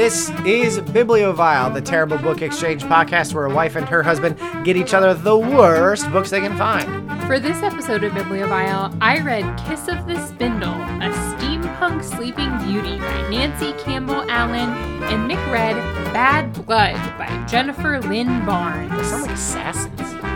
This 0.00 0.30
is 0.46 0.78
Bibliovile, 0.78 1.74
the 1.74 1.82
terrible 1.82 2.16
book 2.16 2.40
exchange 2.40 2.82
podcast 2.84 3.34
where 3.34 3.44
a 3.44 3.54
wife 3.54 3.76
and 3.76 3.86
her 3.86 4.02
husband 4.02 4.34
get 4.64 4.74
each 4.74 4.94
other 4.94 5.12
the 5.12 5.36
worst 5.36 6.10
books 6.10 6.30
they 6.30 6.40
can 6.40 6.56
find. 6.56 6.88
For 7.26 7.38
this 7.38 7.62
episode 7.62 8.02
of 8.04 8.12
Bibliovile, 8.14 8.96
I 9.02 9.20
read 9.20 9.44
Kiss 9.58 9.88
of 9.88 10.06
the 10.06 10.18
Spindle, 10.26 10.72
a 10.72 11.12
steampunk 11.36 12.02
sleeping 12.02 12.48
beauty 12.66 12.98
by 12.98 13.28
Nancy 13.28 13.74
Campbell 13.84 14.24
Allen, 14.30 14.70
and 15.12 15.28
Nick 15.28 15.36
read 15.48 15.76
Bad 16.14 16.54
Blood 16.64 16.96
by 17.18 17.28
Jennifer 17.46 18.00
Lynn 18.00 18.46
Barnes. 18.46 18.90
They 18.92 19.04
sound 19.04 19.22
like 19.24 19.32
assassins. 19.32 20.29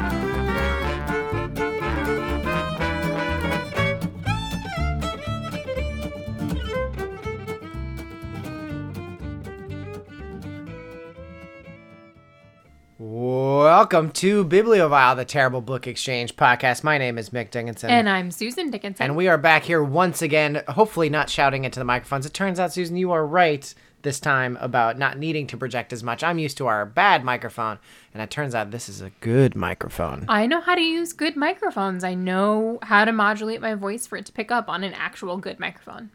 Welcome 13.84 14.12
to 14.12 14.46
Bibliovile, 14.46 15.14
the 15.14 15.26
terrible 15.26 15.60
book 15.60 15.86
exchange 15.86 16.36
podcast. 16.36 16.84
My 16.84 16.96
name 16.96 17.18
is 17.18 17.28
Mick 17.28 17.50
Dickinson. 17.50 17.90
And 17.90 18.08
I'm 18.08 18.30
Susan 18.30 18.70
Dickinson. 18.70 19.04
And 19.04 19.14
we 19.14 19.28
are 19.28 19.36
back 19.36 19.64
here 19.64 19.84
once 19.84 20.22
again, 20.22 20.62
hopefully 20.68 21.10
not 21.10 21.28
shouting 21.28 21.64
into 21.64 21.80
the 21.80 21.84
microphones. 21.84 22.24
It 22.24 22.32
turns 22.32 22.58
out, 22.58 22.72
Susan, 22.72 22.96
you 22.96 23.12
are 23.12 23.26
right 23.26 23.74
this 24.00 24.18
time 24.18 24.56
about 24.62 24.98
not 24.98 25.18
needing 25.18 25.46
to 25.48 25.58
project 25.58 25.92
as 25.92 26.02
much. 26.02 26.24
I'm 26.24 26.38
used 26.38 26.56
to 26.56 26.66
our 26.66 26.86
bad 26.86 27.24
microphone, 27.24 27.78
and 28.14 28.22
it 28.22 28.30
turns 28.30 28.54
out 28.54 28.70
this 28.70 28.88
is 28.88 29.02
a 29.02 29.10
good 29.20 29.54
microphone. 29.54 30.24
I 30.30 30.46
know 30.46 30.62
how 30.62 30.76
to 30.76 30.80
use 30.80 31.12
good 31.12 31.36
microphones. 31.36 32.04
I 32.04 32.14
know 32.14 32.78
how 32.80 33.04
to 33.04 33.12
modulate 33.12 33.60
my 33.60 33.74
voice 33.74 34.06
for 34.06 34.16
it 34.16 34.24
to 34.24 34.32
pick 34.32 34.50
up 34.50 34.70
on 34.70 34.82
an 34.82 34.94
actual 34.94 35.36
good 35.36 35.60
microphone. 35.60 36.08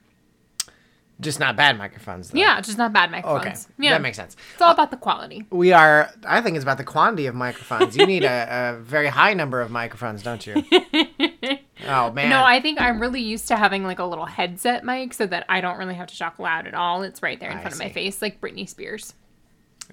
Just 1.21 1.39
not 1.39 1.57
bad 1.57 1.77
microphones, 1.77 2.29
though. 2.29 2.39
Yeah, 2.39 2.61
just 2.61 2.77
not 2.77 2.93
bad 2.93 3.11
microphones. 3.11 3.65
Okay, 3.65 3.73
Yeah. 3.85 3.91
that 3.91 4.01
makes 4.01 4.15
sense. 4.15 4.37
It's 4.53 4.61
all 4.61 4.69
uh, 4.69 4.73
about 4.73 4.89
the 4.89 4.97
quality. 4.97 5.45
We 5.49 5.73
are, 5.73 6.09
I 6.25 6.39
think 6.39 6.55
it's 6.55 6.63
about 6.63 6.77
the 6.77 6.85
quantity 6.85 7.25
of 7.25 7.35
microphones. 7.35 7.97
You 7.97 8.05
need 8.05 8.23
a, 8.23 8.75
a 8.77 8.79
very 8.79 9.07
high 9.07 9.33
number 9.33 9.59
of 9.59 9.69
microphones, 9.69 10.23
don't 10.23 10.45
you? 10.47 10.63
oh, 11.87 12.11
man. 12.11 12.29
No, 12.29 12.43
I 12.43 12.61
think 12.61 12.79
I'm 12.79 13.01
really 13.01 13.21
used 13.21 13.49
to 13.49 13.57
having 13.57 13.83
like 13.83 13.99
a 13.99 14.05
little 14.05 14.25
headset 14.25 14.85
mic 14.85 15.13
so 15.13 15.25
that 15.27 15.45
I 15.49 15.59
don't 15.59 15.77
really 15.77 15.95
have 15.95 16.07
to 16.07 16.17
talk 16.17 16.39
loud 16.39 16.67
at 16.67 16.73
all. 16.73 17.03
It's 17.03 17.21
right 17.21 17.39
there 17.39 17.51
in 17.51 17.57
I 17.57 17.61
front 17.61 17.73
of 17.73 17.79
my 17.79 17.89
face, 17.89 18.21
like 18.21 18.39
Britney 18.39 18.67
Spears. 18.67 19.13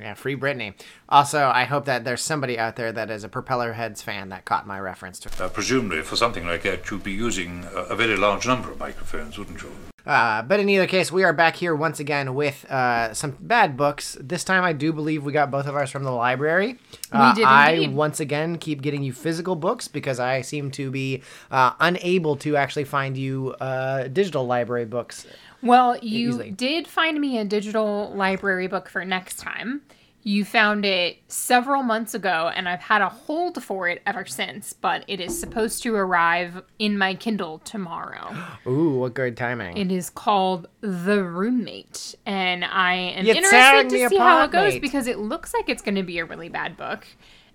Yeah, 0.01 0.15
free 0.15 0.37
Britney. 0.37 0.75
Also, 1.09 1.47
I 1.47 1.65
hope 1.65 1.87
that 1.87 2.05
there's 2.05 2.21
somebody 2.21 2.59
out 2.59 2.77
there 2.77 2.93
that 2.93 3.11
is 3.11 3.25
a 3.25 3.29
Propeller 3.29 3.73
Heads 3.73 4.03
fan 4.03 4.29
that 4.29 4.45
caught 4.45 4.67
my 4.67 4.79
reference 4.79 5.19
to 5.21 5.45
Uh, 5.45 5.49
presumably, 5.49 6.03
for 6.03 6.17
something 6.17 6.47
like 6.47 6.63
that, 6.63 6.91
you'd 6.91 7.03
be 7.03 7.13
using 7.13 7.65
a, 7.75 7.95
a 7.95 7.97
very 7.97 8.17
large 8.17 8.47
number 8.47 8.71
of 8.71 8.79
microphones, 8.79 9.39
wouldn't 9.39 9.63
you? 9.63 9.73
Uh, 10.07 10.41
but 10.43 10.61
in 10.61 10.69
either 10.69 10.87
case, 10.87 11.11
we 11.11 11.25
are 11.25 11.33
back 11.33 11.57
here 11.57 11.75
once 11.75 11.99
again 11.99 12.35
with 12.35 12.65
uh, 12.71 13.13
some 13.13 13.37
bad 13.41 13.77
books. 13.77 14.17
This 14.21 14.45
time, 14.45 14.63
I 14.63 14.73
do 14.73 14.93
believe 14.93 15.25
we 15.25 15.33
got 15.33 15.51
both 15.51 15.67
of 15.67 15.75
ours 15.75 15.91
from 15.91 16.05
the 16.05 16.13
library. 16.13 16.79
Uh, 17.11 17.35
did 17.35 17.45
I 17.45 17.89
once 17.89 18.21
again 18.21 18.59
keep 18.59 18.83
getting 18.83 19.03
you 19.03 19.13
physical 19.13 19.57
books 19.57 19.89
because 19.89 20.21
I 20.21 20.43
seem 20.43 20.71
to 20.73 20.93
be 20.93 21.23
uh, 21.51 21.73
unable 21.81 22.37
to 22.37 22.57
actually 22.57 22.85
find 22.85 23.17
you 23.17 23.57
uh, 23.61 24.07
digital 24.07 24.47
library 24.47 24.85
books. 24.85 25.27
Well, 25.63 25.97
you 25.99 26.29
easily. 26.31 26.51
did 26.51 26.87
find 26.87 27.21
me 27.21 27.39
a 27.39 27.45
digital 27.45 28.13
library 28.15 28.67
book 28.67 28.89
for 28.89 29.05
next 29.05 29.39
time. 29.39 29.83
You 30.23 30.45
found 30.45 30.85
it 30.85 31.19
several 31.29 31.85
months 31.85 32.13
ago, 32.13 32.51
and 32.53 32.69
I've 32.69 32.81
had 32.81 33.01
a 33.01 33.09
hold 33.09 33.63
for 33.63 33.89
it 33.89 34.03
ever 34.05 34.27
since, 34.27 34.73
but 34.73 35.05
it 35.07 35.21
is 35.21 35.39
supposed 35.39 35.85
to 35.85 35.95
arrive 35.95 36.63
in 36.81 36.99
my 36.99 37.15
Kindle 37.15 37.61
tomorrow. 37.61 38.35
Ooh, 38.67 38.99
what 38.99 39.15
good 39.15 39.37
timing! 39.37 39.77
It 39.77 39.93
is 39.93 40.11
called 40.11 40.67
The 40.81 41.23
Roommate, 41.23 42.17
and 42.27 42.65
I 42.65 42.95
am 42.95 43.25
You're 43.25 43.37
interested 43.37 43.89
to 43.91 44.09
see 44.09 44.17
how 44.17 44.43
it 44.45 44.51
goes 44.51 44.73
mate. 44.75 44.83
because 44.83 45.07
it 45.07 45.21
looks 45.21 45.55
like 45.55 45.69
it's 45.69 45.83
going 45.83 45.95
to 45.95 46.03
be 46.03 46.19
a 46.19 46.25
really 46.25 46.49
bad 46.49 46.77
book. 46.77 47.07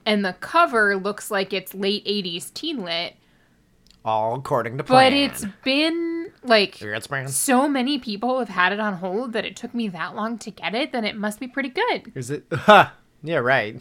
And 0.06 0.24
the 0.24 0.34
cover 0.34 0.96
looks 0.96 1.30
like 1.30 1.52
it's 1.52 1.74
late 1.76 2.06
80s 2.06 2.54
teen 2.54 2.84
lit, 2.84 3.16
All 4.04 4.36
according 4.36 4.78
to 4.78 4.84
plan. 4.84 5.12
but 5.12 5.14
it's 5.14 5.46
been 5.64 6.32
like 6.44 6.82
so 7.28 7.68
many 7.68 8.00
people 8.00 8.40
have 8.40 8.50
had 8.50 8.74
it 8.74 8.80
on 8.80 8.96
hold 8.96 9.34
that 9.34 9.46
it 9.46 9.56
took 9.56 9.74
me 9.76 9.88
that 9.90 10.16
long 10.16 10.38
to 10.40 10.50
get 10.52 10.74
it, 10.74 10.92
then 10.92 11.06
it 11.06 11.16
must 11.16 11.40
be 11.40 11.48
pretty 11.48 11.70
good. 11.70 12.12
Is 12.16 12.32
it? 12.32 12.46
Ha! 12.52 12.94
Yeah, 13.24 13.38
right. 13.38 13.80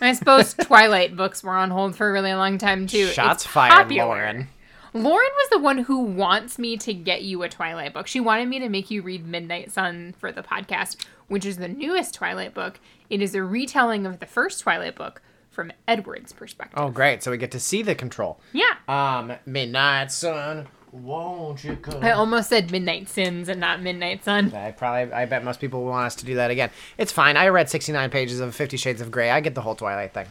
I 0.00 0.12
suppose 0.12 0.54
Twilight 0.60 1.16
books 1.16 1.42
were 1.42 1.56
on 1.56 1.70
hold 1.70 1.96
for 1.96 2.08
a 2.08 2.12
really 2.12 2.32
long 2.34 2.58
time 2.58 2.86
too. 2.86 3.06
Shots 3.08 3.42
It's 3.42 3.52
fired, 3.52 3.72
popular. 3.72 4.06
Lauren. 4.06 4.48
Lauren 4.94 5.30
was 5.36 5.50
the 5.50 5.58
one 5.58 5.78
who 5.78 5.98
wants 5.98 6.58
me 6.58 6.76
to 6.78 6.94
get 6.94 7.22
you 7.22 7.42
a 7.42 7.48
Twilight 7.48 7.92
book. 7.92 8.06
She 8.06 8.20
wanted 8.20 8.48
me 8.48 8.58
to 8.60 8.68
make 8.68 8.90
you 8.90 9.02
read 9.02 9.26
Midnight 9.26 9.70
Sun 9.72 10.14
for 10.18 10.30
the 10.32 10.42
podcast, 10.42 11.04
which 11.26 11.44
is 11.44 11.56
the 11.58 11.68
newest 11.68 12.14
Twilight 12.14 12.54
book. 12.54 12.78
It 13.10 13.20
is 13.20 13.34
a 13.34 13.42
retelling 13.42 14.06
of 14.06 14.20
the 14.20 14.26
first 14.26 14.60
Twilight 14.60 14.94
book 14.94 15.20
from 15.50 15.72
Edward's 15.86 16.32
perspective. 16.32 16.78
Oh, 16.78 16.90
great! 16.90 17.22
So 17.22 17.30
we 17.30 17.36
get 17.38 17.50
to 17.52 17.60
see 17.60 17.82
the 17.82 17.94
control. 17.94 18.38
Yeah. 18.52 18.74
Um, 18.86 19.32
midnight 19.46 20.12
sun, 20.12 20.68
won't 20.92 21.64
you 21.64 21.76
come? 21.76 22.02
I 22.02 22.12
almost 22.12 22.48
said 22.48 22.70
Midnight 22.70 23.08
Sins 23.08 23.48
and 23.48 23.60
not 23.60 23.82
Midnight 23.82 24.24
Sun. 24.24 24.54
I 24.54 24.70
probably, 24.72 25.12
I 25.12 25.26
bet 25.26 25.44
most 25.44 25.60
people 25.60 25.84
want 25.84 26.06
us 26.06 26.14
to 26.16 26.24
do 26.24 26.34
that 26.36 26.50
again. 26.50 26.70
It's 26.96 27.12
fine. 27.12 27.36
I 27.36 27.48
read 27.48 27.68
69 27.68 28.10
pages 28.10 28.40
of 28.40 28.54
Fifty 28.54 28.76
Shades 28.76 29.00
of 29.00 29.10
Grey. 29.10 29.30
I 29.30 29.40
get 29.40 29.54
the 29.54 29.62
whole 29.62 29.74
Twilight 29.74 30.14
thing. 30.14 30.26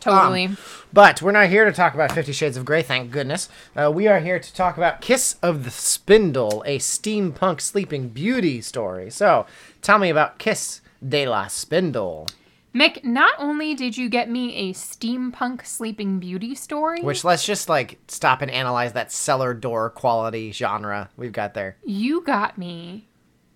Totally. 0.00 0.46
Um, 0.46 0.56
But 0.92 1.22
we're 1.22 1.32
not 1.32 1.48
here 1.48 1.64
to 1.64 1.72
talk 1.72 1.94
about 1.94 2.12
Fifty 2.12 2.32
Shades 2.32 2.56
of 2.56 2.64
Grey, 2.64 2.82
thank 2.82 3.10
goodness. 3.10 3.48
Uh, 3.76 3.90
we 3.94 4.08
are 4.08 4.20
here 4.20 4.38
to 4.38 4.54
talk 4.54 4.76
about 4.76 5.00
Kiss 5.00 5.36
of 5.42 5.64
the 5.64 5.70
Spindle, 5.70 6.62
a 6.66 6.78
steampunk 6.78 7.60
sleeping 7.60 8.08
beauty 8.08 8.60
story. 8.60 9.10
So, 9.10 9.46
tell 9.80 9.98
me 9.98 10.10
about 10.10 10.38
Kiss 10.38 10.80
de 11.06 11.26
la 11.28 11.46
Spindle, 11.46 12.26
Mick, 12.74 13.04
not 13.04 13.34
only 13.38 13.74
did 13.74 13.96
you 13.98 14.08
get 14.08 14.30
me 14.30 14.70
a 14.70 14.72
steampunk 14.72 15.66
sleeping 15.66 16.18
beauty 16.18 16.54
story, 16.54 17.02
which 17.02 17.22
let's 17.22 17.44
just 17.44 17.68
like 17.68 17.98
stop 18.08 18.40
and 18.40 18.50
analyze 18.50 18.94
that 18.94 19.12
cellar 19.12 19.52
door 19.52 19.90
quality 19.90 20.52
genre 20.52 21.10
we've 21.16 21.32
got 21.32 21.52
there. 21.54 21.76
you 21.84 22.22
got 22.22 22.56
me 22.56 23.08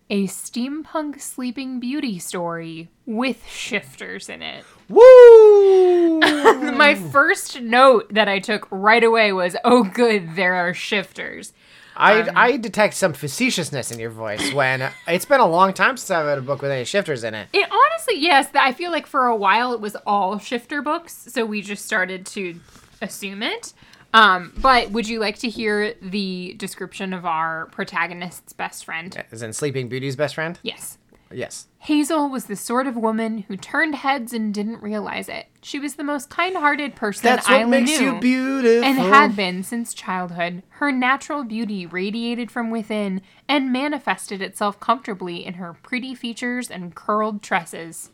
a 0.08 0.26
steampunk 0.26 1.20
sleeping 1.20 1.80
beauty 1.80 2.18
story 2.18 2.88
with 3.06 3.44
shifters 3.48 4.28
in 4.28 4.40
it. 4.42 4.64
Woo! 4.88 6.20
My 6.20 6.94
first 6.94 7.60
note 7.60 8.12
that 8.12 8.28
I 8.28 8.38
took 8.38 8.68
right 8.70 9.02
away 9.02 9.32
was, 9.32 9.56
"Oh, 9.64 9.82
good, 9.82 10.36
there 10.36 10.54
are 10.54 10.74
shifters." 10.74 11.52
I, 11.96 12.20
Um, 12.22 12.30
I 12.36 12.56
detect 12.56 12.94
some 12.94 13.12
facetiousness 13.12 13.90
in 13.90 13.98
your 13.98 14.10
voice 14.10 14.52
when 14.52 14.90
it's 15.08 15.24
been 15.24 15.40
a 15.40 15.46
long 15.46 15.72
time 15.72 15.96
since 15.96 16.10
I've 16.10 16.26
read 16.26 16.38
a 16.38 16.42
book 16.42 16.62
with 16.62 16.70
any 16.70 16.84
shifters 16.84 17.24
in 17.24 17.34
it. 17.34 17.48
It 17.52 17.68
honestly, 17.70 18.18
yes, 18.18 18.48
I 18.54 18.72
feel 18.72 18.90
like 18.90 19.06
for 19.06 19.26
a 19.26 19.36
while 19.36 19.72
it 19.72 19.80
was 19.80 19.96
all 20.06 20.38
shifter 20.38 20.82
books, 20.82 21.26
so 21.28 21.44
we 21.44 21.62
just 21.62 21.84
started 21.84 22.26
to 22.26 22.60
assume 23.02 23.42
it. 23.42 23.72
Um, 24.14 24.52
but 24.58 24.90
would 24.92 25.08
you 25.08 25.18
like 25.20 25.38
to 25.40 25.48
hear 25.48 25.94
the 26.00 26.54
description 26.56 27.12
of 27.12 27.26
our 27.26 27.66
protagonist's 27.66 28.52
best 28.52 28.84
friend? 28.84 29.22
Is 29.30 29.42
in 29.42 29.52
Sleeping 29.52 29.88
Beauty's 29.88 30.16
best 30.16 30.34
friend? 30.36 30.58
Yes. 30.62 30.96
Yes. 31.32 31.66
Hazel 31.80 32.28
was 32.28 32.46
the 32.46 32.54
sort 32.56 32.86
of 32.86 32.96
woman 32.96 33.38
who 33.48 33.56
turned 33.56 33.96
heads 33.96 34.32
and 34.32 34.54
didn't 34.54 34.82
realize 34.82 35.28
it. 35.28 35.46
She 35.60 35.78
was 35.78 35.96
the 35.96 36.04
most 36.04 36.30
kind-hearted 36.30 36.94
person 36.94 37.24
That's 37.24 37.48
what 37.48 37.60
Isla 37.62 37.70
makes 37.70 37.98
knew. 37.98 38.14
you 38.14 38.20
beautiful. 38.20 38.84
and 38.84 38.98
had 38.98 39.34
been 39.34 39.62
since 39.64 39.92
childhood. 39.92 40.62
Her 40.70 40.92
natural 40.92 41.42
beauty 41.44 41.84
radiated 41.86 42.50
from 42.50 42.70
within 42.70 43.22
and 43.48 43.72
manifested 43.72 44.40
itself 44.40 44.78
comfortably 44.78 45.44
in 45.44 45.54
her 45.54 45.74
pretty 45.82 46.14
features 46.14 46.70
and 46.70 46.94
curled 46.94 47.42
tresses. 47.42 48.10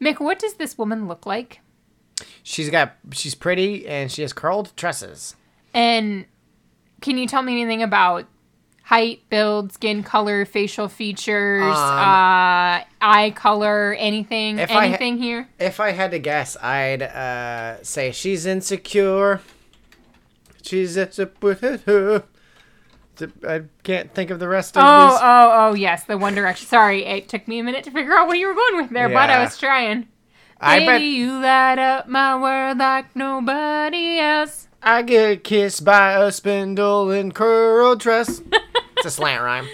Mick, 0.00 0.20
what 0.20 0.38
does 0.38 0.54
this 0.54 0.76
woman 0.76 1.08
look 1.08 1.24
like? 1.26 1.60
She's 2.42 2.68
got 2.68 2.96
she's 3.12 3.34
pretty 3.34 3.86
and 3.86 4.12
she 4.12 4.20
has 4.22 4.32
curled 4.34 4.76
tresses. 4.76 5.34
And 5.72 6.26
can 7.00 7.16
you 7.16 7.26
tell 7.26 7.42
me 7.42 7.52
anything 7.60 7.82
about 7.82 8.26
height, 8.90 9.22
build, 9.30 9.72
skin 9.72 10.02
color, 10.02 10.44
facial 10.44 10.88
features, 10.88 11.62
uh, 11.76 12.82
eye 13.00 13.32
color, 13.36 13.94
anything, 13.96 14.58
Um, 14.58 14.66
I 14.68 14.72
ha- 14.72 14.80
anything 14.80 15.16
here? 15.18 15.48
If 15.60 15.78
I 15.78 15.92
had 15.92 16.10
to 16.10 16.18
guess, 16.18 16.56
I'd 16.60 17.00
uh, 17.02 17.80
say 17.84 18.10
she's 18.10 18.46
insecure. 18.46 19.40
She's 20.62 20.96
insecure. 20.96 22.24
I 23.46 23.62
can't 23.84 24.12
think 24.12 24.30
of 24.30 24.40
the 24.40 24.48
rest 24.48 24.76
of 24.76 24.82
Oh, 24.84 25.08
these. 25.10 25.18
oh, 25.22 25.50
oh, 25.70 25.74
yes, 25.74 26.04
the 26.04 26.18
One 26.18 26.34
Direction. 26.34 26.66
Sorry, 26.66 27.04
it 27.04 27.28
took 27.28 27.46
me 27.46 27.60
a 27.60 27.62
minute 27.62 27.84
to 27.84 27.92
figure 27.92 28.16
out 28.16 28.26
what 28.26 28.38
you 28.38 28.48
were 28.48 28.54
going 28.54 28.76
with 28.78 28.90
there, 28.90 29.08
but 29.08 29.30
I 29.30 29.34
Yeah. 29.34 29.44
was 29.44 29.56
trying. 29.56 30.08
I 30.60 30.80
Baby, 30.80 30.86
bet 30.86 31.02
you 31.02 31.32
light 31.40 31.78
up 31.78 32.08
my 32.08 32.34
world 32.36 32.78
like 32.78 33.14
nobody 33.14 34.18
else. 34.18 34.66
I 34.82 35.02
get 35.02 35.44
kissed 35.44 35.84
by 35.84 36.12
a 36.22 36.32
spindle 36.32 37.10
in 37.10 37.32
curled 37.32 38.00
dress. 38.00 38.40
it's 38.96 39.06
a 39.06 39.10
slant 39.10 39.42
rhyme. 39.42 39.66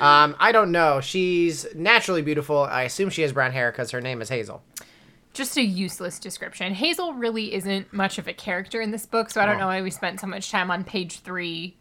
Um, 0.00 0.34
I 0.38 0.52
don't 0.52 0.72
know. 0.72 1.00
She's 1.00 1.66
naturally 1.74 2.22
beautiful. 2.22 2.58
I 2.64 2.82
assume 2.82 3.10
she 3.10 3.22
has 3.22 3.32
brown 3.32 3.52
hair 3.52 3.70
because 3.70 3.90
her 3.90 4.00
name 4.00 4.20
is 4.22 4.28
Hazel. 4.28 4.62
Just 5.32 5.56
a 5.56 5.62
useless 5.62 6.18
description. 6.18 6.74
Hazel 6.74 7.12
really 7.14 7.54
isn't 7.54 7.92
much 7.92 8.18
of 8.18 8.26
a 8.26 8.32
character 8.32 8.80
in 8.80 8.90
this 8.90 9.06
book, 9.06 9.30
so 9.30 9.40
I 9.40 9.46
don't 9.46 9.56
Oh. 9.56 9.60
know 9.60 9.66
why 9.68 9.80
we 9.82 9.90
spent 9.90 10.20
so 10.20 10.26
much 10.26 10.50
time 10.50 10.70
on 10.70 10.84
page 10.84 11.20
three 11.20 11.76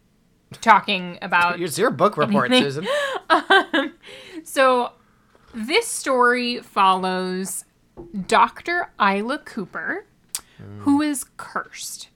talking 0.62 1.18
about 1.22 1.60
It's 1.60 1.78
your 1.78 1.90
book 1.92 2.18
report, 2.18 2.52
Anything. 2.52 2.86
Susan. 3.30 3.94
So 4.44 4.94
this 5.54 5.88
story 5.88 6.60
follows 6.60 7.66
Dr. 8.28 8.92
Isla 9.02 9.40
Cooper, 9.40 10.06
who 10.80 11.02
is 11.02 11.26
cursed. 11.38 12.09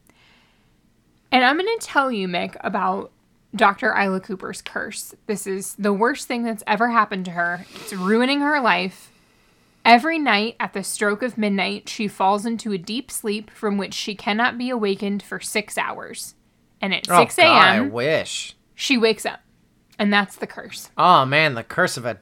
And 1.34 1.44
I'm 1.44 1.58
going 1.58 1.78
to 1.80 1.86
tell 1.86 2.12
you, 2.12 2.28
Mick, 2.28 2.56
about 2.62 3.12
Dr. 3.56 3.94
Isla 4.00 4.20
Cooper's 4.22 4.62
curse. 4.62 5.14
This 5.28 5.46
is 5.48 5.76
the 5.76 5.92
worst 5.92 6.28
thing 6.28 6.44
that's 6.44 6.64
ever 6.68 6.90
happened 6.92 7.26
to 7.26 7.32
her. 7.32 7.66
It's 7.76 7.92
ruining 7.94 8.40
her 8.42 8.62
life. 8.62 9.12
Every 9.84 10.18
night 10.18 10.56
at 10.60 10.74
the 10.74 10.84
stroke 10.84 11.22
of 11.24 11.38
midnight, 11.38 11.90
she 11.90 12.08
falls 12.08 12.46
into 12.46 12.72
a 12.72 12.78
deep 12.78 13.12
sleep 13.12 13.50
from 13.52 13.78
which 13.78 13.94
she 13.94 14.16
cannot 14.16 14.58
be 14.58 14.70
awakened 14.70 15.22
for 15.22 15.40
six 15.42 15.78
hours. 15.78 16.36
And 16.80 16.94
at 16.94 17.06
6 17.08 17.40
Oh, 17.40 17.42
God, 17.42 17.48
I 17.78 17.82
wish. 17.82 18.56
she 18.76 18.98
wakes 18.98 19.26
up. 19.26 19.42
And 20.00 20.12
that's 20.14 20.36
the 20.36 20.48
curse. 20.48 20.90
Oh 20.98 21.26
man, 21.26 21.54
the 21.56 21.64
curse 21.64 21.98
of 21.98 22.06
a 22.06 22.20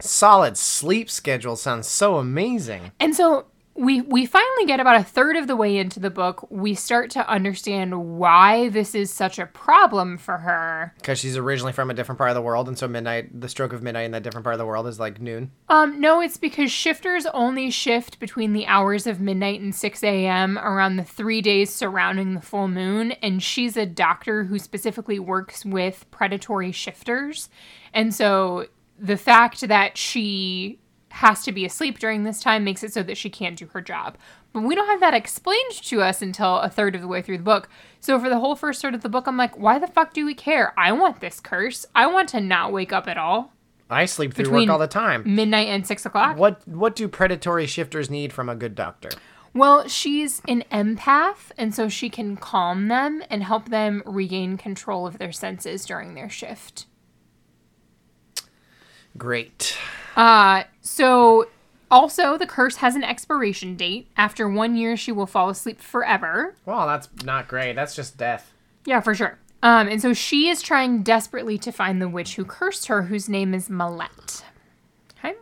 solid 0.00 0.56
sleep 0.56 1.10
schedule 1.10 1.56
sounds 1.56 1.86
so 1.88 2.16
amazing. 2.16 2.92
And 3.00 3.14
so 3.14 3.46
we 3.78 4.00
we 4.00 4.26
finally 4.26 4.66
get 4.66 4.80
about 4.80 5.00
a 5.00 5.04
third 5.04 5.36
of 5.36 5.46
the 5.46 5.54
way 5.54 5.78
into 5.78 6.00
the 6.00 6.10
book. 6.10 6.46
We 6.50 6.74
start 6.74 7.10
to 7.12 7.28
understand 7.28 8.18
why 8.18 8.68
this 8.70 8.94
is 8.94 9.12
such 9.12 9.38
a 9.38 9.46
problem 9.46 10.18
for 10.18 10.38
her. 10.38 10.92
Because 10.96 11.20
she's 11.20 11.36
originally 11.36 11.72
from 11.72 11.88
a 11.88 11.94
different 11.94 12.18
part 12.18 12.30
of 12.30 12.34
the 12.34 12.42
world, 12.42 12.66
and 12.66 12.76
so 12.76 12.88
midnight, 12.88 13.40
the 13.40 13.48
stroke 13.48 13.72
of 13.72 13.82
midnight 13.82 14.06
in 14.06 14.10
that 14.10 14.24
different 14.24 14.42
part 14.42 14.54
of 14.54 14.58
the 14.58 14.66
world 14.66 14.88
is 14.88 14.98
like 14.98 15.20
noon. 15.20 15.52
Um, 15.68 16.00
no, 16.00 16.20
it's 16.20 16.36
because 16.36 16.72
shifters 16.72 17.24
only 17.26 17.70
shift 17.70 18.18
between 18.18 18.52
the 18.52 18.66
hours 18.66 19.06
of 19.06 19.20
midnight 19.20 19.60
and 19.60 19.74
6 19.74 20.02
a.m. 20.02 20.58
around 20.58 20.96
the 20.96 21.04
three 21.04 21.40
days 21.40 21.72
surrounding 21.72 22.34
the 22.34 22.40
full 22.40 22.68
moon. 22.68 23.12
And 23.12 23.42
she's 23.42 23.76
a 23.76 23.86
doctor 23.86 24.44
who 24.44 24.58
specifically 24.58 25.20
works 25.20 25.64
with 25.64 26.04
predatory 26.10 26.72
shifters. 26.72 27.48
And 27.94 28.12
so 28.12 28.66
the 28.98 29.16
fact 29.16 29.60
that 29.68 29.96
she 29.96 30.80
has 31.18 31.42
to 31.42 31.50
be 31.52 31.64
asleep 31.64 31.98
during 31.98 32.22
this 32.22 32.40
time 32.40 32.62
makes 32.62 32.84
it 32.84 32.92
so 32.92 33.02
that 33.02 33.16
she 33.16 33.28
can't 33.28 33.56
do 33.58 33.66
her 33.66 33.80
job. 33.80 34.16
But 34.52 34.62
we 34.62 34.76
don't 34.76 34.86
have 34.86 35.00
that 35.00 35.14
explained 35.14 35.72
to 35.82 36.00
us 36.00 36.22
until 36.22 36.58
a 36.58 36.68
third 36.70 36.94
of 36.94 37.00
the 37.00 37.08
way 37.08 37.22
through 37.22 37.38
the 37.38 37.42
book. 37.44 37.68
So 38.00 38.20
for 38.20 38.28
the 38.28 38.38
whole 38.38 38.54
first 38.54 38.80
third 38.80 38.94
of 38.94 39.02
the 39.02 39.08
book, 39.08 39.26
I'm 39.26 39.36
like, 39.36 39.58
why 39.58 39.80
the 39.80 39.88
fuck 39.88 40.14
do 40.14 40.24
we 40.24 40.34
care? 40.34 40.72
I 40.78 40.92
want 40.92 41.20
this 41.20 41.40
curse. 41.40 41.84
I 41.92 42.06
want 42.06 42.28
to 42.30 42.40
not 42.40 42.72
wake 42.72 42.92
up 42.92 43.08
at 43.08 43.18
all. 43.18 43.52
I 43.90 44.04
sleep 44.04 44.32
through 44.32 44.44
Between- 44.44 44.68
work 44.68 44.72
all 44.74 44.78
the 44.78 44.86
time. 44.86 45.22
Midnight 45.26 45.68
and 45.68 45.84
six 45.84 46.06
o'clock. 46.06 46.36
What 46.36 46.66
what 46.68 46.94
do 46.94 47.08
predatory 47.08 47.66
shifters 47.66 48.08
need 48.08 48.32
from 48.32 48.48
a 48.48 48.54
good 48.54 48.74
doctor? 48.76 49.08
Well, 49.54 49.88
she's 49.88 50.40
an 50.46 50.62
empath, 50.70 51.50
and 51.56 51.74
so 51.74 51.88
she 51.88 52.10
can 52.10 52.36
calm 52.36 52.86
them 52.88 53.22
and 53.30 53.42
help 53.42 53.70
them 53.70 54.02
regain 54.06 54.56
control 54.56 55.06
of 55.06 55.18
their 55.18 55.32
senses 55.32 55.84
during 55.86 56.14
their 56.14 56.28
shift. 56.28 56.86
Great. 59.16 59.76
Uh, 60.18 60.64
so 60.82 61.46
also 61.90 62.36
the 62.36 62.46
curse 62.46 62.76
has 62.76 62.96
an 62.96 63.04
expiration 63.04 63.76
date. 63.76 64.08
After 64.16 64.48
one 64.48 64.76
year, 64.76 64.96
she 64.96 65.12
will 65.12 65.26
fall 65.26 65.48
asleep 65.48 65.80
forever. 65.80 66.56
Well, 66.66 66.86
that's 66.86 67.08
not 67.24 67.46
great. 67.48 67.74
That's 67.76 67.94
just 67.94 68.18
death. 68.18 68.52
Yeah, 68.84 69.00
for 69.00 69.14
sure. 69.14 69.38
Um, 69.62 69.88
and 69.88 70.02
so 70.02 70.12
she 70.12 70.48
is 70.48 70.60
trying 70.60 71.02
desperately 71.02 71.56
to 71.58 71.72
find 71.72 72.02
the 72.02 72.08
witch 72.08 72.34
who 72.36 72.44
cursed 72.44 72.86
her, 72.86 73.02
whose 73.04 73.28
name 73.28 73.54
is 73.54 73.68
Malette. 73.70 74.44
Okay. 75.18 75.34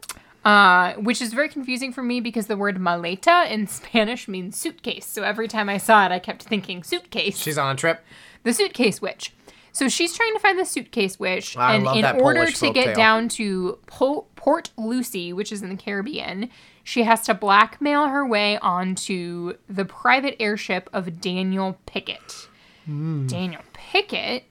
Uh, 0.44 0.92
which 0.94 1.20
is 1.20 1.32
very 1.32 1.48
confusing 1.48 1.92
for 1.92 2.02
me 2.02 2.20
because 2.20 2.46
the 2.46 2.56
word 2.56 2.78
maleta 2.78 3.50
in 3.50 3.66
Spanish 3.66 4.28
means 4.28 4.56
suitcase. 4.56 5.06
So 5.06 5.22
every 5.22 5.48
time 5.48 5.68
I 5.68 5.78
saw 5.78 6.06
it, 6.06 6.12
I 6.12 6.18
kept 6.18 6.44
thinking 6.44 6.82
suitcase. 6.82 7.38
She's 7.38 7.58
on 7.58 7.74
a 7.74 7.78
trip. 7.78 8.04
the 8.42 8.52
suitcase 8.52 9.00
witch. 9.02 9.32
So 9.76 9.90
she's 9.90 10.16
trying 10.16 10.32
to 10.32 10.38
find 10.38 10.58
the 10.58 10.64
suitcase 10.64 11.18
witch, 11.18 11.54
I 11.54 11.74
and 11.74 11.86
in 11.98 12.04
order 12.18 12.40
Polish 12.40 12.58
to 12.60 12.72
get 12.72 12.88
folktale. 12.88 12.94
down 12.94 13.28
to 13.28 13.78
Po- 13.86 14.26
Port 14.34 14.70
Lucy, 14.78 15.34
which 15.34 15.52
is 15.52 15.60
in 15.60 15.68
the 15.68 15.76
Caribbean, 15.76 16.48
she 16.82 17.02
has 17.02 17.20
to 17.26 17.34
blackmail 17.34 18.08
her 18.08 18.26
way 18.26 18.56
onto 18.56 19.52
the 19.68 19.84
private 19.84 20.40
airship 20.40 20.88
of 20.94 21.20
Daniel 21.20 21.78
Pickett. 21.84 22.48
Hmm. 22.86 23.26
Daniel 23.26 23.60
Pickett 23.74 24.44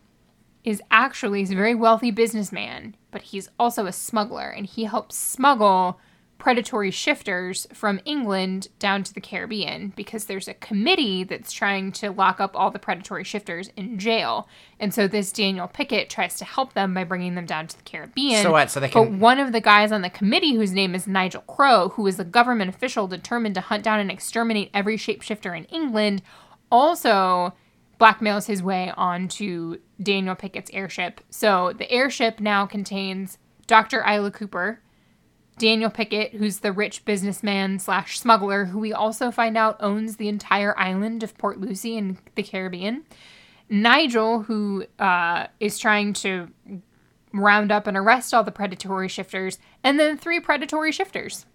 is 0.63 0.79
actually 0.91 1.39
he's 1.39 1.49
a 1.49 1.55
very 1.55 1.73
wealthy 1.73 2.11
businessman, 2.11 2.95
but 3.09 3.23
he's 3.23 3.49
also 3.57 3.87
a 3.87 3.91
smuggler, 3.91 4.49
and 4.51 4.67
he 4.67 4.83
helps 4.83 5.15
smuggle 5.15 5.99
predatory 6.37 6.91
shifters 6.91 7.65
from 7.73 7.99
England 8.05 8.67
down 8.77 9.03
to 9.03 9.13
the 9.13 9.21
Caribbean 9.21 9.93
because 9.95 10.25
there's 10.25 10.47
a 10.47 10.53
committee 10.53 11.23
that's 11.23 11.51
trying 11.51 11.91
to 11.93 12.11
lock 12.11 12.39
up 12.39 12.55
all 12.55 12.69
the 12.69 12.79
predatory 12.79 13.23
shifters 13.23 13.71
in 13.75 13.97
jail. 13.97 14.47
And 14.79 14.93
so 14.93 15.07
this 15.07 15.31
Daniel 15.31 15.67
Pickett 15.67 16.09
tries 16.09 16.35
to 16.37 16.45
help 16.45 16.73
them 16.73 16.93
by 16.93 17.03
bringing 17.03 17.35
them 17.35 17.45
down 17.45 17.67
to 17.67 17.77
the 17.77 17.83
Caribbean. 17.83 18.43
So 18.43 18.51
what, 18.51 18.69
so 18.69 18.79
they 18.79 18.89
can. 18.89 19.03
But 19.03 19.19
one 19.19 19.39
of 19.39 19.53
the 19.53 19.61
guys 19.61 19.91
on 19.91 20.01
the 20.01 20.09
committee 20.09 20.55
whose 20.55 20.71
name 20.71 20.93
is 20.93 21.07
Nigel 21.07 21.41
Crow, 21.41 21.89
who 21.89 22.05
is 22.05 22.19
a 22.19 22.25
government 22.25 22.69
official 22.69 23.07
determined 23.07 23.55
to 23.55 23.61
hunt 23.61 23.83
down 23.83 23.99
and 23.99 24.11
exterminate 24.11 24.69
every 24.73 24.97
shapeshifter 24.97 25.57
in 25.57 25.63
England, 25.65 26.21
also 26.71 27.53
blackmails 27.99 28.47
his 28.47 28.61
way 28.61 28.91
onto 28.97 29.77
Daniel 30.01 30.35
Pickett's 30.35 30.71
airship. 30.73 31.21
So 31.29 31.73
the 31.77 31.89
airship 31.89 32.39
now 32.39 32.65
contains 32.65 33.37
Dr. 33.67 34.03
Isla 34.07 34.31
Cooper, 34.31 34.81
Daniel 35.57 35.89
Pickett, 35.89 36.33
who's 36.33 36.59
the 36.59 36.73
rich 36.73 37.05
businessman 37.05 37.79
slash 37.79 38.19
smuggler, 38.19 38.65
who 38.65 38.79
we 38.79 38.91
also 38.91 39.31
find 39.31 39.57
out 39.57 39.77
owns 39.79 40.17
the 40.17 40.27
entire 40.27 40.77
island 40.77 41.23
of 41.23 41.37
Port 41.37 41.59
Lucy 41.59 41.97
in 41.97 42.17
the 42.35 42.43
Caribbean. 42.43 43.05
Nigel, 43.69 44.43
who 44.43 44.85
uh, 44.99 45.47
is 45.59 45.79
trying 45.79 46.13
to 46.13 46.49
round 47.33 47.71
up 47.71 47.87
and 47.87 47.97
arrest 47.97 48.33
all 48.33 48.43
the 48.43 48.51
predatory 48.51 49.07
shifters, 49.07 49.57
and 49.83 49.99
then 49.99 50.17
three 50.17 50.39
predatory 50.39 50.91
shifters. 50.91 51.45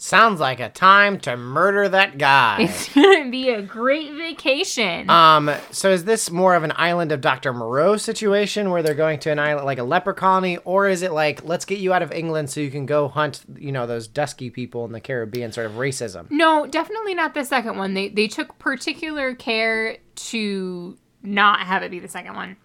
Sounds 0.00 0.38
like 0.38 0.60
a 0.60 0.68
time 0.68 1.18
to 1.20 1.36
murder 1.36 1.88
that 1.88 2.18
guy. 2.18 2.58
It's 2.68 2.94
gonna 2.94 3.30
be 3.30 3.48
a 3.48 3.60
great 3.60 4.12
vacation. 4.12 5.10
Um, 5.10 5.50
so 5.72 5.90
is 5.90 6.04
this 6.04 6.30
more 6.30 6.54
of 6.54 6.62
an 6.62 6.72
island 6.76 7.10
of 7.10 7.20
Dr. 7.20 7.52
Moreau 7.52 7.96
situation 7.96 8.70
where 8.70 8.82
they're 8.82 8.94
going 8.94 9.18
to 9.20 9.30
an 9.32 9.40
island 9.40 9.66
like 9.66 9.78
a 9.78 9.82
leper 9.82 10.12
colony, 10.12 10.58
or 10.58 10.88
is 10.88 11.02
it 11.02 11.12
like 11.12 11.44
let's 11.44 11.64
get 11.64 11.78
you 11.78 11.92
out 11.92 12.02
of 12.02 12.12
England 12.12 12.50
so 12.50 12.60
you 12.60 12.70
can 12.70 12.86
go 12.86 13.08
hunt, 13.08 13.42
you 13.56 13.72
know, 13.72 13.86
those 13.86 14.06
dusky 14.06 14.50
people 14.50 14.84
in 14.84 14.92
the 14.92 15.00
Caribbean, 15.00 15.50
sort 15.50 15.66
of 15.66 15.72
racism? 15.72 16.30
No, 16.30 16.66
definitely 16.66 17.14
not 17.14 17.34
the 17.34 17.44
second 17.44 17.76
one. 17.76 17.94
They 17.94 18.08
they 18.08 18.28
took 18.28 18.56
particular 18.58 19.34
care 19.34 19.98
to 20.14 20.96
not 21.22 21.60
have 21.60 21.82
it 21.82 21.90
be 21.90 21.98
the 21.98 22.08
second 22.08 22.36
one. 22.36 22.56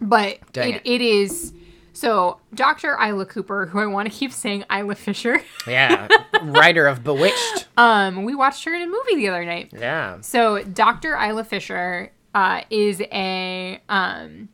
But 0.00 0.38
it, 0.54 0.56
it. 0.56 0.82
it 0.84 1.00
is 1.02 1.52
so 1.92 2.40
Dr. 2.54 2.96
Isla 3.00 3.26
Cooper, 3.26 3.66
who 3.66 3.78
I 3.80 3.86
want 3.86 4.10
to 4.10 4.16
keep 4.16 4.32
saying 4.32 4.64
Isla 4.72 4.94
Fisher. 4.94 5.42
Yeah, 5.66 6.08
writer 6.42 6.86
of 6.86 7.04
Bewitched. 7.04 7.68
Um, 7.76 8.24
we 8.24 8.34
watched 8.34 8.64
her 8.64 8.74
in 8.74 8.82
a 8.82 8.86
movie 8.86 9.16
the 9.16 9.28
other 9.28 9.44
night. 9.44 9.70
Yeah, 9.72 10.20
So 10.22 10.62
Dr. 10.62 11.14
Isla 11.16 11.44
Fisher 11.44 12.12
uh, 12.34 12.62
is 12.70 13.00
a 13.12 13.80
um, 13.88 14.48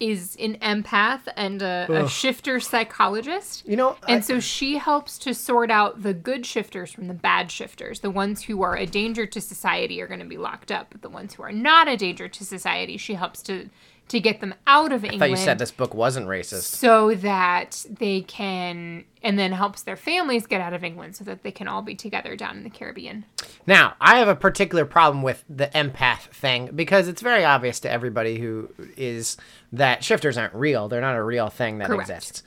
is 0.00 0.36
an 0.40 0.56
empath 0.56 1.20
and 1.36 1.62
a, 1.62 1.86
a 2.04 2.08
shifter 2.08 2.58
psychologist. 2.60 3.66
you 3.66 3.76
know, 3.76 3.96
And 4.08 4.18
I- 4.18 4.20
so 4.20 4.40
she 4.40 4.76
helps 4.76 5.18
to 5.20 5.32
sort 5.34 5.70
out 5.70 6.02
the 6.02 6.12
good 6.12 6.44
shifters 6.44 6.92
from 6.92 7.06
the 7.08 7.14
bad 7.14 7.50
shifters. 7.50 8.00
The 8.00 8.10
ones 8.10 8.42
who 8.42 8.62
are 8.62 8.76
a 8.76 8.86
danger 8.86 9.24
to 9.24 9.40
society 9.40 10.02
are 10.02 10.06
going 10.08 10.20
to 10.20 10.26
be 10.26 10.36
locked 10.36 10.70
up, 10.72 10.88
but 10.90 11.00
the 11.02 11.08
ones 11.08 11.34
who 11.34 11.42
are 11.44 11.52
not 11.52 11.88
a 11.88 11.96
danger 11.96 12.28
to 12.28 12.44
society, 12.44 12.96
she 12.96 13.14
helps 13.14 13.40
to 13.44 13.70
to 14.08 14.20
get 14.20 14.40
them 14.40 14.54
out 14.66 14.92
of 14.92 15.02
I 15.02 15.08
England 15.08 15.20
thought 15.20 15.30
you 15.30 15.36
said 15.36 15.58
this 15.58 15.70
book 15.70 15.94
wasn't 15.94 16.26
racist. 16.26 16.64
so 16.64 17.14
that 17.14 17.86
they 17.88 18.20
can 18.20 19.04
and 19.22 19.38
then 19.38 19.52
helps 19.52 19.82
their 19.82 19.96
families 19.96 20.46
get 20.46 20.60
out 20.60 20.74
of 20.74 20.84
England 20.84 21.16
so 21.16 21.24
that 21.24 21.42
they 21.42 21.50
can 21.50 21.66
all 21.68 21.80
be 21.80 21.94
together 21.94 22.36
down 22.36 22.58
in 22.58 22.64
the 22.64 22.70
Caribbean. 22.70 23.24
Now, 23.66 23.94
I 24.00 24.16
have 24.18 24.28
a 24.28 24.36
particular 24.36 24.84
problem 24.84 25.22
with 25.22 25.42
the 25.48 25.68
empath 25.68 26.28
thing 26.32 26.70
because 26.74 27.08
it's 27.08 27.22
very 27.22 27.44
obvious 27.44 27.80
to 27.80 27.90
everybody 27.90 28.38
who 28.38 28.68
is 28.96 29.38
that 29.72 30.04
shifters 30.04 30.36
aren't 30.36 30.54
real. 30.54 30.88
They're 30.88 31.00
not 31.00 31.16
a 31.16 31.22
real 31.22 31.48
thing 31.48 31.78
that 31.78 31.86
Correct. 31.88 32.02
exists. 32.10 32.42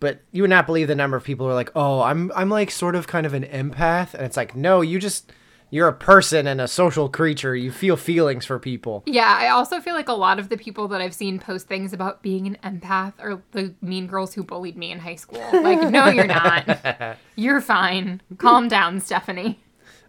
But 0.00 0.20
you 0.30 0.42
would 0.42 0.50
not 0.50 0.66
believe 0.66 0.86
the 0.88 0.94
number 0.94 1.16
of 1.16 1.24
people 1.24 1.46
who 1.46 1.50
are 1.52 1.56
like, 1.56 1.72
"Oh, 1.74 2.02
I'm 2.02 2.30
I'm 2.36 2.50
like 2.50 2.70
sort 2.70 2.94
of 2.94 3.08
kind 3.08 3.26
of 3.26 3.34
an 3.34 3.42
empath." 3.42 4.14
And 4.14 4.22
it's 4.24 4.36
like, 4.36 4.54
"No, 4.54 4.80
you 4.80 5.00
just 5.00 5.32
you're 5.70 5.88
a 5.88 5.92
person 5.92 6.46
and 6.46 6.60
a 6.60 6.68
social 6.68 7.08
creature. 7.08 7.54
You 7.56 7.70
feel 7.70 7.96
feelings 7.96 8.44
for 8.46 8.58
people." 8.58 9.02
Yeah, 9.06 9.36
I 9.38 9.48
also 9.48 9.80
feel 9.80 9.94
like 9.94 10.08
a 10.08 10.12
lot 10.14 10.38
of 10.38 10.48
the 10.48 10.56
people 10.56 10.88
that 10.88 11.00
I've 11.00 11.14
seen 11.14 11.38
post 11.38 11.66
things 11.68 11.92
about 11.92 12.22
being 12.22 12.46
an 12.46 12.56
empath 12.80 13.14
are 13.18 13.42
the 13.52 13.74
mean 13.80 14.06
girls 14.06 14.34
who 14.34 14.42
bullied 14.42 14.76
me 14.76 14.90
in 14.92 14.98
high 15.00 15.16
school. 15.16 15.44
Like, 15.52 15.90
no, 15.90 16.08
you're 16.08 16.26
not. 16.26 17.16
You're 17.36 17.60
fine. 17.60 18.20
Calm 18.38 18.68
down, 18.68 19.00
Stephanie. 19.00 19.60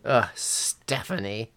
Ugh, 0.05 0.27
Stephanie. 0.35 1.51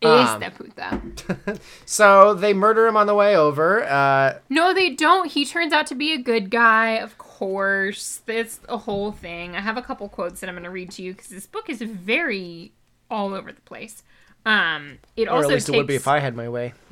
Puta. 0.00 1.00
So 1.86 2.34
they 2.34 2.52
murder 2.52 2.86
him 2.86 2.96
on 2.96 3.06
the 3.06 3.14
way 3.14 3.36
over. 3.36 3.84
Uh, 3.84 4.38
No, 4.50 4.74
they 4.74 4.90
don't. 4.90 5.30
He 5.30 5.44
turns 5.46 5.72
out 5.72 5.86
to 5.88 5.94
be 5.94 6.12
a 6.12 6.18
good 6.18 6.50
guy, 6.50 6.90
of 6.98 7.16
course. 7.16 8.20
It's 8.26 8.60
a 8.68 8.76
whole 8.78 9.12
thing. 9.12 9.56
I 9.56 9.60
have 9.60 9.76
a 9.76 9.82
couple 9.82 10.08
quotes 10.08 10.40
that 10.40 10.48
I'm 10.48 10.54
going 10.54 10.64
to 10.64 10.70
read 10.70 10.90
to 10.92 11.02
you 11.02 11.12
because 11.12 11.28
this 11.28 11.46
book 11.46 11.70
is 11.70 11.80
very 11.80 12.72
all 13.10 13.34
over 13.34 13.52
the 13.52 13.60
place. 13.62 14.02
Um, 14.46 14.98
it 15.16 15.28
or 15.28 15.36
also 15.36 15.48
at 15.48 15.54
least 15.54 15.66
takes... 15.66 15.74
it 15.74 15.78
would 15.78 15.86
be 15.86 15.94
if 15.94 16.08
I 16.08 16.18
had 16.18 16.36
my 16.36 16.48
way. 16.48 16.74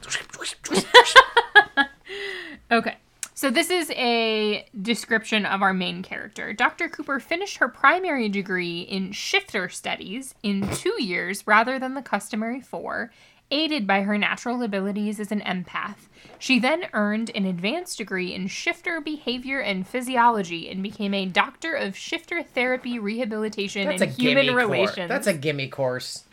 Okay. 2.72 2.96
So 3.34 3.50
this 3.50 3.70
is 3.70 3.90
a 3.90 4.66
description 4.80 5.44
of 5.44 5.62
our 5.62 5.74
main 5.74 6.02
character. 6.02 6.52
Dr. 6.54 6.88
Cooper 6.88 7.20
finished 7.20 7.58
her 7.58 7.68
primary 7.68 8.28
degree 8.28 8.80
in 8.80 9.12
shifter 9.12 9.68
studies 9.68 10.34
in 10.42 10.66
two 10.74 11.02
years 11.02 11.46
rather 11.46 11.78
than 11.78 11.94
the 11.94 12.02
customary 12.02 12.60
four, 12.60 13.10
aided 13.52 13.86
by 13.86 14.02
her 14.02 14.18
natural 14.18 14.62
abilities 14.62 15.20
as 15.20 15.30
an 15.30 15.40
empath. 15.42 16.08
She 16.38 16.58
then 16.58 16.86
earned 16.92 17.30
an 17.36 17.44
advanced 17.46 17.98
degree 17.98 18.34
in 18.34 18.48
shifter 18.48 19.00
behavior 19.00 19.60
and 19.60 19.86
physiology 19.86 20.68
and 20.68 20.82
became 20.82 21.14
a 21.14 21.26
doctor 21.26 21.74
of 21.74 21.96
shifter 21.96 22.42
therapy, 22.42 22.98
rehabilitation, 22.98 23.86
That's 23.86 24.02
a 24.02 24.06
and 24.06 24.14
human 24.14 24.46
gimme 24.46 24.52
course. 24.56 24.64
relations. 24.70 25.08
That's 25.08 25.26
a 25.28 25.34
gimme 25.34 25.68
course. 25.68 26.24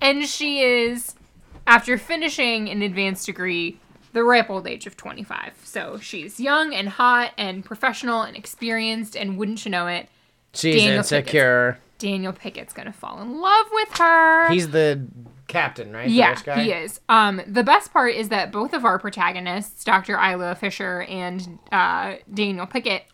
and 0.00 0.24
she 0.26 0.60
is, 0.60 1.14
after 1.66 1.98
finishing 1.98 2.68
an 2.68 2.82
advanced 2.82 3.26
degree, 3.26 3.80
the 4.12 4.22
ripe 4.22 4.48
old 4.50 4.66
age 4.68 4.86
of 4.86 4.96
25. 4.96 5.54
So 5.64 5.98
she's 5.98 6.38
young 6.38 6.72
and 6.74 6.88
hot 6.88 7.32
and 7.36 7.64
professional 7.64 8.22
and 8.22 8.36
experienced, 8.36 9.16
and 9.16 9.36
wouldn't 9.38 9.64
you 9.64 9.70
know 9.70 9.86
it, 9.88 10.08
She's 10.54 10.76
Daniel 10.76 10.98
insecure. 10.98 11.78
Daniel 11.98 12.32
Pickett's 12.32 12.72
gonna 12.72 12.92
fall 12.92 13.20
in 13.20 13.40
love 13.40 13.66
with 13.72 13.98
her. 13.98 14.50
He's 14.50 14.70
the 14.70 15.04
captain, 15.48 15.92
right? 15.92 16.06
The 16.08 16.14
yeah, 16.14 16.60
he 16.60 16.70
is. 16.70 17.00
Um, 17.08 17.40
the 17.46 17.64
best 17.64 17.92
part 17.92 18.14
is 18.14 18.28
that 18.28 18.52
both 18.52 18.72
of 18.72 18.84
our 18.84 18.98
protagonists, 18.98 19.82
Dr. 19.82 20.14
Isla 20.14 20.54
Fisher 20.54 21.02
and 21.02 21.58
uh, 21.72 22.16
Daniel 22.32 22.66
Pickett, 22.66 23.04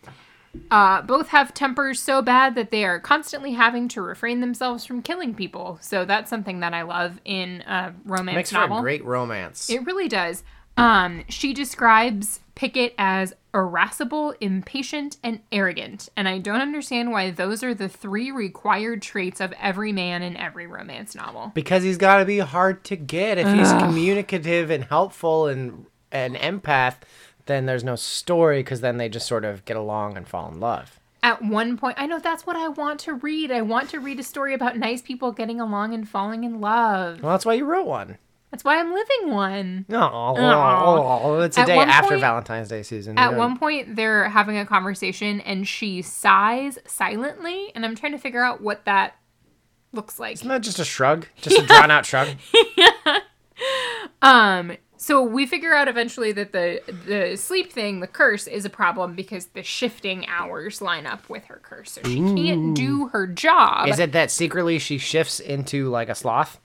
uh, 0.71 1.01
both 1.01 1.29
have 1.29 1.53
tempers 1.53 1.99
so 1.99 2.21
bad 2.21 2.55
that 2.55 2.71
they 2.71 2.85
are 2.85 2.99
constantly 2.99 3.53
having 3.53 3.87
to 3.89 4.01
refrain 4.01 4.41
themselves 4.41 4.85
from 4.85 5.01
killing 5.01 5.33
people. 5.33 5.77
So 5.81 6.05
that's 6.05 6.29
something 6.29 6.59
that 6.59 6.73
I 6.73 6.83
love 6.83 7.19
in 7.25 7.61
a 7.61 7.93
romance 8.05 8.35
Makes 8.35 8.49
for 8.51 8.59
novel. 8.59 8.77
a 8.79 8.81
great 8.81 9.03
romance. 9.03 9.69
It 9.69 9.85
really 9.85 10.07
does. 10.07 10.43
Um, 10.77 11.23
she 11.29 11.53
describes 11.53 12.41
Pickett 12.53 12.93
as 12.97 13.33
irascible, 13.55 14.35
impatient, 14.41 15.17
and 15.23 15.39
arrogant, 15.51 16.09
and 16.15 16.27
I 16.27 16.37
don't 16.39 16.61
understand 16.61 17.11
why 17.11 17.31
those 17.31 17.63
are 17.63 17.73
the 17.73 17.87
three 17.89 18.29
required 18.29 19.01
traits 19.01 19.39
of 19.39 19.53
every 19.59 19.91
man 19.91 20.21
in 20.21 20.35
every 20.37 20.67
romance 20.67 21.15
novel. 21.15 21.51
because 21.55 21.81
he's 21.83 21.97
got 21.97 22.17
to 22.17 22.25
be 22.25 22.39
hard 22.39 22.83
to 22.85 22.95
get. 22.95 23.37
If 23.37 23.47
he's 23.47 23.71
communicative 23.71 24.69
and 24.69 24.83
helpful 24.83 25.47
and 25.47 25.85
an 26.11 26.35
empath, 26.35 26.97
then 27.45 27.65
there's 27.65 27.83
no 27.83 27.95
story 27.95 28.59
because 28.59 28.81
then 28.81 28.97
they 28.97 29.07
just 29.09 29.27
sort 29.27 29.45
of 29.45 29.63
get 29.65 29.77
along 29.77 30.17
and 30.17 30.27
fall 30.27 30.49
in 30.51 30.59
love. 30.59 30.99
At 31.23 31.41
one 31.41 31.75
point, 31.77 31.95
I 31.99 32.05
know 32.05 32.19
that's 32.19 32.45
what 32.45 32.55
I 32.55 32.67
want 32.67 32.99
to 33.01 33.13
read. 33.13 33.51
I 33.51 33.61
want 33.61 33.89
to 33.89 33.99
read 33.99 34.19
a 34.19 34.23
story 34.23 34.53
about 34.53 34.77
nice 34.77 35.01
people 35.01 35.31
getting 35.31 35.59
along 35.59 35.93
and 35.95 36.07
falling 36.07 36.43
in 36.43 36.61
love. 36.61 37.23
Well, 37.23 37.31
that's 37.31 37.45
why 37.45 37.53
you 37.53 37.65
wrote 37.65 37.87
one. 37.87 38.17
That's 38.55 38.63
why 38.63 38.79
I'm 38.79 38.93
living 38.93 39.33
one. 39.33 39.85
Oh, 39.89 41.41
it's 41.41 41.57
a 41.57 41.59
At 41.59 41.67
day 41.67 41.77
after 41.77 42.11
point- 42.11 42.21
Valentine's 42.21 42.69
Day, 42.69 42.83
Susan. 42.83 43.17
At 43.19 43.35
one 43.35 43.59
point, 43.59 43.97
they're 43.97 44.29
having 44.29 44.57
a 44.57 44.65
conversation 44.65 45.41
and 45.41 45.67
she 45.67 46.01
sighs 46.01 46.79
silently, 46.87 47.73
and 47.75 47.83
I'm 47.85 47.97
trying 47.97 48.13
to 48.13 48.17
figure 48.17 48.41
out 48.41 48.61
what 48.61 48.85
that 48.85 49.17
looks 49.91 50.19
like. 50.19 50.35
Isn't 50.35 50.47
that 50.47 50.61
just 50.61 50.79
a 50.79 50.85
shrug? 50.85 51.27
Just 51.41 51.59
a 51.61 51.65
drawn 51.65 51.91
out 51.91 52.05
shrug? 52.05 52.29
Um, 54.21 54.75
so 54.97 55.21
we 55.21 55.45
figure 55.45 55.73
out 55.75 55.87
eventually 55.87 56.31
that 56.31 56.51
the 56.51 56.81
the 57.05 57.35
sleep 57.35 57.71
thing, 57.71 57.99
the 57.99 58.07
curse, 58.07 58.47
is 58.47 58.65
a 58.65 58.69
problem 58.69 59.15
because 59.15 59.47
the 59.47 59.61
shifting 59.63 60.25
hours 60.27 60.81
line 60.81 61.05
up 61.05 61.29
with 61.29 61.45
her 61.45 61.59
curse, 61.61 61.91
so 61.91 62.01
she 62.03 62.15
can't 62.15 62.75
do 62.75 63.07
her 63.09 63.27
job. 63.27 63.87
Is 63.87 63.99
it 63.99 64.13
that 64.13 64.31
secretly 64.31 64.79
she 64.79 64.97
shifts 64.97 65.39
into 65.39 65.89
like 65.89 66.09
a 66.09 66.15
sloth? 66.15 66.59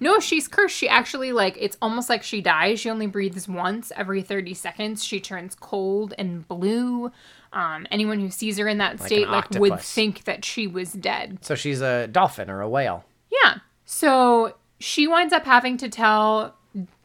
No, 0.00 0.20
she's 0.20 0.48
cursed. 0.48 0.76
She 0.76 0.88
actually 0.88 1.32
like 1.32 1.56
it's 1.58 1.76
almost 1.80 2.08
like 2.08 2.22
she 2.22 2.40
dies. 2.40 2.80
She 2.80 2.90
only 2.90 3.06
breathes 3.06 3.48
once 3.48 3.92
every 3.96 4.22
30 4.22 4.54
seconds. 4.54 5.04
She 5.04 5.20
turns 5.20 5.54
cold 5.54 6.14
and 6.18 6.46
blue. 6.46 7.10
Um, 7.52 7.86
anyone 7.90 8.20
who 8.20 8.30
sees 8.30 8.58
her 8.58 8.68
in 8.68 8.78
that 8.78 9.00
state 9.00 9.24
an 9.24 9.30
like 9.30 9.50
would 9.52 9.80
think 9.80 10.24
that 10.24 10.44
she 10.44 10.66
was 10.66 10.92
dead. 10.92 11.38
So 11.40 11.54
she's 11.54 11.80
a 11.80 12.06
dolphin 12.08 12.50
or 12.50 12.60
a 12.60 12.68
whale. 12.68 13.04
Yeah. 13.30 13.58
So 13.84 14.56
she 14.78 15.06
winds 15.06 15.32
up 15.32 15.44
having 15.44 15.76
to 15.78 15.88
tell 15.88 16.56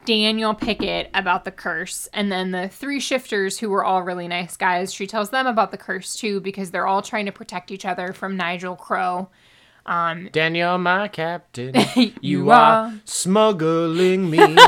Daniel 0.04 0.52
Pickett 0.52 1.10
about 1.14 1.44
the 1.44 1.52
curse, 1.52 2.08
and 2.12 2.30
then 2.30 2.50
the 2.50 2.68
three 2.68 2.98
shifters 2.98 3.58
who 3.58 3.70
were 3.70 3.84
all 3.84 4.02
really 4.02 4.26
nice 4.26 4.56
guys, 4.56 4.92
she 4.92 5.06
tells 5.06 5.30
them 5.30 5.46
about 5.46 5.70
the 5.70 5.76
curse 5.78 6.14
too 6.14 6.40
because 6.40 6.70
they're 6.70 6.86
all 6.86 7.02
trying 7.02 7.26
to 7.26 7.32
protect 7.32 7.70
each 7.70 7.84
other 7.84 8.12
from 8.12 8.36
Nigel 8.36 8.76
Crow. 8.76 9.30
Daniel, 9.86 10.78
my 10.78 11.08
captain, 11.08 11.74
you, 11.96 12.12
You 12.20 12.50
are 12.50 12.86
are. 12.86 12.94
smuggling 13.04 14.30
me. 14.30 14.56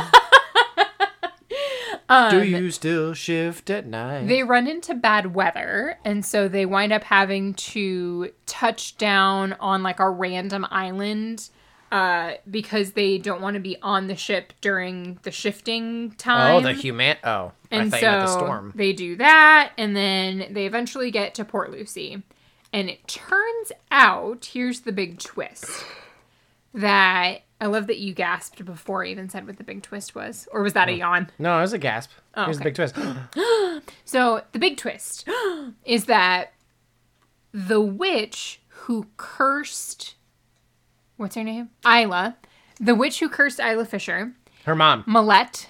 Do 2.30 2.42
you 2.44 2.70
still 2.70 3.14
shift 3.14 3.70
at 3.70 3.86
night? 3.86 4.26
They 4.28 4.42
run 4.42 4.68
into 4.68 4.94
bad 4.94 5.34
weather, 5.34 5.98
and 6.04 6.24
so 6.24 6.48
they 6.48 6.66
wind 6.66 6.92
up 6.92 7.02
having 7.04 7.54
to 7.54 8.30
touch 8.46 8.96
down 8.98 9.54
on 9.54 9.82
like 9.82 10.00
a 10.00 10.10
random 10.10 10.66
island 10.70 11.48
uh, 11.90 12.32
because 12.50 12.92
they 12.92 13.16
don't 13.18 13.40
want 13.40 13.54
to 13.54 13.60
be 13.60 13.78
on 13.82 14.06
the 14.08 14.16
ship 14.16 14.52
during 14.60 15.18
the 15.22 15.30
shifting 15.30 16.10
time. 16.18 16.56
oh, 16.56 16.60
the 16.60 16.72
human. 16.74 17.16
Oh, 17.24 17.52
and 17.70 17.90
so 17.90 18.00
the 18.00 18.26
storm. 18.26 18.72
they 18.74 18.92
do 18.92 19.16
that, 19.16 19.72
and 19.78 19.96
then 19.96 20.48
they 20.50 20.66
eventually 20.66 21.10
get 21.10 21.34
to 21.36 21.44
Port 21.44 21.70
Lucie. 21.70 22.22
And 22.74 22.90
it 22.90 23.06
turns 23.06 23.70
out, 23.92 24.46
here's 24.52 24.80
the 24.80 24.90
big 24.90 25.20
twist. 25.20 25.84
That 26.74 27.42
I 27.60 27.66
love 27.66 27.86
that 27.86 27.98
you 27.98 28.12
gasped 28.12 28.64
before 28.64 29.04
I 29.04 29.08
even 29.10 29.28
said 29.28 29.46
what 29.46 29.58
the 29.58 29.64
big 29.64 29.82
twist 29.82 30.16
was, 30.16 30.48
or 30.50 30.60
was 30.60 30.72
that 30.72 30.88
a 30.88 30.92
oh. 30.92 30.96
yawn? 30.96 31.30
No, 31.38 31.56
it 31.58 31.60
was 31.60 31.72
a 31.72 31.78
gasp. 31.78 32.10
Oh, 32.34 32.46
Here's 32.46 32.58
the 32.58 32.62
okay. 32.62 32.70
big 32.70 32.74
twist. 32.74 32.98
So 34.04 34.42
the 34.52 34.58
big 34.58 34.76
twist 34.76 35.28
is 35.84 36.06
that 36.06 36.52
the 37.52 37.80
witch 37.80 38.60
who 38.68 39.06
cursed 39.16 40.14
what's 41.16 41.36
her 41.36 41.44
name? 41.44 41.70
Isla. 41.86 42.36
The 42.80 42.94
witch 42.96 43.20
who 43.20 43.28
cursed 43.28 43.60
Isla 43.60 43.84
Fisher, 43.84 44.32
Her 44.64 44.74
mom. 44.74 45.04
Malette, 45.06 45.68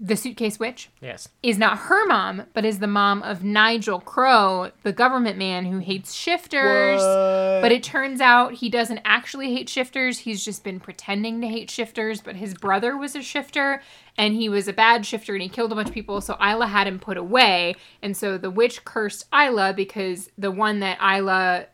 the 0.00 0.16
suitcase 0.16 0.58
witch, 0.58 0.90
Yes. 1.00 1.28
is 1.42 1.56
not 1.56 1.78
her 1.78 2.04
mom, 2.06 2.42
but 2.52 2.64
is 2.64 2.80
the 2.80 2.86
mom 2.88 3.22
of 3.22 3.44
Nigel 3.44 4.00
Crow, 4.00 4.72
the 4.82 4.92
government 4.92 5.38
man 5.38 5.66
who 5.66 5.78
hates 5.78 6.12
shifters. 6.12 7.00
What? 7.00 7.60
But 7.62 7.70
it 7.70 7.84
turns 7.84 8.20
out 8.20 8.54
he 8.54 8.68
doesn't 8.68 9.00
actually 9.04 9.54
hate 9.54 9.68
shifters. 9.68 10.18
He's 10.18 10.44
just 10.44 10.64
been 10.64 10.80
pretending 10.80 11.40
to 11.42 11.46
hate 11.46 11.70
shifters. 11.70 12.20
But 12.20 12.36
his 12.36 12.54
brother 12.54 12.96
was 12.96 13.14
a 13.14 13.22
shifter 13.22 13.82
and 14.18 14.34
he 14.34 14.48
was 14.48 14.66
a 14.66 14.72
bad 14.72 15.06
shifter 15.06 15.32
and 15.32 15.42
he 15.42 15.48
killed 15.48 15.70
a 15.70 15.76
bunch 15.76 15.88
of 15.88 15.94
people. 15.94 16.20
So 16.20 16.36
Isla 16.44 16.66
had 16.66 16.88
him 16.88 16.98
put 16.98 17.16
away. 17.16 17.76
And 18.02 18.16
so 18.16 18.36
the 18.36 18.50
witch 18.50 18.84
cursed 18.84 19.26
Isla 19.32 19.74
because 19.74 20.28
the 20.36 20.50
one 20.50 20.80
that 20.80 20.98
Isla 21.00 21.66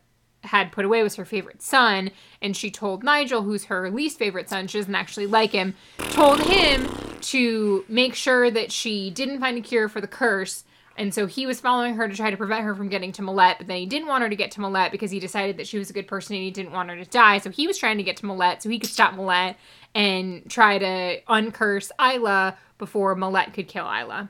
had 0.43 0.71
put 0.71 0.85
away 0.85 1.01
was 1.03 1.15
her 1.15 1.25
favorite 1.25 1.61
son. 1.63 2.11
And 2.39 2.55
she 2.55 2.69
told 2.69 3.03
Nigel, 3.03 3.41
who's 3.41 3.65
her 3.65 3.89
least 3.89 4.19
favorite 4.19 4.47
son, 4.47 4.67
she 4.67 4.77
doesn't 4.77 4.93
actually 4.95 5.27
like 5.27 5.51
him, 5.51 5.75
told 6.11 6.39
him 6.41 6.87
to 7.23 7.85
make 7.87 8.15
sure 8.15 8.49
that 8.51 8.71
she 8.71 9.09
didn't 9.09 9.39
find 9.39 9.57
a 9.57 9.61
cure 9.61 9.89
for 9.89 10.01
the 10.01 10.07
curse. 10.07 10.63
And 10.97 11.13
so 11.13 11.25
he 11.25 11.45
was 11.45 11.59
following 11.59 11.95
her 11.95 12.07
to 12.07 12.15
try 12.15 12.29
to 12.29 12.37
prevent 12.37 12.63
her 12.63 12.75
from 12.75 12.89
getting 12.89 13.11
to 13.13 13.21
Malette, 13.21 13.57
but 13.57 13.67
then 13.67 13.77
he 13.77 13.85
didn't 13.85 14.07
want 14.07 14.23
her 14.23 14.29
to 14.29 14.35
get 14.35 14.51
to 14.51 14.61
Malette 14.61 14.91
because 14.91 15.09
he 15.09 15.19
decided 15.19 15.57
that 15.57 15.67
she 15.67 15.79
was 15.79 15.89
a 15.89 15.93
good 15.93 16.07
person 16.07 16.35
and 16.35 16.43
he 16.43 16.51
didn't 16.51 16.73
want 16.73 16.89
her 16.89 16.97
to 16.97 17.05
die. 17.05 17.37
So 17.37 17.49
he 17.49 17.65
was 17.65 17.77
trying 17.77 17.97
to 17.97 18.03
get 18.03 18.17
to 18.17 18.25
Malette 18.25 18.61
so 18.61 18.69
he 18.69 18.77
could 18.77 18.89
stop 18.89 19.15
Malette 19.15 19.57
and 19.95 20.49
try 20.49 20.77
to 20.77 21.21
uncurse 21.27 21.91
Isla 21.99 22.57
before 22.77 23.15
Malette 23.15 23.53
could 23.53 23.67
kill 23.67 23.85
Isla. 23.85 24.29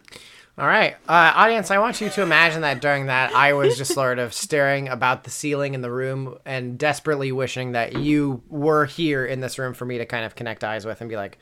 All 0.58 0.68
right, 0.68 0.96
uh, 1.08 1.32
audience. 1.36 1.72
I 1.72 1.80
want 1.80 2.02
you 2.02 2.10
to 2.10 2.22
imagine 2.22 2.62
that 2.62 2.82
during 2.82 3.08
that, 3.08 3.34
I 3.34 3.54
was 3.54 3.78
just 3.78 3.94
sort 3.94 4.20
of 4.20 4.34
staring 4.34 4.90
about 4.90 5.24
the 5.24 5.30
ceiling 5.32 5.74
in 5.74 5.82
the 5.82 5.90
room 5.90 6.38
and 6.46 6.78
desperately 6.78 7.32
wishing 7.32 7.72
that 7.72 7.98
you 7.98 8.44
were 8.50 8.86
here 8.86 9.26
in 9.26 9.40
this 9.40 9.58
room 9.58 9.74
for 9.74 9.86
me 9.86 9.98
to 9.98 10.06
kind 10.06 10.26
of 10.26 10.36
connect 10.36 10.64
eyes 10.64 10.86
with 10.86 11.00
and 11.00 11.10
be 11.10 11.16
like, 11.16 11.40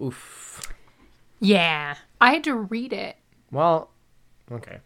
"Oof." 0.00 0.43
Yeah. 1.44 1.96
I 2.20 2.32
had 2.32 2.44
to 2.44 2.54
read 2.54 2.92
it. 2.92 3.16
Well, 3.50 3.90
okay. 4.50 4.78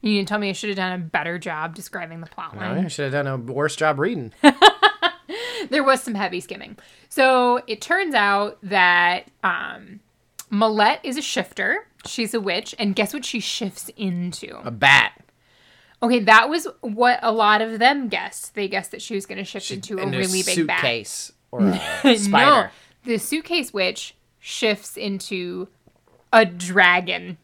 You 0.00 0.14
didn't 0.14 0.28
tell 0.28 0.38
me 0.38 0.48
I 0.48 0.52
should 0.52 0.70
have 0.70 0.76
done 0.76 0.92
a 0.92 1.02
better 1.02 1.38
job 1.38 1.74
describing 1.74 2.20
the 2.20 2.26
plot 2.26 2.56
line. 2.56 2.84
I 2.84 2.88
should 2.88 3.12
have 3.12 3.24
done 3.24 3.26
a 3.26 3.36
worse 3.52 3.74
job 3.74 3.98
reading. 3.98 4.32
there 5.70 5.82
was 5.82 6.02
some 6.02 6.14
heavy 6.14 6.40
skimming. 6.40 6.76
So 7.08 7.60
it 7.66 7.80
turns 7.80 8.14
out 8.14 8.58
that 8.62 9.28
um, 9.42 10.00
Malette 10.50 11.00
is 11.02 11.16
a 11.16 11.22
shifter. 11.22 11.86
She's 12.06 12.32
a 12.32 12.40
witch, 12.40 12.74
and 12.78 12.94
guess 12.94 13.12
what 13.12 13.24
she 13.24 13.40
shifts 13.40 13.90
into? 13.96 14.60
A 14.64 14.70
bat. 14.70 15.12
Okay, 16.00 16.20
that 16.20 16.48
was 16.48 16.68
what 16.80 17.18
a 17.22 17.32
lot 17.32 17.60
of 17.60 17.80
them 17.80 18.08
guessed. 18.08 18.54
They 18.54 18.68
guessed 18.68 18.92
that 18.92 19.02
she 19.02 19.14
was 19.14 19.26
going 19.26 19.38
to 19.38 19.44
shift 19.44 19.70
into 19.70 19.98
a 19.98 20.06
really 20.08 20.42
big 20.44 20.66
bat. 20.66 20.80
suitcase 20.80 21.32
or 21.50 21.60
a 22.04 22.16
spider. 22.16 22.20
No, 22.30 22.68
the 23.04 23.18
suitcase 23.18 23.72
witch 23.72 24.14
shifts 24.38 24.96
into 24.96 25.66
a 26.32 26.44
dragon. 26.44 27.38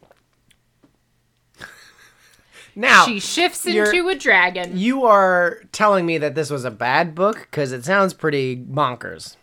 Now, 2.76 3.04
She 3.06 3.20
shifts 3.20 3.64
into 3.66 4.08
a 4.08 4.16
dragon. 4.16 4.76
you 4.76 5.04
are 5.04 5.60
telling 5.70 6.06
me 6.06 6.18
that 6.18 6.34
this 6.34 6.50
was 6.50 6.64
a 6.64 6.72
bad 6.72 7.14
book 7.14 7.46
because 7.50 7.70
it 7.70 7.84
sounds 7.84 8.12
pretty 8.12 8.56
bonkers. 8.56 9.36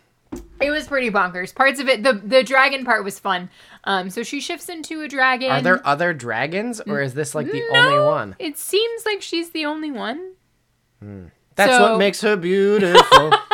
It 0.60 0.70
was 0.70 0.86
pretty 0.86 1.10
bonkers. 1.10 1.54
Parts 1.54 1.80
of 1.80 1.88
it, 1.88 2.02
the 2.02 2.12
the 2.12 2.42
dragon 2.42 2.84
part 2.84 3.04
was 3.04 3.18
fun. 3.18 3.48
Um, 3.84 4.10
so 4.10 4.22
she 4.22 4.40
shifts 4.40 4.68
into 4.68 5.00
a 5.00 5.08
dragon. 5.08 5.50
Are 5.50 5.60
there 5.62 5.86
other 5.86 6.12
dragons, 6.14 6.80
or 6.82 7.00
is 7.00 7.14
this 7.14 7.34
like 7.34 7.50
the 7.50 7.62
No, 7.72 7.78
only 7.80 8.04
one? 8.06 8.36
It 8.38 8.56
seems 8.58 9.04
like 9.06 9.22
she's 9.22 9.50
the 9.50 9.64
only 9.64 9.90
one. 9.90 10.32
That's 11.56 11.72
so- 11.72 11.92
what 11.92 11.98
makes 11.98 12.20
her 12.20 12.36
beautiful. 12.36 13.32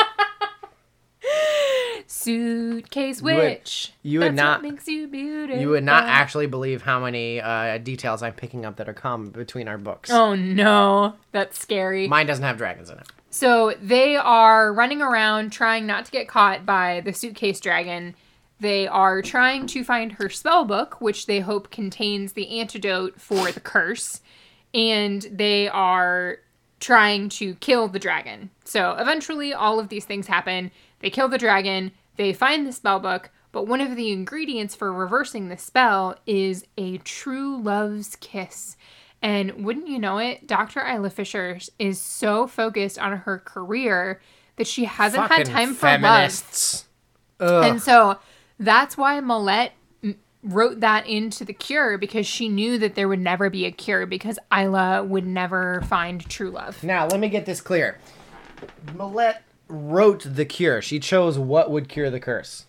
Suitcase 2.29 3.23
witch. 3.23 3.93
you 4.03 4.19
would 4.21 4.29
That's 4.29 4.37
not- 4.37 4.63
What 4.63 4.71
makes 4.73 4.87
you 4.87 5.09
beautiful. 5.09 5.61
you 5.61 5.71
would 5.71 5.85
not 5.85 6.05
actually 6.05 6.47
believe 6.47 6.83
how 6.83 7.01
many 7.01 7.41
uh, 7.41 7.79
details 7.79 8.23
I'm 8.23 8.35
picking 8.35 8.67
up 8.67 8.77
that 8.77 8.89
are 8.89 8.93
common 8.95 9.31
between 9.31 9.67
our 9.67 9.79
books. 9.79 10.11
Oh 10.11 10.35
no, 10.35 11.15
that's 11.33 11.59
scary. 11.59 12.07
Mine 12.07 12.27
doesn't 12.27 12.45
have 12.45 12.59
dragons 12.59 12.91
in 12.91 12.99
it. 12.99 13.07
So 13.31 13.75
they 13.81 14.17
are 14.17 14.73
running 14.75 15.01
around 15.01 15.51
trying 15.53 15.87
not 15.87 16.05
to 16.07 16.11
get 16.11 16.29
caught 16.29 16.67
by 16.67 17.01
the 17.03 17.13
suitcase 17.15 17.61
dragon. 17.61 18.15
They 18.61 18.87
are 18.87 19.23
trying 19.23 19.67
to 19.69 19.85
find 19.85 20.13
her 20.13 20.29
spell 20.29 20.65
book, 20.65 21.01
which 21.01 21.27
they 21.27 21.41
hope 21.41 21.71
contains 21.71 22.33
the 22.35 22.59
antidote 22.61 23.21
for 23.21 23.53
the 23.53 23.61
curse. 23.61 24.21
And 24.75 25.23
they 25.31 25.69
are 25.69 26.39
trying 26.81 27.29
to 27.31 27.55
kill 27.57 27.89
the 27.89 27.99
dragon. 27.99 28.51
So 28.65 28.97
eventually, 28.99 29.55
all 29.55 29.81
of 29.81 29.89
these 29.89 30.05
things 30.05 30.27
happen. 30.27 30.71
They 31.01 31.11
kill 31.11 31.29
the 31.29 31.39
dragon, 31.39 31.93
they 32.19 32.35
find 32.35 32.67
the 32.67 32.73
spell 32.73 33.01
book, 33.01 33.31
but 33.53 33.67
one 33.67 33.81
of 33.81 33.97
the 33.97 34.13
ingredients 34.13 34.75
for 34.75 34.93
reversing 34.93 35.49
the 35.49 35.57
spell 35.57 36.17
is 36.27 36.67
a 36.77 36.99
true 36.99 37.57
love's 37.57 38.17
kiss. 38.17 38.77
And 39.23 39.65
wouldn't 39.65 39.89
you 39.89 39.99
know 39.99 40.19
it, 40.19 40.47
Dr. 40.47 40.87
Isla 40.87 41.11
Fisher 41.11 41.59
is 41.79 42.01
so 42.01 42.47
focused 42.47 42.99
on 42.99 43.17
her 43.19 43.39
career 43.39 44.21
that 44.57 44.67
she 44.67 44.85
hasn't 44.85 45.23
had 45.29 45.47
Fucking 45.49 45.53
time 45.53 45.75
for 45.75 45.97
love. 45.99 46.85
Ugh. 47.41 47.65
And 47.65 47.81
so 47.81 48.19
that's 48.59 48.97
why 48.97 49.21
Malette 49.21 49.73
wrote 50.45 50.81
that 50.81 51.07
into 51.07 51.45
the 51.45 51.53
cure 51.53 51.99
because 51.99 52.27
she 52.27 52.49
knew 52.49 52.79
that 52.79 52.95
there 52.95 53.09
would 53.09 53.21
never 53.21 53.51
be 53.51 53.65
a 53.65 53.71
cure 53.71 54.07
because 54.07 54.39
Isla 54.57 55.03
would 55.05 55.27
never 55.27 55.83
find 55.83 56.25
true 56.29 56.51
love. 56.51 56.83
Now, 56.83 57.07
let 57.07 57.21
me 57.21 57.29
get 57.29 57.47
this 57.47 57.61
clear. 57.61 57.99
Malette 58.95 59.43
wrote 59.69 60.25
the 60.27 60.45
cure. 60.45 60.83
She 60.83 60.99
chose 60.99 61.39
what 61.39 61.71
would 61.71 61.89
cure 61.89 62.11
the 62.11 62.21
curse. 62.21 62.67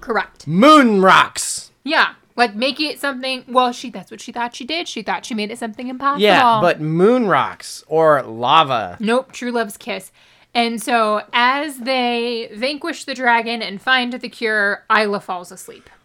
Correct. 0.00 0.46
Moon 0.46 1.02
rocks. 1.02 1.70
Yeah. 1.84 2.14
Like 2.36 2.54
making 2.54 2.90
it 2.90 3.00
something 3.00 3.44
well, 3.48 3.72
she 3.72 3.90
that's 3.90 4.12
what 4.12 4.20
she 4.20 4.30
thought 4.30 4.54
she 4.54 4.64
did. 4.64 4.86
She 4.86 5.02
thought 5.02 5.26
she 5.26 5.34
made 5.34 5.50
it 5.50 5.58
something 5.58 5.88
impossible. 5.88 6.22
Yeah, 6.22 6.60
but 6.62 6.80
moon 6.80 7.26
rocks 7.26 7.82
or 7.88 8.22
lava. 8.22 8.96
Nope, 9.00 9.32
True 9.32 9.50
Love's 9.50 9.76
Kiss. 9.76 10.12
And 10.54 10.80
so, 10.80 11.22
as 11.32 11.78
they 11.80 12.48
vanquish 12.54 13.04
the 13.04 13.14
dragon 13.14 13.60
and 13.60 13.82
find 13.82 14.12
the 14.12 14.28
cure, 14.28 14.84
Isla 14.88 15.20
falls 15.20 15.50
asleep 15.50 15.90
ah. 15.90 15.96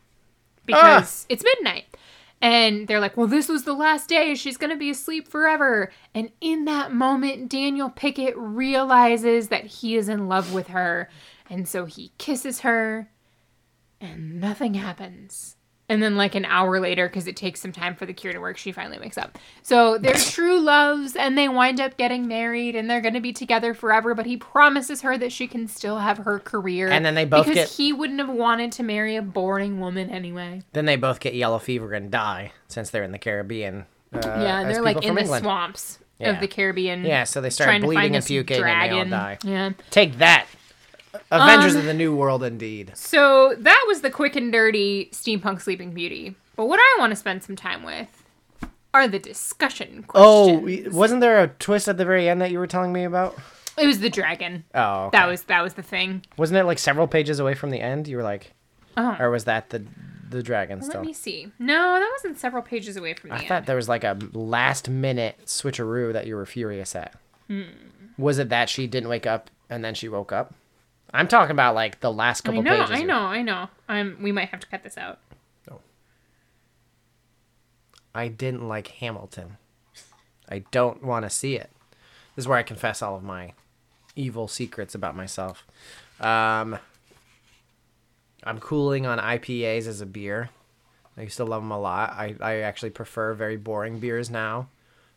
because 0.65 1.27
it's 1.29 1.43
midnight. 1.43 1.85
And 2.43 2.89
they're 2.89 2.99
like, 2.99 3.15
well, 3.15 3.25
this 3.25 3.47
was 3.47 3.63
the 3.63 3.73
last 3.73 4.09
day. 4.09 4.35
She's 4.35 4.57
going 4.57 4.69
to 4.69 4.75
be 4.75 4.89
asleep 4.89 5.29
forever. 5.29 5.93
And 6.13 6.29
in 6.41 6.65
that 6.65 6.91
moment, 6.91 7.49
Daniel 7.49 7.89
Pickett 7.89 8.35
realizes 8.35 9.47
that 9.47 9.65
he 9.65 9.95
is 9.95 10.09
in 10.09 10.27
love 10.27 10.53
with 10.53 10.67
her. 10.67 11.09
And 11.49 11.69
so 11.69 11.85
he 11.85 12.11
kisses 12.17 12.59
her, 12.59 13.09
and 14.01 14.41
nothing 14.41 14.73
happens. 14.73 15.55
And 15.93 16.01
then, 16.01 16.15
like 16.17 16.35
an 16.35 16.45
hour 16.45 16.79
later, 16.79 17.07
because 17.07 17.27
it 17.27 17.35
takes 17.35 17.61
some 17.61 17.71
time 17.71 17.95
for 17.95 18.05
the 18.05 18.13
cure 18.13 18.33
to 18.33 18.39
work, 18.39 18.57
she 18.57 18.71
finally 18.71 18.97
wakes 18.99 19.17
up. 19.17 19.37
So 19.61 19.97
they're 19.97 20.13
true 20.17 20.59
loves, 20.59 21.15
and 21.15 21.37
they 21.37 21.47
wind 21.47 21.79
up 21.79 21.97
getting 21.97 22.27
married, 22.27 22.75
and 22.75 22.89
they're 22.89 23.01
going 23.01 23.13
to 23.13 23.19
be 23.21 23.31
together 23.33 23.73
forever. 23.73 24.15
But 24.15 24.25
he 24.25 24.37
promises 24.37 25.01
her 25.01 25.17
that 25.17 25.31
she 25.31 25.47
can 25.47 25.67
still 25.67 25.99
have 25.99 26.17
her 26.19 26.39
career. 26.39 26.89
And 26.89 27.05
then 27.05 27.15
they 27.15 27.25
both 27.25 27.45
because 27.47 27.69
get- 27.69 27.77
he 27.77 27.93
wouldn't 27.93 28.19
have 28.19 28.29
wanted 28.29 28.71
to 28.73 28.83
marry 28.83 29.15
a 29.15 29.21
boring 29.21 29.79
woman 29.79 30.09
anyway. 30.09 30.61
Then 30.73 30.85
they 30.85 30.95
both 30.95 31.19
get 31.19 31.33
yellow 31.35 31.59
fever 31.59 31.93
and 31.93 32.09
die 32.11 32.51
since 32.67 32.89
they're 32.89 33.03
in 33.03 33.11
the 33.11 33.19
Caribbean. 33.19 33.85
Uh, 34.13 34.19
yeah, 34.23 34.63
they're 34.63 34.81
like 34.81 34.97
in 35.03 35.15
from 35.15 35.27
the 35.27 35.39
swamps 35.39 35.99
Yeah. 36.19 36.31
of 36.31 36.39
the 36.39 36.47
Caribbean. 36.47 37.03
Yeah, 37.03 37.23
so 37.23 37.41
they 37.41 37.49
start 37.49 37.81
bleeding 37.81 38.15
and 38.15 38.25
puking 38.25 38.63
and 38.63 38.91
they 38.91 38.99
all 38.99 39.05
die. 39.05 39.37
Yeah. 39.43 39.71
Take 39.89 40.17
that. 40.17 40.45
Avengers 41.31 41.73
Um, 41.73 41.79
of 41.81 41.85
the 41.85 41.93
New 41.93 42.15
World, 42.15 42.43
indeed. 42.43 42.91
So 42.95 43.55
that 43.59 43.83
was 43.87 44.01
the 44.01 44.09
quick 44.09 44.35
and 44.35 44.51
dirty 44.51 45.09
steampunk 45.11 45.61
Sleeping 45.61 45.91
Beauty. 45.91 46.35
But 46.55 46.65
what 46.65 46.79
I 46.79 46.95
want 46.99 47.11
to 47.11 47.15
spend 47.15 47.43
some 47.43 47.55
time 47.55 47.83
with 47.83 48.23
are 48.93 49.07
the 49.07 49.19
discussion 49.19 50.03
questions. 50.03 50.89
Oh, 50.91 50.91
wasn't 50.95 51.21
there 51.21 51.41
a 51.41 51.47
twist 51.47 51.87
at 51.87 51.97
the 51.97 52.05
very 52.05 52.29
end 52.29 52.41
that 52.41 52.51
you 52.51 52.59
were 52.59 52.67
telling 52.67 52.93
me 52.93 53.03
about? 53.03 53.37
it 53.77 53.87
was 53.87 53.99
the 53.99 54.09
dragon. 54.09 54.63
Oh, 54.75 55.05
okay. 55.05 55.17
That 55.17 55.27
was 55.27 55.43
that 55.43 55.61
was 55.61 55.73
the 55.73 55.81
thing. 55.83 56.23
Wasn't 56.37 56.57
it 56.57 56.63
like 56.65 56.77
several 56.79 57.07
pages 57.07 57.39
away 57.39 57.55
from 57.55 57.71
the 57.71 57.79
end? 57.81 58.07
You 58.07 58.17
were 58.17 58.23
like, 58.23 58.53
Oh. 58.95 59.15
or 59.19 59.31
was 59.31 59.45
that 59.45 59.69
the 59.71 59.83
the 60.29 60.43
dragon 60.43 60.81
still? 60.81 61.01
Let 61.01 61.05
me 61.07 61.13
see. 61.13 61.51
No, 61.59 61.99
that 61.99 62.09
wasn't 62.15 62.39
several 62.39 62.61
pages 62.63 62.95
away 62.97 63.13
from 63.15 63.29
the 63.31 63.35
I 63.35 63.39
end. 63.39 63.45
I 63.45 63.49
thought 63.49 63.65
there 63.65 63.75
was 63.75 63.89
like 63.89 64.03
a 64.03 64.17
last 64.33 64.89
minute 64.89 65.37
switcheroo 65.45 66.13
that 66.13 66.25
you 66.27 66.35
were 66.35 66.45
furious 66.45 66.95
at. 66.95 67.15
Was 68.17 68.37
it 68.39 68.49
that 68.49 68.69
she 68.69 68.87
didn't 68.87 69.09
wake 69.09 69.25
up 69.27 69.49
and 69.69 69.83
then 69.83 69.93
she 69.95 70.07
woke 70.09 70.31
up? 70.31 70.53
I'm 71.13 71.27
talking 71.27 71.51
about 71.51 71.75
like 71.75 71.99
the 71.99 72.11
last 72.11 72.41
I 72.41 72.45
couple 72.47 72.63
know, 72.63 72.77
pages. 72.77 72.91
I 72.91 72.97
here. 72.97 73.07
know, 73.07 73.19
I 73.19 73.41
know. 73.41 73.69
Um, 73.87 74.17
we 74.21 74.31
might 74.31 74.49
have 74.49 74.59
to 74.61 74.67
cut 74.67 74.83
this 74.83 74.97
out. 74.97 75.19
No. 75.69 75.79
I 78.15 78.27
didn't 78.27 78.67
like 78.67 78.87
Hamilton. 78.87 79.57
I 80.49 80.59
don't 80.71 81.03
want 81.03 81.23
to 81.25 81.29
see 81.29 81.55
it. 81.55 81.69
This 82.35 82.43
is 82.43 82.47
where 82.47 82.57
I 82.57 82.63
confess 82.63 83.01
all 83.01 83.15
of 83.15 83.23
my 83.23 83.53
evil 84.15 84.47
secrets 84.47 84.95
about 84.95 85.15
myself. 85.15 85.65
Um, 86.19 86.77
I'm 88.43 88.59
cooling 88.59 89.05
on 89.05 89.19
IPAs 89.19 89.87
as 89.87 90.01
a 90.01 90.05
beer. 90.05 90.49
I 91.15 91.21
used 91.21 91.37
to 91.37 91.45
love 91.45 91.61
them 91.61 91.71
a 91.71 91.79
lot. 91.79 92.11
I, 92.11 92.35
I 92.41 92.55
actually 92.61 92.89
prefer 92.89 93.33
very 93.33 93.57
boring 93.57 93.99
beers 93.99 94.29
now 94.29 94.67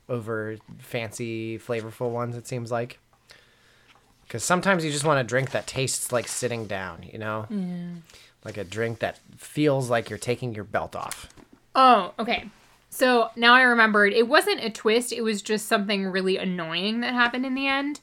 over 0.08 0.56
fancy, 0.78 1.58
flavorful 1.58 2.10
ones, 2.10 2.36
it 2.36 2.46
seems 2.46 2.70
like. 2.70 2.98
Because 4.26 4.42
sometimes 4.44 4.84
you 4.84 4.90
just 4.90 5.04
want 5.04 5.20
a 5.20 5.24
drink 5.24 5.52
that 5.52 5.66
tastes 5.66 6.10
like 6.12 6.26
sitting 6.28 6.66
down, 6.66 7.02
you 7.02 7.18
know? 7.18 7.46
Like 8.44 8.56
a 8.56 8.64
drink 8.64 8.98
that 9.00 9.18
feels 9.36 9.88
like 9.90 10.10
you're 10.10 10.18
taking 10.18 10.54
your 10.54 10.64
belt 10.64 10.94
off. 10.96 11.28
Oh, 11.74 12.12
okay. 12.18 12.48
So 12.90 13.30
now 13.36 13.54
I 13.54 13.62
remembered 13.62 14.12
it 14.12 14.28
wasn't 14.28 14.64
a 14.64 14.70
twist, 14.70 15.12
it 15.12 15.20
was 15.20 15.42
just 15.42 15.66
something 15.66 16.06
really 16.06 16.38
annoying 16.38 17.00
that 17.00 17.12
happened 17.12 17.44
in 17.44 17.54
the 17.54 17.66
end. 17.66 18.00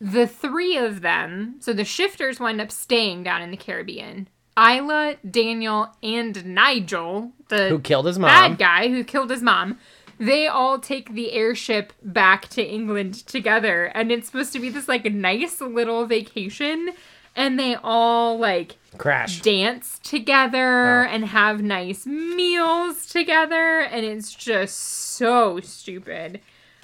The 0.00 0.26
three 0.26 0.76
of 0.76 1.00
them, 1.00 1.56
so 1.60 1.72
the 1.72 1.84
shifters 1.84 2.40
wind 2.40 2.60
up 2.60 2.70
staying 2.70 3.22
down 3.24 3.42
in 3.42 3.50
the 3.50 3.56
Caribbean. 3.56 4.28
Isla, 4.58 5.16
Daniel, 5.28 5.94
and 6.02 6.44
Nigel, 6.44 7.32
the 7.48 7.68
Who 7.68 7.78
killed 7.78 8.06
his 8.06 8.18
mom. 8.18 8.28
bad 8.28 8.58
guy 8.58 8.88
who 8.88 9.04
killed 9.04 9.30
his 9.30 9.42
mom, 9.42 9.78
they 10.18 10.46
all 10.46 10.78
take 10.78 11.14
the 11.14 11.32
airship 11.32 11.92
back 12.02 12.48
to 12.48 12.62
England 12.64 13.14
together. 13.26 13.86
And 13.86 14.10
it's 14.12 14.26
supposed 14.26 14.52
to 14.54 14.60
be 14.60 14.68
this 14.68 14.88
like 14.88 15.04
nice 15.12 15.60
little 15.60 16.06
vacation. 16.06 16.90
And 17.36 17.58
they 17.58 17.76
all 17.76 18.36
like 18.38 18.76
Crash. 18.96 19.40
dance 19.42 20.00
together 20.02 21.04
Oh. 21.04 21.08
and 21.08 21.24
have 21.26 21.62
nice 21.62 22.04
meals 22.06 23.06
together 23.06 23.80
and 23.80 24.04
it's 24.04 24.34
just 24.34 24.76
so 24.76 25.60
stupid 25.60 26.40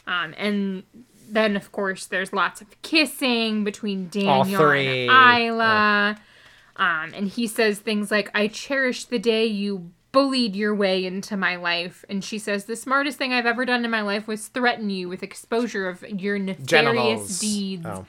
um 0.06 0.34
and 0.36 0.84
then 1.28 1.56
of 1.56 1.72
course 1.72 2.06
there's 2.06 2.32
lots 2.32 2.60
of 2.60 2.68
kissing 2.82 3.64
between 3.64 4.08
daniel 4.10 4.60
and 5.08 5.10
isla 5.50 6.16
um 6.76 7.12
and 7.14 7.28
he 7.28 7.46
says 7.46 7.78
things 7.80 8.10
like 8.10 8.30
i 8.34 8.46
cherish 8.46 9.06
the 9.06 9.18
day 9.18 9.46
you 9.46 9.90
bullied 10.14 10.56
your 10.56 10.74
way 10.74 11.04
into 11.04 11.36
my 11.36 11.56
life 11.56 12.04
and 12.08 12.24
she 12.24 12.38
says 12.38 12.64
the 12.64 12.76
smartest 12.76 13.18
thing 13.18 13.32
i've 13.34 13.44
ever 13.44 13.66
done 13.66 13.84
in 13.84 13.90
my 13.90 14.00
life 14.00 14.26
was 14.26 14.48
threaten 14.48 14.88
you 14.88 15.08
with 15.10 15.22
exposure 15.22 15.86
of 15.88 16.02
your 16.08 16.38
nefarious 16.38 16.66
Genitals. 16.66 17.40
deeds 17.40 17.84
Oh. 17.86 18.06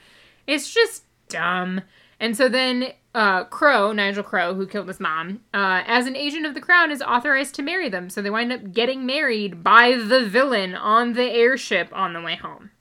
it's 0.47 0.73
just 0.73 1.03
dumb. 1.27 1.81
And 2.17 2.37
so 2.37 2.47
then 2.47 2.93
uh, 3.13 3.43
Crow, 3.45 3.91
Nigel 3.91 4.23
Crow, 4.23 4.53
who 4.53 4.65
killed 4.67 4.87
his 4.87 5.01
mom, 5.01 5.41
uh, 5.53 5.83
as 5.85 6.07
an 6.07 6.15
agent 6.15 6.45
of 6.45 6.53
the 6.53 6.61
crown, 6.61 6.89
is 6.91 7.01
authorized 7.01 7.55
to 7.55 7.61
marry 7.61 7.89
them. 7.89 8.09
So 8.09 8.21
they 8.21 8.29
wind 8.29 8.53
up 8.53 8.71
getting 8.71 9.05
married 9.05 9.63
by 9.63 9.93
the 9.97 10.25
villain 10.25 10.75
on 10.75 11.11
the 11.13 11.29
airship 11.29 11.89
on 11.91 12.13
the 12.13 12.21
way 12.21 12.35
home. 12.35 12.71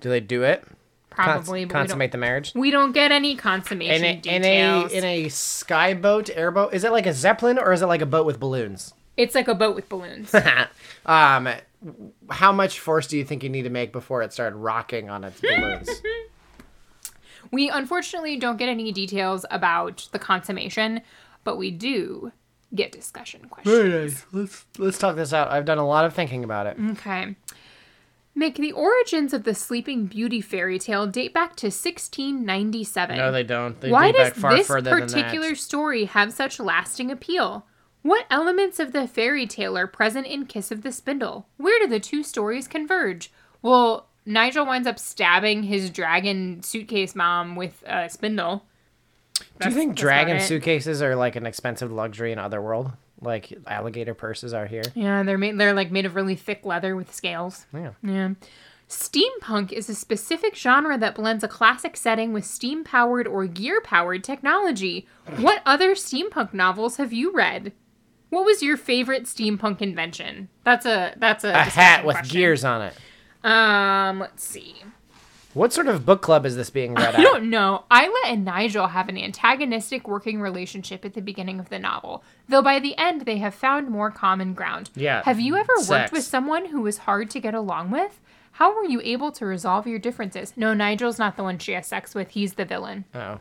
Do 0.00 0.08
they 0.08 0.18
do 0.20 0.42
it? 0.42 0.64
Probably, 1.16 1.64
Cons- 1.64 1.72
consummate 1.72 2.12
the 2.12 2.18
marriage. 2.18 2.52
we 2.54 2.70
don't 2.70 2.92
get 2.92 3.10
any 3.10 3.36
consummation 3.36 4.04
In 4.04 4.26
a, 4.26 4.36
in 4.36 4.44
a 4.44 4.86
in 4.88 5.04
a 5.04 5.24
skyboat, 5.26 6.30
airboat. 6.36 6.74
Is 6.74 6.84
it 6.84 6.92
like 6.92 7.06
a 7.06 7.12
zeppelin 7.14 7.58
or 7.58 7.72
is 7.72 7.80
it 7.82 7.86
like 7.86 8.02
a 8.02 8.06
boat 8.06 8.26
with 8.26 8.38
balloons? 8.38 8.92
it's 9.16 9.34
like 9.34 9.48
a 9.48 9.54
boat 9.54 9.74
with 9.74 9.88
balloons. 9.88 10.34
um, 11.06 11.48
how 12.28 12.52
much 12.52 12.80
force 12.80 13.06
do 13.06 13.16
you 13.16 13.24
think 13.24 13.42
you 13.42 13.48
need 13.48 13.62
to 13.62 13.70
make 13.70 13.90
before 13.90 14.20
it 14.22 14.30
started 14.30 14.56
rocking 14.56 15.08
on 15.08 15.24
its 15.24 15.40
balloons? 15.40 15.88
we 17.50 17.70
unfortunately 17.70 18.36
don't 18.36 18.58
get 18.58 18.68
any 18.68 18.92
details 18.92 19.46
about 19.50 20.06
the 20.12 20.18
consummation, 20.18 21.00
but 21.44 21.56
we 21.56 21.70
do 21.70 22.32
get 22.74 22.92
discussion 22.92 23.48
questions. 23.48 23.74
Very 23.74 23.88
nice. 23.88 24.26
Let's 24.32 24.66
let's 24.78 24.98
talk 24.98 25.16
this 25.16 25.32
out. 25.32 25.50
I've 25.50 25.64
done 25.64 25.78
a 25.78 25.86
lot 25.86 26.04
of 26.04 26.12
thinking 26.12 26.44
about 26.44 26.66
it. 26.66 26.76
Okay. 26.92 27.36
Mick, 28.36 28.56
the 28.56 28.72
origins 28.72 29.32
of 29.32 29.44
the 29.44 29.54
Sleeping 29.54 30.06
Beauty 30.06 30.42
fairy 30.42 30.78
tale 30.78 31.06
date 31.06 31.32
back 31.32 31.56
to 31.56 31.68
1697. 31.68 33.16
No, 33.16 33.32
they 33.32 33.42
don't. 33.42 33.80
They 33.80 33.90
Why 33.90 34.12
date 34.12 34.18
does 34.18 34.28
back 34.30 34.36
far 34.36 34.56
this 34.56 34.66
further 34.66 34.90
than 34.90 35.08
particular 35.08 35.54
story 35.54 36.04
have 36.04 36.32
such 36.32 36.60
lasting 36.60 37.10
appeal? 37.10 37.66
What 38.02 38.26
elements 38.30 38.78
of 38.78 38.92
the 38.92 39.08
fairy 39.08 39.46
tale 39.46 39.76
are 39.76 39.86
present 39.86 40.26
in 40.26 40.46
Kiss 40.46 40.70
of 40.70 40.82
the 40.82 40.92
Spindle? 40.92 41.46
Where 41.56 41.78
do 41.80 41.88
the 41.88 41.98
two 41.98 42.22
stories 42.22 42.68
converge? 42.68 43.32
Well, 43.62 44.06
Nigel 44.26 44.66
winds 44.66 44.86
up 44.86 44.98
stabbing 44.98 45.62
his 45.62 45.88
dragon 45.88 46.62
suitcase 46.62 47.14
mom 47.14 47.56
with 47.56 47.82
a 47.86 48.10
spindle. 48.10 48.64
Do 49.60 49.68
you 49.68 49.74
think 49.74 49.96
dragon 49.96 50.40
suitcases 50.40 51.00
are 51.00 51.16
like 51.16 51.36
an 51.36 51.46
expensive 51.46 51.90
luxury 51.90 52.32
in 52.32 52.38
Otherworld? 52.38 52.92
Like 53.20 53.52
alligator 53.66 54.14
purses 54.14 54.52
are 54.52 54.66
here? 54.66 54.82
Yeah, 54.94 55.22
they're 55.22 55.38
made. 55.38 55.58
They're 55.58 55.72
like 55.72 55.90
made 55.90 56.04
of 56.06 56.14
really 56.14 56.34
thick 56.36 56.64
leather 56.64 56.94
with 56.94 57.14
scales. 57.14 57.66
Yeah. 57.72 57.92
Yeah. 58.02 58.30
Steampunk 58.88 59.72
is 59.72 59.88
a 59.88 59.94
specific 59.94 60.54
genre 60.54 60.96
that 60.96 61.16
blends 61.16 61.42
a 61.42 61.48
classic 61.48 61.96
setting 61.96 62.32
with 62.32 62.44
steam 62.44 62.84
powered 62.84 63.26
or 63.26 63.46
gear 63.46 63.80
powered 63.80 64.22
technology. 64.22 65.08
What 65.38 65.60
other 65.66 65.94
steampunk 65.94 66.54
novels 66.54 66.96
have 66.98 67.12
you 67.12 67.32
read? 67.32 67.72
What 68.30 68.44
was 68.44 68.62
your 68.62 68.76
favorite 68.76 69.24
steampunk 69.24 69.80
invention? 69.82 70.48
That's 70.62 70.86
a 70.86 71.14
that's 71.16 71.42
a 71.42 71.50
A 71.50 71.58
hat 71.62 72.04
with 72.04 72.16
question. 72.16 72.34
gears 72.36 72.64
on 72.64 72.82
it. 72.82 72.94
Um, 73.42 74.18
let's 74.20 74.44
see. 74.44 74.76
What 75.56 75.72
sort 75.72 75.88
of 75.88 76.04
book 76.04 76.20
club 76.20 76.44
is 76.44 76.54
this 76.54 76.68
being 76.68 76.92
read 76.92 77.14
I 77.14 77.18
at? 77.18 77.22
don't 77.22 77.48
know. 77.48 77.84
Isla 77.90 78.20
and 78.26 78.44
Nigel 78.44 78.88
have 78.88 79.08
an 79.08 79.16
antagonistic 79.16 80.06
working 80.06 80.38
relationship 80.38 81.02
at 81.06 81.14
the 81.14 81.22
beginning 81.22 81.58
of 81.58 81.70
the 81.70 81.78
novel, 81.78 82.22
though 82.46 82.60
by 82.60 82.78
the 82.78 82.94
end 82.98 83.22
they 83.22 83.38
have 83.38 83.54
found 83.54 83.88
more 83.88 84.10
common 84.10 84.52
ground. 84.52 84.90
Yeah, 84.94 85.22
Have 85.24 85.40
you 85.40 85.56
ever 85.56 85.72
sex. 85.78 85.88
worked 85.88 86.12
with 86.12 86.24
someone 86.24 86.66
who 86.66 86.82
was 86.82 86.98
hard 86.98 87.30
to 87.30 87.40
get 87.40 87.54
along 87.54 87.90
with? 87.90 88.20
How 88.52 88.74
were 88.76 88.84
you 88.84 89.00
able 89.02 89.32
to 89.32 89.46
resolve 89.46 89.86
your 89.86 89.98
differences? 89.98 90.52
No, 90.56 90.74
Nigel's 90.74 91.18
not 91.18 91.38
the 91.38 91.42
one 91.42 91.56
she 91.58 91.72
has 91.72 91.86
sex 91.86 92.14
with. 92.14 92.32
He's 92.32 92.52
the 92.54 92.66
villain. 92.66 93.06
Oh. 93.14 93.38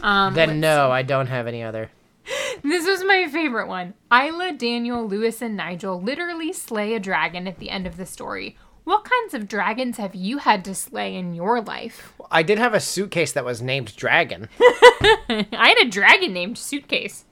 Um, 0.00 0.34
Then 0.34 0.58
no, 0.58 0.90
I 0.90 1.02
don't 1.02 1.28
have 1.28 1.46
any 1.46 1.62
other. 1.62 1.90
This 2.62 2.86
was 2.86 3.02
my 3.04 3.28
favorite 3.30 3.66
one. 3.66 3.94
Isla, 4.12 4.52
Daniel, 4.52 5.06
Lewis, 5.06 5.42
and 5.42 5.56
Nigel 5.56 6.00
literally 6.00 6.52
slay 6.52 6.94
a 6.94 7.00
dragon 7.00 7.46
at 7.48 7.58
the 7.58 7.68
end 7.68 7.86
of 7.86 7.96
the 7.96 8.06
story. 8.06 8.56
What 8.84 9.04
kinds 9.04 9.32
of 9.34 9.48
dragons 9.48 9.96
have 9.96 10.14
you 10.14 10.38
had 10.38 10.64
to 10.66 10.74
slay 10.74 11.16
in 11.16 11.34
your 11.34 11.60
life? 11.62 12.12
I 12.30 12.42
did 12.42 12.58
have 12.58 12.74
a 12.74 12.80
suitcase 12.80 13.32
that 13.32 13.44
was 13.44 13.62
named 13.62 13.96
Dragon. 13.96 14.48
I 14.60 15.46
had 15.76 15.86
a 15.86 15.90
dragon 15.90 16.32
named 16.34 16.58
Suitcase. 16.58 17.24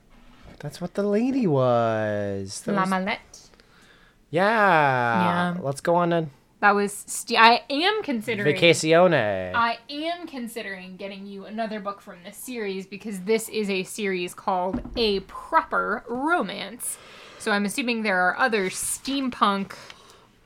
That's 0.60 0.80
what 0.80 0.94
the 0.94 1.02
lady 1.02 1.46
was. 1.46 2.62
That 2.62 2.72
La 2.72 2.82
was- 2.82 2.90
Malette. 2.90 3.40
yeah. 4.30 5.52
Yeah. 5.54 5.60
Let's 5.62 5.80
go 5.80 5.96
on 5.96 6.10
to 6.10 6.26
That 6.60 6.74
was. 6.74 6.92
St- 7.06 7.38
I 7.38 7.62
am 7.68 8.02
considering. 8.02 8.54
Vacacione. 8.56 9.52
I 9.54 9.78
am 9.90 10.26
considering 10.26 10.96
getting 10.96 11.26
you 11.26 11.44
another 11.44 11.80
book 11.80 12.00
from 12.00 12.16
this 12.24 12.36
series 12.36 12.86
because 12.86 13.20
this 13.22 13.48
is 13.48 13.68
a 13.68 13.82
series 13.82 14.32
called 14.34 14.80
A 14.96 15.20
Proper 15.20 16.04
Romance. 16.08 16.96
So 17.38 17.50
I'm 17.50 17.64
assuming 17.64 18.02
there 18.02 18.20
are 18.22 18.38
other 18.38 18.70
steampunk, 18.70 19.72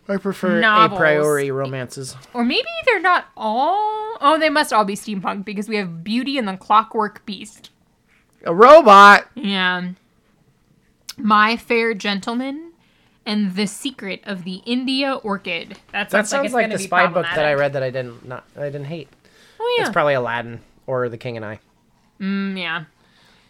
I 0.08 0.16
prefer 0.18 0.60
novels. 0.60 0.98
a 0.98 1.00
priori 1.00 1.50
romances. 1.50 2.16
or 2.32 2.44
maybe 2.44 2.68
they're 2.84 3.00
not 3.00 3.26
all. 3.36 4.16
Oh, 4.20 4.38
they 4.38 4.50
must 4.50 4.72
all 4.72 4.84
be 4.84 4.94
steampunk 4.94 5.44
because 5.44 5.68
we 5.68 5.76
have 5.76 6.04
Beauty 6.04 6.38
and 6.38 6.46
the 6.46 6.56
Clockwork 6.56 7.24
Beast. 7.26 7.70
A 8.44 8.54
robot. 8.54 9.26
Yeah. 9.34 9.90
My 11.18 11.56
Fair 11.56 11.94
Gentleman 11.94 12.72
and 13.24 13.56
The 13.56 13.66
Secret 13.66 14.20
of 14.24 14.44
the 14.44 14.62
India 14.66 15.14
Orchid. 15.14 15.70
That 15.90 16.10
That 16.10 16.10
sounds, 16.10 16.30
sounds 16.30 16.44
it's 16.46 16.54
like 16.54 16.70
the 16.70 16.78
spy 16.78 17.06
book 17.08 17.26
that 17.34 17.44
I 17.44 17.54
read 17.54 17.72
that 17.72 17.82
I 17.82 17.90
didn't 17.90 18.26
not 18.26 18.44
I 18.56 18.64
didn't 18.66 18.84
hate. 18.84 19.08
Oh, 19.58 19.74
yeah. 19.78 19.84
It's 19.84 19.92
probably 19.92 20.14
Aladdin 20.14 20.60
or 20.86 21.08
The 21.08 21.18
King 21.18 21.36
and 21.36 21.44
I. 21.44 21.58
Mm, 22.20 22.58
yeah. 22.58 22.84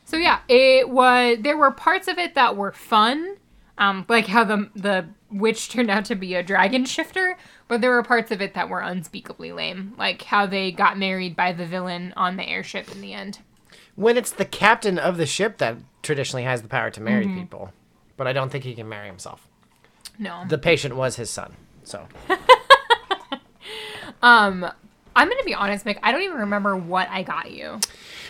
So 0.04 0.16
yeah, 0.16 0.38
it 0.48 0.88
was. 0.88 1.38
There 1.40 1.56
were 1.56 1.72
parts 1.72 2.08
of 2.08 2.16
it 2.18 2.34
that 2.34 2.56
were 2.56 2.72
fun, 2.72 3.36
um, 3.78 4.04
like 4.08 4.26
how 4.26 4.44
the 4.44 4.70
the 4.74 5.06
witch 5.30 5.68
turned 5.68 5.90
out 5.90 6.04
to 6.06 6.14
be 6.14 6.34
a 6.34 6.42
dragon 6.42 6.84
shifter. 6.84 7.36
But 7.68 7.80
there 7.80 7.90
were 7.90 8.02
parts 8.04 8.30
of 8.30 8.40
it 8.40 8.54
that 8.54 8.68
were 8.68 8.80
unspeakably 8.80 9.50
lame, 9.52 9.94
like 9.98 10.22
how 10.22 10.46
they 10.46 10.70
got 10.70 10.96
married 10.98 11.34
by 11.34 11.52
the 11.52 11.66
villain 11.66 12.12
on 12.16 12.36
the 12.36 12.48
airship 12.48 12.90
in 12.94 13.00
the 13.00 13.12
end. 13.12 13.40
When 13.96 14.16
it's 14.16 14.30
the 14.30 14.44
captain 14.44 14.98
of 14.98 15.16
the 15.16 15.26
ship 15.26 15.58
that 15.58 15.76
traditionally 16.02 16.44
has 16.44 16.62
the 16.62 16.68
power 16.68 16.90
to 16.90 17.00
marry 17.00 17.26
Mm-hmm. 17.26 17.40
people, 17.40 17.72
but 18.16 18.26
I 18.28 18.32
don't 18.32 18.50
think 18.50 18.62
he 18.64 18.74
can 18.74 18.88
marry 18.88 19.08
himself. 19.08 19.48
No. 20.18 20.44
The 20.48 20.58
patient 20.58 20.94
was 20.96 21.16
his 21.16 21.28
son, 21.28 21.54
so 21.82 22.06
um, 24.22 24.64
I'm 25.14 25.28
gonna 25.28 25.42
be 25.44 25.54
honest, 25.54 25.84
Mick. 25.84 25.98
I 26.02 26.12
don't 26.12 26.22
even 26.22 26.38
remember 26.38 26.76
what 26.76 27.08
I 27.10 27.22
got 27.22 27.50
you. 27.50 27.80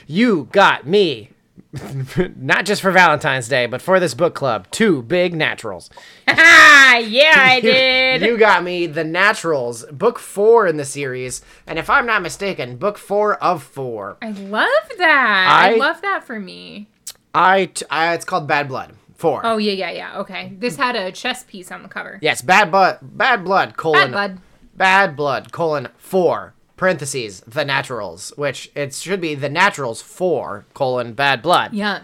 you 0.06 0.48
got 0.52 0.86
me. 0.86 1.30
Not 2.36 2.64
just 2.64 2.82
for 2.82 2.90
Valentine's 2.90 3.48
Day, 3.48 3.66
but 3.66 3.82
for 3.82 4.00
this 4.00 4.14
book 4.14 4.34
club, 4.34 4.66
two 4.70 5.02
big 5.02 5.34
naturals. 5.34 5.90
Ah, 6.28 6.96
yeah, 6.98 7.34
I 7.36 7.60
did. 7.62 8.22
You 8.22 8.38
got 8.38 8.62
me 8.64 8.86
the 8.86 9.04
Naturals, 9.04 9.84
book 9.92 10.18
four 10.18 10.66
in 10.66 10.76
the 10.76 10.84
series, 10.84 11.42
and 11.66 11.78
if 11.78 11.90
I'm 11.90 12.06
not 12.06 12.22
mistaken, 12.22 12.76
book 12.76 12.98
four 12.98 13.42
of 13.42 13.62
four. 13.62 14.16
I 14.22 14.30
love 14.30 14.68
that. 14.98 15.46
I, 15.50 15.74
I- 15.74 15.76
love 15.76 16.00
that 16.02 16.24
for 16.24 16.38
me. 16.40 16.88
I, 17.34 17.66
t- 17.66 17.84
I 17.90 18.14
it's 18.14 18.24
called 18.24 18.48
Bad 18.48 18.68
Blood 18.68 18.94
four. 19.16 19.42
Oh 19.44 19.58
yeah, 19.58 19.72
yeah, 19.72 19.90
yeah. 19.90 20.18
Okay, 20.20 20.52
this 20.58 20.76
had 20.76 20.96
a 20.96 21.12
chess 21.12 21.44
piece 21.44 21.70
on 21.70 21.82
the 21.82 21.88
cover. 21.88 22.18
Yes, 22.22 22.40
Bad 22.40 22.70
Blood, 22.70 22.98
Bad 23.02 23.44
Blood 23.44 23.76
colon 23.76 24.00
Bad 24.00 24.12
blood. 24.12 24.38
Bad 24.74 25.16
Blood 25.16 25.52
colon 25.52 25.88
four 25.98 26.54
parentheses 26.76 27.40
the 27.46 27.64
Naturals, 27.64 28.32
which 28.36 28.70
it 28.74 28.94
should 28.94 29.20
be 29.20 29.34
the 29.34 29.48
Naturals 29.48 30.02
for 30.02 30.66
colon 30.74 31.12
Bad 31.14 31.42
Blood. 31.42 31.72
Yeah. 31.74 32.02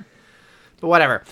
but 0.80 0.88
whatever. 0.88 1.22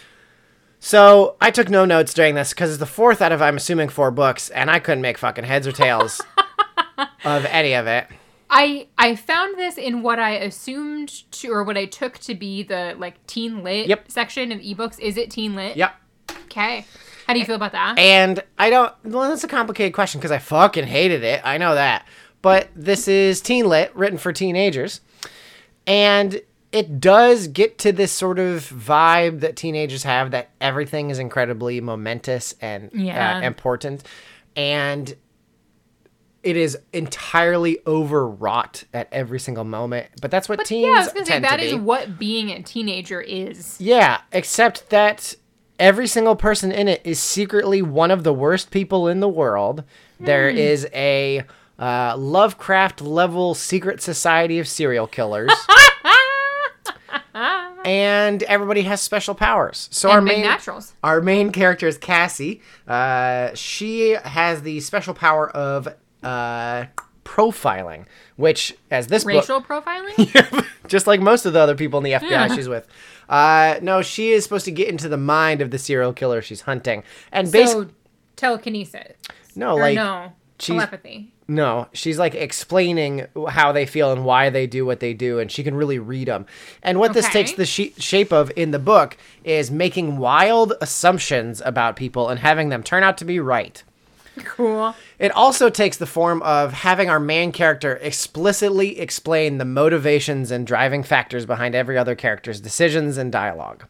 So 0.78 1.36
I 1.40 1.50
took 1.50 1.68
no 1.68 1.84
notes 1.84 2.14
during 2.14 2.34
this 2.34 2.50
because 2.50 2.70
it's 2.70 2.78
the 2.78 2.86
fourth 2.86 3.20
out 3.20 3.32
of 3.32 3.42
I'm 3.42 3.56
assuming 3.56 3.88
four 3.90 4.10
books, 4.10 4.48
and 4.50 4.70
I 4.70 4.78
couldn't 4.78 5.02
make 5.02 5.18
fucking 5.18 5.44
heads 5.44 5.66
or 5.66 5.72
tails 5.72 6.20
of 7.24 7.44
any 7.46 7.74
of 7.74 7.86
it. 7.86 8.06
I 8.48 8.88
I 8.98 9.14
found 9.14 9.58
this 9.58 9.76
in 9.78 10.02
what 10.02 10.18
I 10.18 10.32
assumed 10.32 11.30
to 11.32 11.52
or 11.52 11.62
what 11.62 11.76
I 11.76 11.84
took 11.84 12.18
to 12.20 12.34
be 12.34 12.62
the 12.62 12.94
like 12.98 13.24
teen 13.26 13.62
lit 13.62 13.86
Yep. 13.88 14.10
section 14.10 14.50
of 14.52 14.58
ebooks. 14.60 14.98
Is 14.98 15.16
it 15.16 15.30
teen 15.30 15.54
lit? 15.54 15.76
Yep. 15.76 15.94
Okay. 16.46 16.84
How 17.26 17.34
do 17.34 17.38
you 17.38 17.44
feel 17.46 17.54
about 17.54 17.72
that? 17.72 17.96
And 17.98 18.42
I 18.58 18.70
don't. 18.70 18.92
Well, 19.04 19.28
that's 19.28 19.44
a 19.44 19.48
complicated 19.48 19.92
question 19.94 20.18
because 20.18 20.32
I 20.32 20.38
fucking 20.38 20.86
hated 20.86 21.22
it. 21.22 21.42
I 21.44 21.58
know 21.58 21.74
that. 21.76 22.06
But 22.42 22.68
this 22.74 23.06
is 23.08 23.40
teen 23.40 23.66
lit, 23.68 23.94
written 23.94 24.18
for 24.18 24.32
teenagers, 24.32 25.00
and 25.86 26.40
it 26.72 27.00
does 27.00 27.48
get 27.48 27.78
to 27.78 27.92
this 27.92 28.12
sort 28.12 28.38
of 28.38 28.60
vibe 28.62 29.40
that 29.40 29.56
teenagers 29.56 30.04
have 30.04 30.30
that 30.30 30.50
everything 30.60 31.10
is 31.10 31.18
incredibly 31.18 31.80
momentous 31.80 32.54
and 32.60 32.90
Yeah. 32.94 33.38
uh, 33.38 33.40
important, 33.42 34.04
and 34.56 35.14
it 36.42 36.56
is 36.56 36.78
entirely 36.94 37.78
overwrought 37.86 38.84
at 38.94 39.08
every 39.12 39.38
single 39.38 39.64
moment. 39.64 40.06
But 40.22 40.30
that's 40.30 40.48
what 40.48 40.56
but 40.58 40.66
teens 40.66 40.86
yeah, 40.86 40.94
I 40.94 40.98
was 41.00 41.12
gonna 41.12 41.26
say 41.26 41.38
that 41.40 41.60
is 41.60 41.74
what 41.74 42.18
being 42.18 42.50
a 42.50 42.62
teenager 42.62 43.20
is. 43.20 43.76
Yeah, 43.78 44.20
except 44.32 44.88
that 44.88 45.34
every 45.78 46.06
single 46.06 46.36
person 46.36 46.72
in 46.72 46.88
it 46.88 47.02
is 47.04 47.20
secretly 47.20 47.82
one 47.82 48.10
of 48.10 48.24
the 48.24 48.32
worst 48.32 48.70
people 48.70 49.06
in 49.08 49.20
the 49.20 49.28
world. 49.28 49.84
There 50.18 50.48
is 50.48 50.86
a 50.94 51.42
uh, 51.80 52.14
Lovecraft 52.16 53.00
level 53.00 53.54
secret 53.54 54.00
society 54.00 54.58
of 54.60 54.68
serial 54.68 55.06
killers. 55.08 55.50
and 57.84 58.42
everybody 58.44 58.82
has 58.82 59.00
special 59.00 59.34
powers. 59.34 59.88
So 59.90 60.10
our 60.10 60.18
And 60.18 60.26
big 60.28 60.38
main 60.38 60.46
naturals. 60.46 60.94
our 61.02 61.20
main 61.20 61.50
character 61.52 61.86
is 61.86 61.98
Cassie. 61.98 62.60
Uh, 62.86 63.54
she 63.54 64.10
has 64.22 64.62
the 64.62 64.80
special 64.80 65.14
power 65.14 65.48
of 65.50 65.88
uh, 66.22 66.84
profiling, 67.24 68.06
which 68.36 68.76
as 68.90 69.06
this 69.06 69.24
book 69.24 69.34
Racial 69.34 69.62
profiling? 69.62 70.66
just 70.88 71.06
like 71.06 71.20
most 71.20 71.46
of 71.46 71.52
the 71.52 71.60
other 71.60 71.74
people 71.74 71.98
in 71.98 72.04
the 72.04 72.12
FBI 72.12 72.30
Yeah. 72.30 72.54
she's 72.54 72.68
with. 72.68 72.86
Uh, 73.28 73.78
no, 73.80 74.02
she 74.02 74.30
is 74.32 74.42
supposed 74.44 74.64
to 74.64 74.72
get 74.72 74.88
into 74.88 75.08
the 75.08 75.16
mind 75.16 75.60
of 75.60 75.70
the 75.70 75.78
serial 75.78 76.12
killer 76.12 76.42
she's 76.42 76.62
hunting, 76.62 77.04
and 77.32 77.50
basically, 77.50 77.84
so 77.86 77.90
telekinesis. 78.36 79.12
no, 79.54 79.76
Or 79.76 79.80
like 79.80 79.94
no. 79.94 80.32
Telepathy. 80.58 81.32
No, 81.50 81.88
she's 81.92 82.16
like 82.16 82.36
explaining 82.36 83.26
how 83.48 83.72
they 83.72 83.84
feel 83.84 84.12
and 84.12 84.24
why 84.24 84.50
they 84.50 84.68
do 84.68 84.86
what 84.86 85.00
they 85.00 85.12
do, 85.12 85.40
and 85.40 85.50
she 85.50 85.64
can 85.64 85.74
really 85.74 85.98
read 85.98 86.28
them. 86.28 86.46
And 86.80 87.00
what 87.00 87.12
this 87.12 87.28
takes 87.28 87.50
the 87.50 87.66
she- 87.66 87.92
shape 87.98 88.32
of 88.32 88.52
in 88.54 88.70
the 88.70 88.78
book 88.78 89.16
is 89.42 89.68
making 89.68 90.18
wild 90.18 90.74
assumptions 90.80 91.60
about 91.64 91.96
people 91.96 92.28
and 92.28 92.38
having 92.38 92.68
them 92.68 92.84
turn 92.84 93.02
out 93.02 93.18
to 93.18 93.24
be 93.24 93.40
right. 93.40 93.82
Cool. 94.44 94.94
It 95.18 95.32
also 95.32 95.68
takes 95.68 95.96
the 95.96 96.06
form 96.06 96.40
of 96.42 96.72
having 96.72 97.10
our 97.10 97.18
main 97.18 97.50
character 97.50 97.96
explicitly 97.96 99.00
explain 99.00 99.58
the 99.58 99.64
motivations 99.64 100.52
and 100.52 100.64
driving 100.64 101.02
factors 101.02 101.46
behind 101.46 101.74
every 101.74 101.98
other 101.98 102.14
character's 102.14 102.60
decisions 102.60 103.18
and 103.18 103.32
dialogue. 103.32 103.86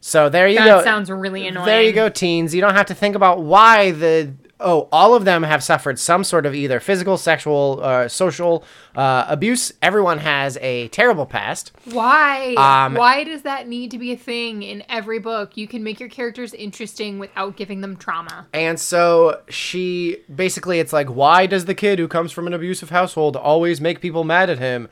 So 0.00 0.28
there 0.28 0.46
you 0.46 0.58
That 0.58 0.66
go. 0.66 0.76
That 0.76 0.84
sounds 0.84 1.10
really 1.10 1.48
annoying. 1.48 1.66
There 1.66 1.82
you 1.82 1.92
go, 1.92 2.08
teens. 2.08 2.54
You 2.54 2.60
don't 2.60 2.76
have 2.76 2.86
to 2.86 2.94
think 2.94 3.16
about 3.16 3.42
why 3.42 3.90
the 3.90 4.32
oh, 4.60 4.88
all 4.92 5.14
of 5.14 5.24
them 5.24 5.42
have 5.42 5.62
suffered 5.62 5.98
some 5.98 6.22
sort 6.24 6.46
of 6.46 6.54
either 6.54 6.80
physical, 6.80 7.16
sexual, 7.16 7.80
uh, 7.82 8.08
social 8.08 8.64
uh, 8.94 9.24
abuse. 9.28 9.72
Everyone 9.82 10.18
has 10.18 10.56
a 10.60 10.88
terrible 10.88 11.26
past. 11.26 11.72
Why? 11.84 12.54
Um, 12.54 12.94
Why 12.94 13.24
does 13.24 13.42
that 13.42 13.68
need 13.68 13.90
to 13.90 13.98
be 13.98 14.12
a 14.12 14.16
thing 14.16 14.62
in 14.62 14.82
every 14.88 15.18
book? 15.18 15.56
You 15.56 15.66
can 15.66 15.82
make 15.82 15.98
your 15.98 16.08
characters 16.08 16.54
interesting 16.54 17.18
without 17.18 17.56
giving 17.56 17.80
them 17.80 17.96
trauma. 17.96 18.46
And 18.52 18.78
so 18.78 19.40
she 19.48 20.18
basically, 20.34 20.78
it's 20.78 20.92
like, 20.92 21.08
why 21.08 21.46
does 21.46 21.64
the 21.64 21.74
kid 21.74 21.98
who 21.98 22.08
comes 22.08 22.32
from 22.32 22.46
an 22.46 22.54
abusive 22.54 22.90
household 22.90 23.36
always 23.36 23.80
make 23.80 24.00
people 24.00 24.24
mad 24.24 24.50
at 24.50 24.58
him? 24.58 24.88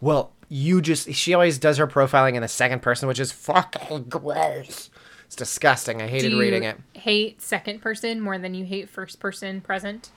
Well, 0.00 0.32
you 0.48 0.80
just, 0.80 1.12
she 1.12 1.32
always 1.32 1.58
does 1.58 1.76
her 1.76 1.86
profiling 1.86 2.34
in 2.34 2.42
the 2.42 2.48
second 2.48 2.82
person, 2.82 3.06
which 3.06 3.20
is 3.20 3.30
fucking 3.30 4.04
gross. 4.04 4.89
It's 5.30 5.36
disgusting. 5.36 6.02
I 6.02 6.08
hated 6.08 6.34
reading 6.34 6.64
it. 6.64 6.76
Hate 6.92 7.40
second 7.40 7.80
person 7.80 8.20
more 8.20 8.36
than 8.36 8.52
you 8.52 8.64
hate 8.64 8.88
first 8.88 9.20
person 9.20 9.60
present. 9.60 10.10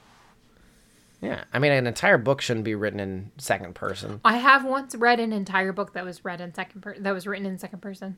Yeah. 1.22 1.44
I 1.54 1.60
mean, 1.60 1.72
an 1.72 1.86
entire 1.86 2.18
book 2.18 2.42
shouldn't 2.42 2.66
be 2.66 2.74
written 2.74 3.00
in 3.00 3.30
second 3.38 3.76
person. 3.76 4.22
I 4.26 4.38
have 4.38 4.66
once 4.66 4.96
read 4.96 5.20
an 5.20 5.32
entire 5.32 5.72
book 5.72 5.94
that 5.94 6.04
was 6.04 6.26
read 6.26 6.42
in 6.42 6.52
second 6.56 6.82
per- 6.82 6.98
that 6.98 7.12
was 7.12 7.28
written 7.28 7.46
in 7.46 7.60
second 7.60 7.84
person. 7.84 8.18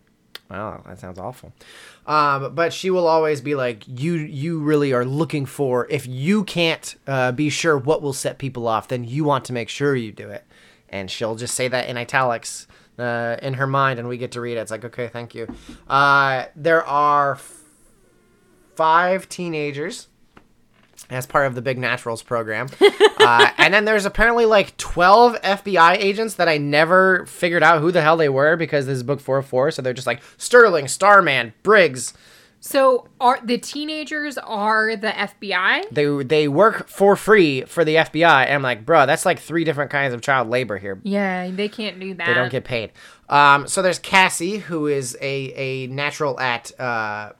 Wow, 0.50 0.84
that 0.88 0.98
sounds 1.02 1.20
awful. 1.20 1.52
Um, 2.08 2.56
but 2.56 2.72
she 2.72 2.90
will 2.90 3.08
always 3.08 3.42
be 3.42 3.56
like, 3.56 3.84
you 3.86 4.14
you 4.14 4.62
really 4.62 4.94
are 4.94 5.04
looking 5.04 5.46
for. 5.46 5.86
If 5.90 6.08
you 6.08 6.46
can't 6.46 6.96
uh, 7.08 7.34
be 7.34 7.50
sure 7.50 7.78
what 7.78 8.02
will 8.04 8.14
set 8.14 8.38
people 8.38 8.70
off, 8.70 8.88
then 8.88 9.04
you 9.04 9.26
want 9.26 9.44
to 9.46 9.54
make 9.54 9.68
sure 9.68 9.98
you 9.98 10.14
do 10.14 10.30
it. 10.30 10.46
And 10.88 11.12
she'll 11.12 11.36
just 11.36 11.56
say 11.56 11.68
that 11.68 11.90
in 11.90 11.98
italics 11.98 12.68
uh, 12.98 13.38
in 13.42 13.56
her 13.56 13.68
mind, 13.68 14.00
and 14.00 14.08
we 14.08 14.18
get 14.18 14.32
to 14.34 14.42
read 14.42 14.58
it. 14.58 14.62
It's 14.62 14.72
like, 14.72 14.86
okay, 14.86 15.08
thank 15.08 15.36
you. 15.36 15.48
Uh, 15.88 16.46
there 16.56 16.86
are 16.86 17.34
f- 17.34 17.62
five 18.76 19.28
teenagers 19.30 20.08
as 21.10 21.26
part 21.26 21.46
of 21.46 21.56
the 21.56 21.62
Big 21.62 21.78
Naturals 21.78 22.24
program. 22.24 22.68
uh, 23.20 23.50
and 23.58 23.74
then 23.74 23.86
there's 23.86 24.06
apparently 24.06 24.46
like 24.46 24.76
12 24.78 25.42
FBI 25.42 25.98
agents 25.98 26.36
that 26.36 26.48
I 26.48 26.58
never 26.58 27.26
figured 27.26 27.64
out 27.64 27.82
who 27.82 27.92
the 27.92 28.02
hell 28.02 28.18
they 28.18 28.30
were 28.30 28.56
because 28.56 28.86
this 28.86 28.98
is 28.98 29.04
book 29.04 29.20
404. 29.20 29.72
So 29.72 29.82
they're 29.82 29.94
just 29.94 30.08
like 30.08 30.22
Sterling, 30.38 30.88
Starman, 30.88 31.54
Briggs. 31.64 32.14
So 32.66 33.08
are 33.22 33.40
the 33.44 33.60
teenagers 33.60 34.40
are 34.40 34.96
the 34.96 35.10
FBI? 35.10 35.88
They, 35.92 36.24
they 36.24 36.48
work 36.48 36.90
for 36.90 37.16
free 37.16 37.62
for 37.62 37.86
the 37.86 37.94
FBI. 37.94 38.46
And 38.46 38.56
I'm 38.56 38.62
like, 38.64 38.88
bro, 38.88 39.06
that's 39.06 39.24
like 39.24 39.38
three 39.38 39.64
different 39.64 39.92
kinds 39.92 40.16
of 40.16 40.22
child 40.22 40.50
labor 40.50 40.80
here. 40.80 41.00
Yeah, 41.04 41.52
they 41.52 41.70
can't 41.70 42.00
do 42.00 42.16
that. 42.16 42.26
They 42.26 42.34
don't 42.34 42.50
get 42.50 42.64
paid. 42.64 42.92
Um, 43.30 43.68
so 43.68 43.84
there's 43.84 44.00
Cassie, 44.00 44.58
who 44.58 44.88
is 44.88 45.16
a, 45.22 45.54
a 45.54 45.88
natural 45.88 46.40
at 46.40 46.78
uh, 46.80 47.34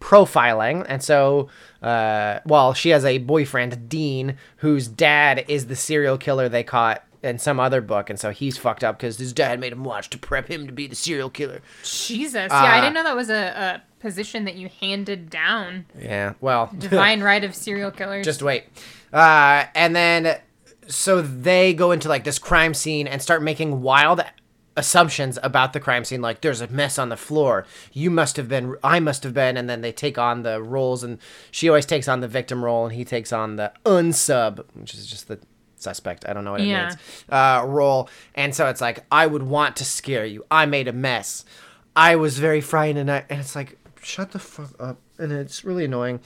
profiling. 0.00 0.84
And 0.88 1.00
so, 1.00 1.48
uh, 1.80 2.40
well, 2.44 2.74
she 2.74 2.88
has 2.88 3.04
a 3.04 3.18
boyfriend, 3.18 3.88
Dean, 3.88 4.36
whose 4.56 4.88
dad 4.88 5.44
is 5.46 5.68
the 5.68 5.76
serial 5.76 6.18
killer 6.18 6.48
they 6.48 6.64
caught 6.64 7.04
in 7.22 7.38
some 7.38 7.60
other 7.60 7.80
book. 7.80 8.10
And 8.10 8.18
so 8.18 8.30
he's 8.30 8.58
fucked 8.58 8.82
up 8.84 8.98
because 8.98 9.18
his 9.18 9.32
dad 9.32 9.60
made 9.60 9.72
him 9.72 9.84
watch 9.84 10.10
to 10.10 10.18
prep 10.18 10.48
him 10.48 10.66
to 10.66 10.72
be 10.72 10.86
the 10.86 10.96
serial 10.96 11.30
killer. 11.30 11.60
Jesus. 11.82 12.48
Yeah, 12.50 12.62
I 12.62 12.78
Uh, 12.78 12.80
didn't 12.80 12.94
know 12.94 13.04
that 13.04 13.16
was 13.16 13.30
a, 13.30 13.80
a 13.80 13.82
position 14.00 14.44
that 14.44 14.56
you 14.56 14.68
handed 14.80 15.30
down. 15.30 15.86
Yeah, 15.98 16.34
well, 16.40 16.70
Divine 16.78 17.22
right 17.22 17.44
of 17.44 17.54
serial 17.54 17.90
killers. 17.90 18.24
just 18.24 18.42
wait. 18.42 18.64
Uh, 19.12 19.66
and 19.74 19.94
then, 19.94 20.38
so 20.88 21.22
they 21.22 21.74
go 21.74 21.92
into 21.92 22.08
like 22.08 22.24
this 22.24 22.38
crime 22.38 22.74
scene 22.74 23.06
and 23.06 23.22
start 23.22 23.42
making 23.42 23.82
wild 23.82 24.20
assumptions 24.74 25.38
about 25.42 25.74
the 25.74 25.80
crime 25.80 26.02
scene 26.02 26.22
like 26.22 26.40
there's 26.40 26.62
a 26.62 26.68
mess 26.68 26.98
on 26.98 27.10
the 27.10 27.16
floor 27.16 27.66
you 27.92 28.10
must 28.10 28.38
have 28.38 28.48
been 28.48 28.74
i 28.82 28.98
must 28.98 29.22
have 29.22 29.34
been 29.34 29.58
and 29.58 29.68
then 29.68 29.82
they 29.82 29.92
take 29.92 30.16
on 30.16 30.44
the 30.44 30.62
roles 30.62 31.04
and 31.04 31.18
she 31.50 31.68
always 31.68 31.84
takes 31.84 32.08
on 32.08 32.20
the 32.20 32.26
victim 32.26 32.64
role 32.64 32.86
and 32.86 32.94
he 32.94 33.04
takes 33.04 33.34
on 33.34 33.56
the 33.56 33.70
unsub 33.84 34.64
which 34.72 34.94
is 34.94 35.06
just 35.06 35.28
the 35.28 35.38
suspect 35.82 36.24
i 36.28 36.32
don't 36.32 36.44
know 36.44 36.52
what 36.52 36.60
it 36.60 36.66
Yeah. 36.66 36.86
means 36.88 36.96
uh, 37.28 37.64
role 37.66 38.08
and 38.34 38.54
so 38.54 38.68
it's 38.68 38.80
like 38.80 39.04
i 39.10 39.26
would 39.26 39.42
want 39.42 39.76
to 39.76 39.84
scare 39.84 40.24
you 40.24 40.44
i 40.50 40.66
made 40.66 40.88
a 40.88 40.92
mess 40.92 41.44
i 41.96 42.16
was 42.16 42.38
very 42.38 42.60
frightened 42.60 42.98
and, 42.98 43.10
I, 43.10 43.24
and 43.28 43.40
it's 43.40 43.54
like 43.56 43.78
shut 44.02 44.32
the 44.32 44.38
fuck 44.38 44.70
up 44.80 44.98
and 45.18 45.32
it's 45.32 45.64
really 45.64 45.84
annoying 45.84 46.20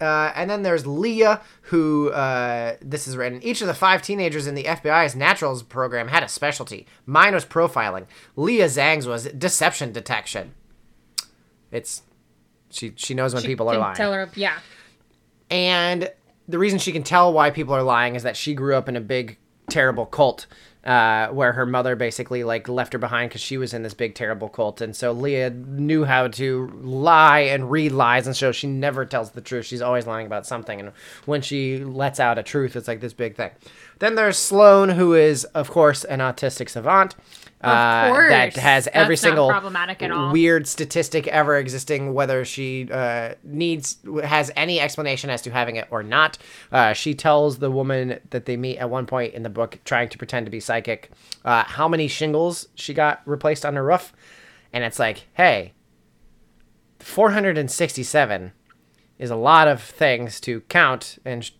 uh, 0.00 0.30
and 0.36 0.48
then 0.48 0.62
there's 0.62 0.86
Lia, 0.86 1.40
who 1.62 2.10
uh, 2.10 2.76
this 2.80 3.08
is 3.08 3.16
written. 3.16 3.42
Each 3.42 3.60
of 3.62 3.66
the 3.66 3.74
five 3.74 4.00
teenagers 4.00 4.46
in 4.46 4.54
the 4.54 4.62
FBI's 4.62 5.16
Naturals 5.16 5.64
program 5.64 6.06
had 6.06 6.22
a 6.22 6.28
specialty. 6.28 6.86
Mine 7.04 7.34
was 7.34 7.44
profiling. 7.44 8.06
Lia 8.36 8.66
Zhang's 8.66 9.08
was 9.08 9.24
deception 9.24 9.90
detection. 9.90 10.54
It's 11.72 12.02
she 12.70 12.92
she 12.94 13.12
knows 13.14 13.34
when 13.34 13.42
She 13.42 13.48
people 13.48 13.68
are 13.68 13.76
lying. 13.76 13.96
Tell 13.96 14.12
her, 14.12 14.30
yeah. 14.36 14.58
And 15.50 16.12
the 16.48 16.58
reason 16.58 16.78
she 16.78 16.92
can 16.92 17.02
tell 17.02 17.32
why 17.32 17.50
people 17.50 17.74
are 17.74 17.82
lying 17.82 18.16
is 18.16 18.22
that 18.22 18.36
she 18.36 18.54
grew 18.54 18.74
up 18.74 18.88
in 18.88 18.96
a 18.96 19.00
big, 19.00 19.38
terrible 19.70 20.06
cult. 20.06 20.46
Uh, 20.84 21.28
where 21.28 21.52
her 21.52 21.66
mother 21.66 21.96
basically 21.96 22.44
like 22.44 22.66
left 22.66 22.94
her 22.94 22.98
behind 22.98 23.28
because 23.28 23.42
she 23.42 23.58
was 23.58 23.74
in 23.74 23.82
this 23.82 23.92
big 23.92 24.14
terrible 24.14 24.48
cult, 24.48 24.80
and 24.80 24.96
so 24.96 25.12
Lia 25.12 25.50
knew 25.50 26.04
how 26.04 26.28
to 26.28 26.68
lie 26.80 27.40
and 27.40 27.70
read 27.70 27.92
lies, 27.92 28.26
and 28.26 28.34
so 28.34 28.52
she 28.52 28.68
never 28.68 29.04
tells 29.04 29.32
the 29.32 29.42
truth. 29.42 29.66
She's 29.66 29.82
always 29.82 30.06
lying 30.06 30.26
about 30.26 30.46
something, 30.46 30.80
and 30.80 30.92
when 31.26 31.42
she 31.42 31.78
lets 31.78 32.20
out 32.20 32.38
a 32.38 32.42
truth, 32.42 32.74
it's 32.74 32.88
like 32.88 33.00
this 33.00 33.12
big 33.12 33.36
thing. 33.36 33.50
Then 33.98 34.14
there's 34.14 34.38
Sloane, 34.38 34.90
who 34.90 35.14
is 35.14 35.44
of 35.46 35.68
course 35.68 36.04
an 36.04 36.20
autistic 36.20 36.70
savant. 36.70 37.16
Uh, 37.60 38.08
course. 38.10 38.30
that 38.30 38.56
has 38.56 38.88
every 38.92 39.14
That's 39.16 39.22
not 39.24 39.28
single 39.28 39.48
problematic 39.50 40.02
at 40.02 40.10
all. 40.12 40.32
weird 40.32 40.66
statistic 40.68 41.26
ever 41.26 41.56
existing, 41.56 42.14
whether 42.14 42.44
she 42.44 42.88
uh, 42.90 43.34
needs 43.42 43.96
has 44.22 44.50
any 44.54 44.78
explanation 44.80 45.28
as 45.30 45.42
to 45.42 45.50
having 45.50 45.76
it 45.76 45.88
or 45.90 46.02
not. 46.02 46.38
Uh, 46.70 46.92
she 46.92 47.14
tells 47.14 47.58
the 47.58 47.70
woman 47.70 48.20
that 48.30 48.44
they 48.46 48.56
meet 48.56 48.78
at 48.78 48.88
one 48.90 49.06
point 49.06 49.34
in 49.34 49.42
the 49.42 49.50
book, 49.50 49.78
trying 49.84 50.08
to 50.10 50.18
pretend 50.18 50.46
to 50.46 50.50
be 50.50 50.60
psychic, 50.60 51.10
uh, 51.44 51.64
how 51.64 51.88
many 51.88 52.06
shingles 52.06 52.68
she 52.76 52.94
got 52.94 53.22
replaced 53.26 53.66
on 53.66 53.74
her 53.74 53.84
roof, 53.84 54.12
and 54.72 54.84
it's 54.84 54.98
like, 55.00 55.26
hey, 55.34 55.72
four 57.00 57.30
hundred 57.30 57.58
and 57.58 57.70
sixty-seven 57.70 58.52
is 59.18 59.30
a 59.30 59.36
lot 59.36 59.66
of 59.66 59.82
things 59.82 60.40
to 60.40 60.60
count 60.62 61.18
and 61.24 61.44
sh- 61.44 61.50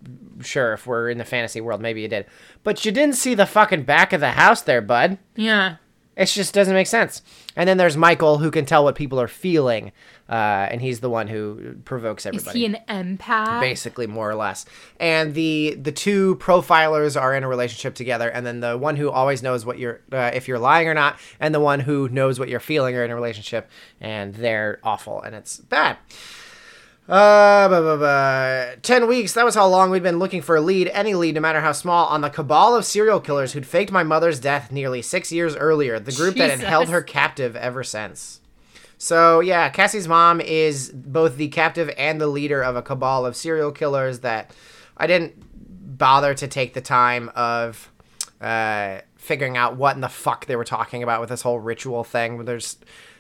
sure 0.43 0.73
if 0.75 0.87
we're 0.87 1.11
in 1.11 1.19
the 1.19 1.25
fantasy 1.25 1.61
world 1.61 1.81
maybe 1.81 2.01
you 2.01 2.07
did 2.07 2.25
but 2.63 2.85
you 2.85 2.93
didn't 2.93 3.17
see 3.17 3.35
the 3.35 3.47
fucking 3.47 3.83
back 3.83 4.13
of 4.13 4.21
the 4.21 4.31
house 4.33 4.63
there 4.63 4.81
bud 4.81 5.19
Yeah. 5.35 5.77
It 6.19 6.27
just 6.27 6.53
doesn't 6.53 6.75
make 6.75 6.89
sense. 6.89 7.23
And 7.55 7.69
then 7.69 7.77
there's 7.77 7.97
Michael, 7.97 8.39
who 8.39 8.51
can 8.51 8.67
tell 8.67 8.83
what 8.83 8.97
people 8.97 9.21
are 9.21 9.29
feeling, 9.29 9.93
uh, 10.29 10.67
and 10.69 10.83
he's 10.83 10.99
the 10.99 11.09
one 11.09 11.29
who 11.29 11.77
provokes 11.85 12.27
everybody. 12.27 12.49
Is 12.49 12.55
he 12.55 12.65
an 12.67 12.79
empath? 12.89 13.61
basically 13.61 14.09
more 14.09 14.29
or 14.29 14.35
less. 14.35 14.67
And 14.99 15.35
the 15.35 15.77
the 15.81 15.93
two 15.93 16.37
profilers 16.37 17.19
are 17.21 17.35
in 17.35 17.45
a 17.45 17.49
relationship 17.49 17.95
together, 17.95 18.29
and 18.29 18.45
then 18.45 18.59
the 18.61 18.77
one 18.77 18.97
who 18.97 19.11
always 19.11 19.43
knows 19.43 19.65
what 19.65 19.79
you're 19.79 20.01
uh, 20.13 20.33
if 20.35 20.49
you're 20.49 20.59
lying 20.59 20.89
or 20.89 20.95
not, 20.95 21.19
and 21.39 21.55
the 21.55 21.61
one 21.61 21.81
who 21.81 22.09
knows 22.09 22.41
what 22.41 22.49
you're 22.49 22.61
feeling 22.61 22.97
are 22.97 23.05
in 23.05 23.13
a 23.13 23.15
relationship, 23.15 23.71
and 24.01 24.35
they're 24.35 24.81
awful, 24.83 25.23
and 25.23 25.37
it's 25.37 25.59
bad. 25.59 25.99
Uh, 27.09 27.69
buh, 27.71 27.81
buh, 27.81 27.97
buh. 27.97 28.77
10 28.83 29.07
weeks. 29.07 29.33
That 29.33 29.47
was 29.47 29.55
how 29.55 29.67
long 29.67 29.91
we'd 29.91 30.03
been 30.03 30.19
looking 30.19 30.43
for 30.43 30.57
a 30.57 30.61
lead, 30.61 30.89
any 30.89 31.15
lead, 31.15 31.37
no 31.37 31.41
matter 31.41 31.63
how 31.63 31.73
small, 31.73 32.07
on 32.07 32.21
the 32.21 32.29
cabal 32.29 32.77
of 32.77 32.85
serial 32.85 33.19
killers 33.19 33.55
who'd 33.55 33.67
faked 33.67 33.91
my 33.91 34.03
mother's 34.03 34.39
death 34.39 34.71
nearly 34.71 35.01
six 35.01 35.33
years 35.33 35.57
earlier. 35.57 35.99
The 35.99 36.13
group 36.13 36.35
that 36.37 36.51
had 36.51 36.61
held 36.61 36.91
her 36.91 37.01
captive 37.01 37.57
ever 37.57 37.83
since. 37.83 38.41
So, 38.99 39.41
yeah, 39.41 39.71
Cassie's 39.71 40.07
mom 40.07 40.43
is 40.43 40.91
both 40.91 41.37
the 41.37 41.49
captive 41.49 41.91
and 41.97 42.21
the 42.21 42.27
leader 42.27 42.63
of 42.63 42.77
a 42.77 42.83
cabal 42.83 43.25
of 43.25 43.37
serial 43.37 43.73
killers 43.73 44.21
that 44.21 44.51
I 44.99 45.07
didn't 45.07 45.35
bother 45.97 46.35
to 46.35 46.47
take 46.47 46.75
the 46.75 46.81
time 46.83 47.31
of 47.35 47.91
uh, 48.43 48.99
figuring 49.17 49.57
out 49.57 49.77
what 49.77 49.95
in 49.95 50.03
the 50.03 50.09
fuck 50.09 50.45
they 50.45 50.57
were 50.57 50.65
talking 50.65 51.03
about 51.03 51.21
with 51.21 51.31
this 51.31 51.43
whole 51.43 51.59
ritual 51.59 52.05
thing. 52.05 52.45
There's 52.45 52.77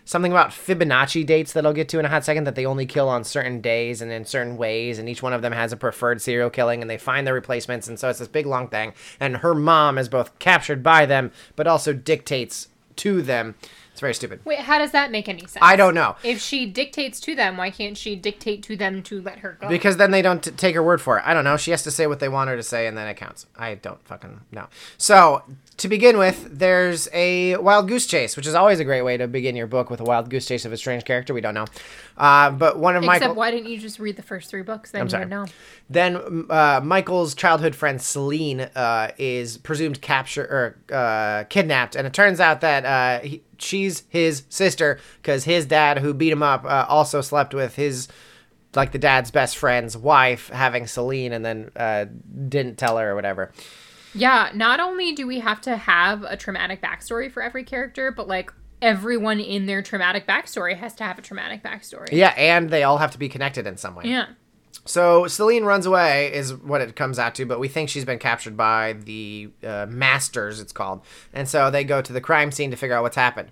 something 0.08 0.32
about 0.32 0.48
Fibonacci 0.48 1.24
dates 1.26 1.52
that 1.52 1.66
I'll 1.66 1.74
get 1.74 1.90
to 1.90 1.98
in 1.98 2.06
a 2.06 2.08
hot 2.08 2.24
second 2.24 2.44
that 2.44 2.54
they 2.54 2.64
only 2.64 2.86
kill 2.86 3.10
on 3.10 3.24
certain 3.24 3.60
days 3.60 4.00
and 4.00 4.10
in 4.10 4.24
certain 4.24 4.56
ways, 4.56 4.98
and 4.98 5.06
each 5.06 5.22
one 5.22 5.34
of 5.34 5.42
them 5.42 5.52
has 5.52 5.70
a 5.70 5.76
preferred 5.76 6.22
serial 6.22 6.48
killing, 6.48 6.80
and 6.80 6.88
they 6.88 6.96
find 6.96 7.26
their 7.26 7.34
replacements, 7.34 7.88
and 7.88 7.98
so 7.98 8.08
it's 8.08 8.18
this 8.18 8.26
big 8.26 8.46
long 8.46 8.68
thing. 8.68 8.94
And 9.20 9.36
her 9.38 9.54
mom 9.54 9.98
is 9.98 10.08
both 10.08 10.38
captured 10.38 10.82
by 10.82 11.04
them, 11.04 11.30
but 11.56 11.66
also 11.66 11.92
dictates 11.92 12.68
to 12.96 13.20
them. 13.20 13.54
It's 13.92 14.00
very 14.00 14.14
stupid. 14.14 14.40
Wait, 14.46 14.60
how 14.60 14.78
does 14.78 14.92
that 14.92 15.10
make 15.10 15.28
any 15.28 15.40
sense? 15.40 15.58
I 15.60 15.76
don't 15.76 15.94
know. 15.94 16.16
If 16.22 16.40
she 16.40 16.64
dictates 16.64 17.20
to 17.20 17.34
them, 17.34 17.58
why 17.58 17.70
can't 17.70 17.96
she 17.96 18.16
dictate 18.16 18.62
to 18.62 18.76
them 18.76 19.02
to 19.02 19.20
let 19.20 19.40
her 19.40 19.58
go? 19.60 19.68
Because 19.68 19.98
then 19.98 20.10
they 20.10 20.22
don't 20.22 20.42
t- 20.42 20.52
take 20.52 20.74
her 20.74 20.82
word 20.82 21.02
for 21.02 21.18
it. 21.18 21.24
I 21.26 21.34
don't 21.34 21.44
know. 21.44 21.58
She 21.58 21.70
has 21.72 21.82
to 21.82 21.90
say 21.90 22.06
what 22.06 22.18
they 22.18 22.30
want 22.30 22.48
her 22.48 22.56
to 22.56 22.62
say, 22.62 22.86
and 22.86 22.96
then 22.96 23.06
it 23.08 23.16
counts. 23.18 23.46
I 23.56 23.74
don't 23.74 24.02
fucking 24.06 24.40
know. 24.52 24.68
So, 24.96 25.42
to 25.78 25.88
begin 25.88 26.18
with, 26.18 26.58
there's 26.58 27.08
a 27.12 27.56
wild 27.56 27.86
goose 27.86 28.06
chase, 28.06 28.36
which 28.36 28.48
is 28.48 28.54
always 28.54 28.80
a 28.80 28.84
great 28.84 29.02
way 29.02 29.16
to 29.16 29.28
begin 29.28 29.54
your 29.54 29.68
book 29.68 29.90
with 29.90 30.00
a 30.00 30.04
wild 30.04 30.28
goose 30.28 30.44
chase 30.46 30.64
of 30.64 30.72
a 30.72 30.76
strange 30.76 31.04
character. 31.04 31.32
We 31.32 31.40
don't 31.40 31.54
know. 31.54 31.66
Uh, 32.16 32.50
but 32.50 32.78
one 32.78 32.96
of 32.96 33.04
Except 33.04 33.20
Michael. 33.20 33.34
why 33.36 33.52
didn't 33.52 33.70
you 33.70 33.78
just 33.78 34.00
read 34.00 34.16
the 34.16 34.22
first 34.22 34.50
three 34.50 34.62
books? 34.62 34.90
Then 34.90 35.02
I'm 35.02 35.06
you 35.06 35.10
sorry. 35.10 35.24
would 35.24 35.30
know. 35.30 35.46
Then 35.88 36.46
uh, 36.50 36.80
Michael's 36.82 37.34
childhood 37.34 37.76
friend 37.76 38.02
Celine 38.02 38.62
uh, 38.62 39.12
is 39.18 39.56
presumed 39.58 40.02
captured 40.02 40.46
or 40.50 40.78
uh, 40.92 41.44
kidnapped, 41.44 41.94
and 41.94 42.08
it 42.08 42.12
turns 42.12 42.40
out 42.40 42.60
that 42.62 42.84
uh, 42.84 43.24
he, 43.24 43.42
she's 43.58 44.02
his 44.08 44.42
sister 44.48 44.98
because 45.22 45.44
his 45.44 45.64
dad, 45.64 45.98
who 45.98 46.12
beat 46.12 46.32
him 46.32 46.42
up, 46.42 46.64
uh, 46.64 46.86
also 46.88 47.20
slept 47.20 47.54
with 47.54 47.76
his 47.76 48.08
like 48.74 48.90
the 48.90 48.98
dad's 48.98 49.30
best 49.30 49.56
friend's 49.56 49.96
wife 49.96 50.48
having 50.48 50.88
Celine 50.88 51.32
and 51.32 51.44
then 51.44 51.70
uh, 51.76 52.04
didn't 52.48 52.78
tell 52.78 52.98
her 52.98 53.12
or 53.12 53.14
whatever. 53.14 53.52
Yeah, 54.14 54.50
not 54.54 54.80
only 54.80 55.12
do 55.12 55.26
we 55.26 55.40
have 55.40 55.60
to 55.62 55.76
have 55.76 56.22
a 56.22 56.36
traumatic 56.36 56.80
backstory 56.82 57.30
for 57.30 57.42
every 57.42 57.64
character, 57.64 58.10
but 58.10 58.28
like 58.28 58.52
everyone 58.80 59.40
in 59.40 59.66
their 59.66 59.82
traumatic 59.82 60.26
backstory 60.26 60.76
has 60.76 60.94
to 60.94 61.04
have 61.04 61.18
a 61.18 61.22
traumatic 61.22 61.62
backstory. 61.62 62.08
Yeah, 62.12 62.34
and 62.36 62.70
they 62.70 62.82
all 62.82 62.98
have 62.98 63.10
to 63.12 63.18
be 63.18 63.28
connected 63.28 63.66
in 63.66 63.76
some 63.76 63.94
way. 63.94 64.04
Yeah. 64.06 64.26
So 64.84 65.26
Celine 65.26 65.64
runs 65.64 65.84
away 65.84 66.32
is 66.32 66.54
what 66.54 66.80
it 66.80 66.96
comes 66.96 67.18
out 67.18 67.34
to, 67.36 67.44
but 67.44 67.60
we 67.60 67.68
think 67.68 67.90
she's 67.90 68.04
been 68.04 68.18
captured 68.18 68.56
by 68.56 68.94
the 68.94 69.50
uh, 69.62 69.86
Masters, 69.88 70.60
it's 70.60 70.72
called, 70.72 71.02
and 71.32 71.48
so 71.48 71.70
they 71.70 71.84
go 71.84 72.00
to 72.00 72.12
the 72.12 72.20
crime 72.20 72.50
scene 72.50 72.70
to 72.70 72.76
figure 72.76 72.96
out 72.96 73.02
what's 73.02 73.16
happened. 73.16 73.50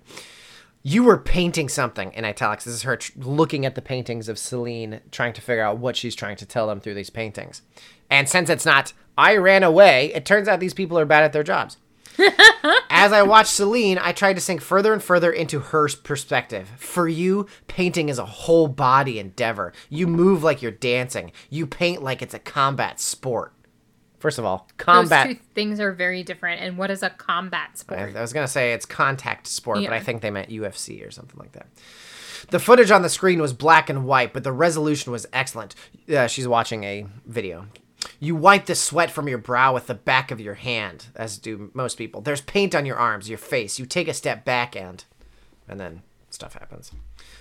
You 0.81 1.03
were 1.03 1.17
painting 1.17 1.69
something 1.69 2.11
in 2.13 2.23
italics. 2.23 2.63
This 2.63 2.73
is 2.75 2.81
her 2.83 2.95
tr- 2.95 3.11
looking 3.17 3.65
at 3.65 3.75
the 3.75 3.81
paintings 3.81 4.29
of 4.29 4.39
Celine, 4.39 5.01
trying 5.11 5.33
to 5.33 5.41
figure 5.41 5.63
out 5.63 5.77
what 5.79 5.95
she's 5.95 6.15
trying 6.15 6.37
to 6.37 6.45
tell 6.45 6.67
them 6.67 6.79
through 6.79 6.93
these 6.93 7.09
paintings. 7.09 7.61
And 8.09 8.29
since 8.29 8.49
it's 8.49 8.65
not 8.65 8.93
I 9.17 9.37
ran 9.37 9.63
away, 9.63 10.11
it 10.13 10.25
turns 10.25 10.47
out 10.47 10.59
these 10.59 10.73
people 10.73 10.99
are 10.99 11.05
bad 11.05 11.23
at 11.23 11.33
their 11.33 11.43
jobs. 11.43 11.77
As 12.89 13.13
I 13.13 13.21
watched 13.21 13.51
Celine, 13.51 13.99
I 13.99 14.11
tried 14.11 14.33
to 14.33 14.41
sink 14.41 14.61
further 14.61 14.93
and 14.93 15.03
further 15.03 15.31
into 15.31 15.59
her 15.59 15.87
perspective. 16.03 16.69
For 16.77 17.07
you, 17.07 17.47
painting 17.67 18.09
is 18.09 18.17
a 18.17 18.25
whole 18.25 18.67
body 18.67 19.19
endeavor. 19.19 19.73
You 19.89 20.07
move 20.07 20.43
like 20.43 20.61
you're 20.61 20.71
dancing. 20.71 21.31
You 21.49 21.67
paint 21.67 22.01
like 22.01 22.21
it's 22.21 22.33
a 22.33 22.39
combat 22.39 22.99
sport. 22.99 23.53
First 24.19 24.39
of 24.39 24.45
all, 24.45 24.67
combat. 24.77 25.27
Those 25.27 25.35
two 25.35 25.41
things 25.53 25.79
are 25.79 25.91
very 25.91 26.23
different. 26.23 26.59
And 26.61 26.77
what 26.77 26.89
is 26.89 27.03
a 27.03 27.11
combat 27.11 27.77
sport? 27.77 27.99
I, 27.99 28.17
I 28.17 28.21
was 28.21 28.33
gonna 28.33 28.47
say 28.47 28.73
it's 28.73 28.85
contact 28.85 29.45
sport, 29.45 29.79
but 29.83 29.93
I 29.93 29.99
think 29.99 30.21
they 30.21 30.31
meant 30.31 30.49
UFC 30.49 31.07
or 31.07 31.11
something 31.11 31.39
like 31.39 31.51
that. 31.51 31.67
The 32.49 32.59
footage 32.59 32.89
on 32.91 33.03
the 33.03 33.09
screen 33.09 33.39
was 33.41 33.53
black 33.53 33.89
and 33.89 34.05
white, 34.05 34.33
but 34.33 34.43
the 34.43 34.51
resolution 34.51 35.11
was 35.11 35.27
excellent. 35.33 35.75
Uh, 36.11 36.27
she's 36.27 36.47
watching 36.47 36.83
a 36.83 37.05
video. 37.25 37.67
You 38.19 38.35
wipe 38.35 38.65
the 38.65 38.75
sweat 38.75 39.11
from 39.11 39.27
your 39.27 39.37
brow 39.37 39.73
with 39.73 39.87
the 39.87 39.93
back 39.93 40.31
of 40.31 40.39
your 40.39 40.55
hand, 40.55 41.07
as 41.15 41.37
do 41.37 41.71
most 41.73 41.97
people. 41.97 42.21
There's 42.21 42.41
paint 42.41 42.75
on 42.75 42.85
your 42.85 42.97
arms, 42.97 43.29
your 43.29 43.37
face. 43.37 43.79
You 43.79 43.85
take 43.85 44.07
a 44.07 44.13
step 44.13 44.45
back 44.45 44.75
and, 44.75 45.03
and 45.67 45.79
then 45.79 46.01
stuff 46.29 46.53
happens. 46.53 46.91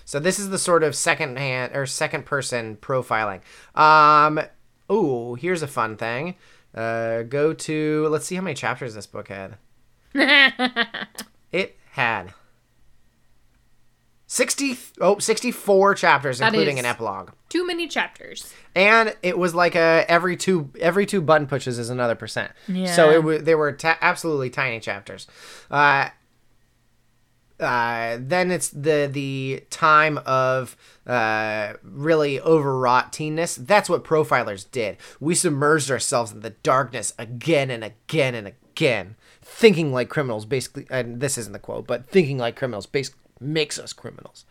So 0.05 0.19
this 0.19 0.39
is 0.39 0.51
the 0.51 0.59
sort 0.59 0.83
of 0.83 0.95
second 0.95 1.39
hand 1.39 1.75
or 1.75 1.87
second 1.87 2.27
person 2.27 2.77
profiling. 2.77 3.41
Um, 3.75 4.41
ooh, 4.91 5.35
here's 5.35 5.63
a 5.63 5.67
fun 5.67 5.97
thing. 5.97 6.37
Uh, 6.75 7.23
go 7.23 7.53
to 7.55 8.09
let's 8.09 8.27
see 8.27 8.35
how 8.35 8.43
many 8.43 8.55
chapters 8.55 8.95
this 8.95 9.07
book 9.07 9.29
had. 9.29 9.57
It 11.53 11.79
had 11.93 12.35
60 14.29 14.77
oh 15.01 15.19
64 15.19 15.95
chapters 15.95 16.39
That 16.39 16.49
including 16.49 16.79
an 16.79 16.85
epilogue. 16.85 17.31
Too 17.49 17.67
many 17.67 17.87
chapters. 17.87 18.53
And 18.75 19.17
it 19.23 19.39
was 19.39 19.55
like 19.55 19.75
a 19.75 20.05
every 20.09 20.37
two 20.37 20.71
every 20.81 21.07
two 21.07 21.21
button 21.21 21.47
pushes 21.47 21.79
is 21.79 21.91
another 21.91 22.15
percent. 22.15 22.53
yeah. 22.67 22.93
So 22.93 23.11
it 23.11 23.23
was 23.23 23.45
they 23.45 23.55
were 23.55 23.73
ta- 23.73 23.99
absolutely 24.01 24.51
tiny 24.51 24.81
chapters. 24.81 25.27
Uh 25.71 26.09
uh, 27.59 28.19
then 28.21 28.51
it's 28.51 28.69
the 28.69 29.09
the 29.11 29.65
time 29.71 30.19
of 30.27 30.77
uh, 31.07 31.73
really 31.83 32.39
overwrought 32.41 33.13
teenness. 33.13 33.57
That's 33.57 33.89
what 33.89 34.05
profilers 34.05 34.71
did. 34.71 34.99
We 35.21 35.35
submerged 35.35 35.91
ourselves 35.91 36.33
in 36.33 36.41
the 36.41 36.51
darkness 36.51 37.15
again 37.19 37.71
and 37.71 37.83
again 37.83 38.35
and 38.35 38.47
again, 38.47 39.17
thinking 39.41 39.91
like 39.91 40.11
criminals. 40.11 40.45
Basically, 40.45 40.87
and 40.91 41.21
this 41.21 41.39
isn't 41.39 41.55
the 41.55 41.59
quote, 41.59 41.87
but 41.87 42.11
thinking 42.11 42.37
like 42.37 42.57
criminals 42.57 42.85
basically 42.85 43.21
makes 43.41 43.79
us 43.79 43.93
criminals. 43.93 44.45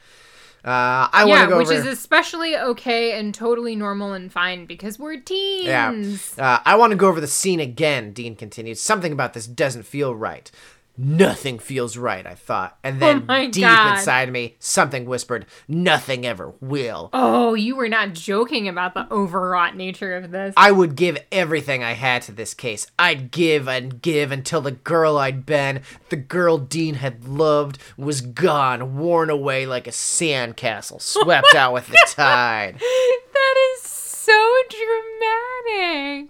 Uh, 0.64 1.08
I 1.14 1.26
want 1.26 1.30
Yeah, 1.30 1.44
to 1.46 1.50
go 1.52 1.58
which 1.60 1.68
over. 1.68 1.76
is 1.76 1.86
especially 1.86 2.58
okay 2.58 3.12
and 3.20 3.36
totally 3.36 3.76
normal 3.76 4.14
and 4.14 4.32
fine 4.32 4.66
because 4.66 4.98
we're 4.98 5.18
teens. 5.20 6.34
Yeah. 6.38 6.44
Uh, 6.44 6.60
I 6.66 6.76
want 6.76 6.90
to 6.90 6.98
go 6.98 7.08
over 7.08 7.22
the 7.22 7.28
scene 7.28 7.60
again, 7.60 8.14
Dean 8.14 8.36
continued. 8.36 8.80
Something 8.80 9.12
about 9.12 9.34
this 9.34 9.46
doesn't 9.46 9.84
feel 9.84 10.16
right. 10.16 10.50
Nothing 10.98 11.60
feels 11.60 11.98
right, 11.98 12.26
I 12.26 12.36
thought. 12.36 12.78
And 12.84 12.96
oh 12.98 13.00
then 13.00 13.26
Oh 13.28 13.50
deep 13.52 13.64
God. 13.64 13.98
inside 13.98 14.32
me, 14.32 14.56
something 14.60 15.06
whispered, 15.06 15.46
Nothing 15.68 16.26
ever 16.26 16.54
will. 16.62 17.10
Oh, 17.12 17.54
you 17.54 17.76
were 17.76 17.90
not 17.90 18.14
joking 18.14 18.68
about 18.70 18.94
the 18.94 19.06
overwrought 19.12 19.76
nature 19.76 20.16
of 20.16 20.32
this. 20.32 20.54
I 20.56 20.72
would 20.72 20.96
give 20.96 21.18
everything 21.34 21.84
I 21.84 21.94
had 21.94 22.22
to 22.24 22.32
this 22.32 22.54
case. 22.54 22.88
I'd 22.98 23.32
give 23.32 23.68
and 23.68 24.02
give 24.02 24.32
until 24.32 24.62
the 24.62 24.72
girl 24.72 25.18
I'd 25.18 25.46
been, 25.46 25.82
the 26.10 26.16
girl 26.16 26.58
Dean 26.58 26.96
had 26.96 27.28
loved, 27.28 27.78
was 27.98 28.22
gone, 28.22 28.96
worn 28.98 29.30
away 29.30 29.66
like 29.66 29.88
a 29.88 29.92
sandcastle, 29.92 31.02
swept 31.02 31.56
out 31.56 31.74
with 31.74 31.88
the 31.88 32.00
tide. 32.10 32.80
that 32.80 33.74
is 33.76 33.82
so 33.82 34.56
dramatic. 34.70 36.30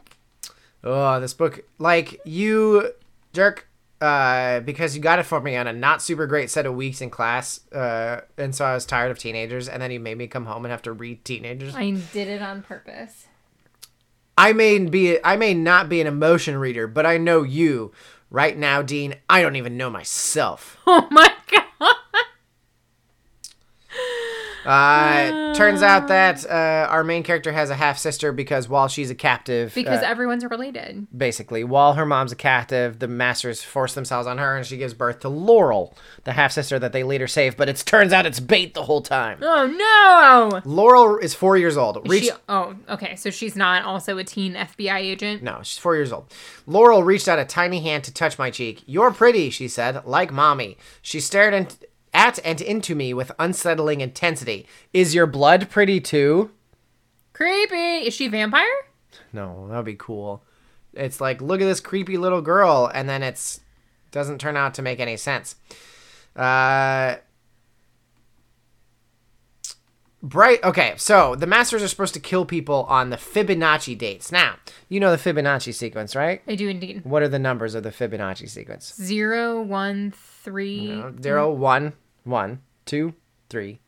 Oh, 0.83 1.19
this 1.19 1.33
book, 1.33 1.61
like 1.79 2.19
you, 2.25 2.91
jerk, 3.33 3.67
uh, 4.01 4.59
because 4.61 4.95
you 4.95 5.01
got 5.01 5.19
it 5.19 5.23
for 5.23 5.41
me 5.41 5.55
on 5.55 5.67
a 5.67 5.73
not 5.73 6.01
super 6.01 6.27
great 6.27 6.49
set 6.49 6.65
of 6.65 6.75
weeks 6.75 7.01
in 7.01 7.09
class, 7.09 7.61
uh, 7.71 8.21
and 8.37 8.53
so 8.53 8.65
I 8.65 8.73
was 8.73 8.85
tired 8.85 9.11
of 9.11 9.19
teenagers, 9.19 9.67
and 9.67 9.81
then 9.81 9.91
you 9.91 9.99
made 9.99 10.17
me 10.17 10.27
come 10.27 10.45
home 10.45 10.65
and 10.65 10.71
have 10.71 10.81
to 10.83 10.93
read 10.93 11.23
teenagers. 11.23 11.75
I 11.75 11.91
did 12.11 12.27
it 12.27 12.41
on 12.41 12.61
purpose. 12.61 13.27
I 14.37 14.51
may 14.53 14.79
be, 14.79 15.17
I 15.23 15.37
may 15.37 15.53
not 15.53 15.87
be 15.87 16.01
an 16.01 16.07
emotion 16.07 16.57
reader, 16.57 16.87
but 16.87 17.05
I 17.05 17.17
know 17.17 17.43
you. 17.43 17.91
Right 18.29 18.57
now, 18.57 18.81
Dean, 18.81 19.15
I 19.29 19.41
don't 19.41 19.55
even 19.55 19.77
know 19.77 19.89
myself. 19.89 20.77
Oh 20.87 21.07
my 21.11 21.31
god. 21.51 21.64
Uh, 24.65 25.53
turns 25.53 25.81
out 25.81 26.07
that 26.07 26.45
uh, 26.49 26.87
our 26.89 27.03
main 27.03 27.23
character 27.23 27.51
has 27.51 27.69
a 27.69 27.75
half 27.75 27.97
sister 27.97 28.31
because 28.31 28.67
while 28.67 28.87
she's 28.87 29.09
a 29.09 29.15
captive, 29.15 29.73
Because 29.73 30.01
uh, 30.01 30.05
everyone's 30.05 30.43
related. 30.45 31.07
basically. 31.15 31.63
While 31.63 31.93
her 31.93 32.05
mom's 32.05 32.31
a 32.31 32.35
captive, 32.35 32.99
the 32.99 33.07
masters 33.07 33.63
force 33.63 33.93
themselves 33.93 34.27
on 34.27 34.37
her, 34.37 34.55
and 34.57 34.65
she 34.65 34.77
gives 34.77 34.93
birth 34.93 35.19
to 35.21 35.29
Laurel, 35.29 35.95
the 36.23 36.33
half 36.33 36.51
sister 36.51 36.79
that 36.79 36.91
they 36.93 37.03
later 37.03 37.27
save. 37.27 37.55
But 37.57 37.69
it 37.69 37.77
turns 37.85 38.11
out 38.13 38.25
it's 38.25 38.39
bait 38.39 38.73
the 38.73 38.83
whole 38.83 39.01
time. 39.01 39.39
Oh 39.41 39.67
no. 39.67 40.61
Laurel 40.65 41.17
is 41.17 41.33
four 41.33 41.57
years 41.57 41.77
old. 41.77 42.07
Reached, 42.09 42.25
She, 42.25 42.31
oh, 42.49 42.75
okay. 42.89 43.15
So 43.15 43.29
she's 43.29 43.55
not 43.55 43.83
also 43.83 44.17
a 44.17 44.23
teen 44.23 44.53
FBI 44.55 44.97
agent. 44.97 45.43
no, 45.43 45.59
she's 45.63 45.77
four 45.77 45.95
years 45.95 46.11
old. 46.11 46.33
Laurel 46.67 47.03
reached 47.03 47.27
out 47.27 47.39
a 47.39 47.45
tiny 47.45 47.81
hand 47.81 48.03
to 48.05 48.13
touch 48.13 48.37
my 48.39 48.49
cheek. 48.49 48.83
You're 48.85 49.11
pretty, 49.11 49.49
she 49.49 49.67
said, 49.67 50.05
like 50.05 50.31
mommy. 50.31 50.77
She 51.01 51.19
stared 51.19 51.53
in- 51.53 51.67
at 52.25 52.39
and 52.43 52.59
into 52.59 52.95
me 52.95 53.13
with 53.13 53.31
unsettling 53.37 54.01
intensity. 54.01 54.65
Is 54.93 55.13
your 55.13 55.27
blood 55.27 55.69
pretty 55.69 56.01
too? 56.01 56.49
Creepy. 57.33 58.07
Is 58.07 58.15
she 58.15 58.27
vampire? 58.27 58.65
No, 59.31 59.67
that 59.69 59.75
would 59.77 59.85
be 59.85 59.95
cool. 59.95 60.43
It's 60.93 61.21
like, 61.21 61.39
look 61.39 61.61
at 61.61 61.65
this 61.65 61.79
creepy 61.79 62.17
little 62.17 62.41
girl, 62.41 62.89
and 62.91 63.07
then 63.07 63.21
it's 63.21 63.59
doesn't 64.11 64.39
turn 64.39 64.57
out 64.57 64.73
to 64.73 64.81
make 64.81 64.99
any 64.99 65.17
sense. 65.17 65.55
Uh, 66.35 67.17
bright. 70.23 70.63
Okay, 70.63 70.93
so 70.97 71.35
the 71.35 71.45
masters 71.45 71.83
are 71.83 71.87
supposed 71.87 72.13
to 72.15 72.19
kill 72.19 72.45
people 72.45 72.85
on 72.89 73.09
the 73.09 73.17
Fibonacci 73.17 73.95
dates. 73.97 74.31
Now, 74.31 74.55
you 74.89 74.99
know 74.99 75.15
the 75.15 75.17
Fibonacci 75.17 75.73
sequence, 75.73 76.15
right? 76.15 76.41
I 76.47 76.55
do 76.55 76.69
indeed. 76.69 77.05
What 77.05 77.21
are 77.21 77.27
the 77.27 77.39
numbers 77.39 77.75
of 77.75 77.83
the 77.83 77.91
Fibonacci 77.91 78.49
sequence? 78.49 78.95
Zero, 78.95 79.61
one, 79.61 80.13
three. 80.15 81.03
Zero, 81.21 81.51
one, 81.51 81.93
one, 82.25 82.61
two, 82.85 83.13
three, 83.49 83.79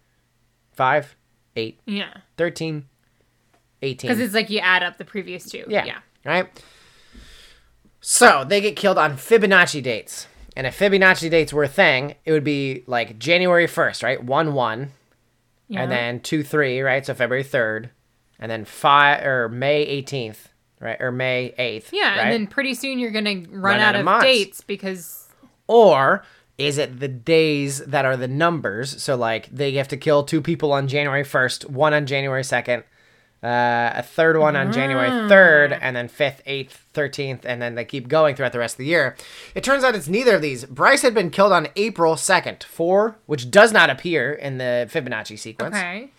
five, 0.72 1.16
eight, 1.56 1.80
Yeah. 1.86 2.14
thirteen, 2.38 2.86
eighteen. 3.82 4.08
Because 4.10 4.22
it's 4.22 4.34
like 4.34 4.50
you 4.50 4.60
add 4.60 4.84
up 4.84 4.98
the 4.98 5.06
previous 5.06 5.50
two. 5.50 5.66
Yeah. 5.68 5.86
Yeah. 5.86 6.00
Right? 6.26 6.64
So 8.02 8.46
they 8.48 8.62
get 8.62 8.76
killed 8.76 8.98
on 8.98 9.18
Fibonacci 9.18 9.82
dates. 9.84 10.28
And 10.56 10.66
if 10.66 10.78
Fibonacci 10.80 11.30
dates 11.30 11.54
were 11.54 11.64
a 11.64 11.68
thing, 11.68 12.16
it 12.26 12.32
would 12.32 12.44
be 12.44 12.84
like 12.88 13.20
January 13.20 13.68
1st, 13.68 14.04
right? 14.04 14.24
1 14.24 14.54
1. 14.54 14.92
Yeah. 15.68 15.84
And 15.84 15.92
then 15.92 16.20
2 16.22 16.44
3, 16.44 16.82
right? 16.82 17.06
So 17.06 17.14
February 17.14 17.44
3rd. 17.44 17.90
And 18.40 18.50
then 18.52 18.66
5 18.66 19.26
or 19.26 19.50
May 19.50 19.86
18th, 20.04 20.38
right? 20.80 20.98
Or 21.02 21.12
May 21.12 21.54
8th. 21.60 21.90
Yeah, 21.92 22.10
right? 22.10 22.20
and 22.20 22.32
then 22.34 22.48
pretty 22.48 22.74
soon 22.76 23.00
you're 23.00 23.12
gonna 23.12 23.44
run, 23.50 23.62
Run 23.62 23.80
out, 23.80 23.96
out 23.96 24.02
of 24.02 24.08
of 24.08 24.22
dates 24.22 24.62
because 24.62 25.28
Or 25.68 26.24
is 26.58 26.78
it 26.78 27.00
the 27.00 27.08
days 27.08 27.80
that 27.86 28.06
are 28.06 28.18
the 28.18 28.28
numbers? 28.28 29.02
So 29.02 29.16
like 29.16 29.48
they 29.50 29.74
have 29.74 29.88
to 29.90 29.98
kill 29.98 30.24
two 30.24 30.42
people 30.42 30.72
on 30.72 30.88
January 30.88 31.24
1st, 31.24 31.70
one 31.70 31.94
on 31.94 32.06
January 32.06 32.42
2nd, 32.42 32.84
uh, 33.44 33.92
a 33.96 34.02
third 34.02 34.38
one 34.40 34.56
on 34.56 34.74
January 34.74 35.10
3rd, 35.10 35.78
and 35.80 35.96
then 35.96 36.10
5th, 36.10 36.44
8th, 36.46 36.78
13th, 36.96 37.42
and 37.46 37.62
then 37.62 37.76
they 37.76 37.86
keep 37.86 38.08
going 38.08 38.36
throughout 38.36 38.52
the 38.52 38.58
rest 38.60 38.74
of 38.74 38.80
the 38.80 38.86
year. 38.88 39.16
It 39.54 39.64
turns 39.64 39.84
out 39.84 39.94
it's 39.96 40.08
neither 40.08 40.36
of 40.38 40.42
these. 40.42 40.66
Bryce 40.66 41.04
had 41.04 41.14
been 41.14 41.30
killed 41.30 41.52
on 41.54 41.68
April 41.76 42.16
2nd, 42.16 42.64
4, 42.64 43.20
which 43.28 43.52
does 43.52 43.72
not 43.72 43.92
appear 43.92 44.34
in 44.34 44.58
the 44.58 44.90
Fibonacci 44.92 45.38
sequence. 45.38 45.76
okay. 45.76 46.10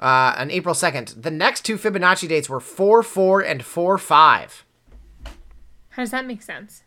Uh, 0.00 0.34
on 0.38 0.50
April 0.50 0.74
2nd. 0.74 1.22
The 1.22 1.30
next 1.30 1.60
two 1.60 1.76
Fibonacci 1.76 2.26
dates 2.26 2.48
were 2.48 2.58
4 2.58 3.02
4 3.02 3.42
and 3.42 3.64
4 3.64 3.98
5. 3.98 4.64
How 5.90 6.02
does 6.02 6.10
that 6.10 6.26
make 6.26 6.42
sense? 6.42 6.82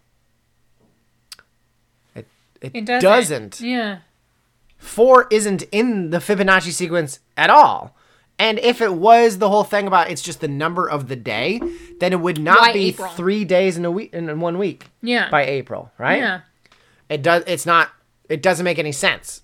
It, 2.63 2.71
it, 2.73 2.77
It 2.79 2.85
doesn't. 2.85 3.01
doesn't. 3.03 3.61
Yeah. 3.61 3.99
four 4.77 5.27
isn't 5.31 5.63
in 5.71 6.09
the 6.09 6.17
Fibonacci 6.17 6.71
sequence 6.71 7.19
at 7.37 7.49
all. 7.49 7.95
And 8.39 8.57
if 8.59 8.81
it 8.81 8.93
was 8.95 9.37
the 9.37 9.47
whole 9.49 9.63
thing 9.63 9.85
about 9.85 10.09
it's 10.09 10.21
just 10.21 10.41
the 10.41 10.47
number 10.47 10.89
of 10.89 11.07
the 11.07 11.15
day, 11.15 11.61
then 11.99 12.11
it 12.13 12.19
would 12.19 12.39
not 12.39 12.59
Why 12.59 12.73
be 12.73 12.89
April? 12.89 13.09
three 13.09 13.45
days 13.45 13.77
in 13.77 13.85
a 13.85 13.91
week 13.91 14.11
in 14.13 14.39
one 14.39 14.57
week. 14.57 14.89
Yeah. 15.01 15.29
By 15.29 15.45
April, 15.45 15.91
right? 15.99 16.17
Yeah. 16.19 16.41
It 17.09 17.21
does. 17.21 17.43
It's 17.45 17.65
not. 17.67 17.89
It 18.29 18.41
doesn't 18.41 18.63
make 18.63 18.79
any 18.79 18.91
sense. 18.91 19.43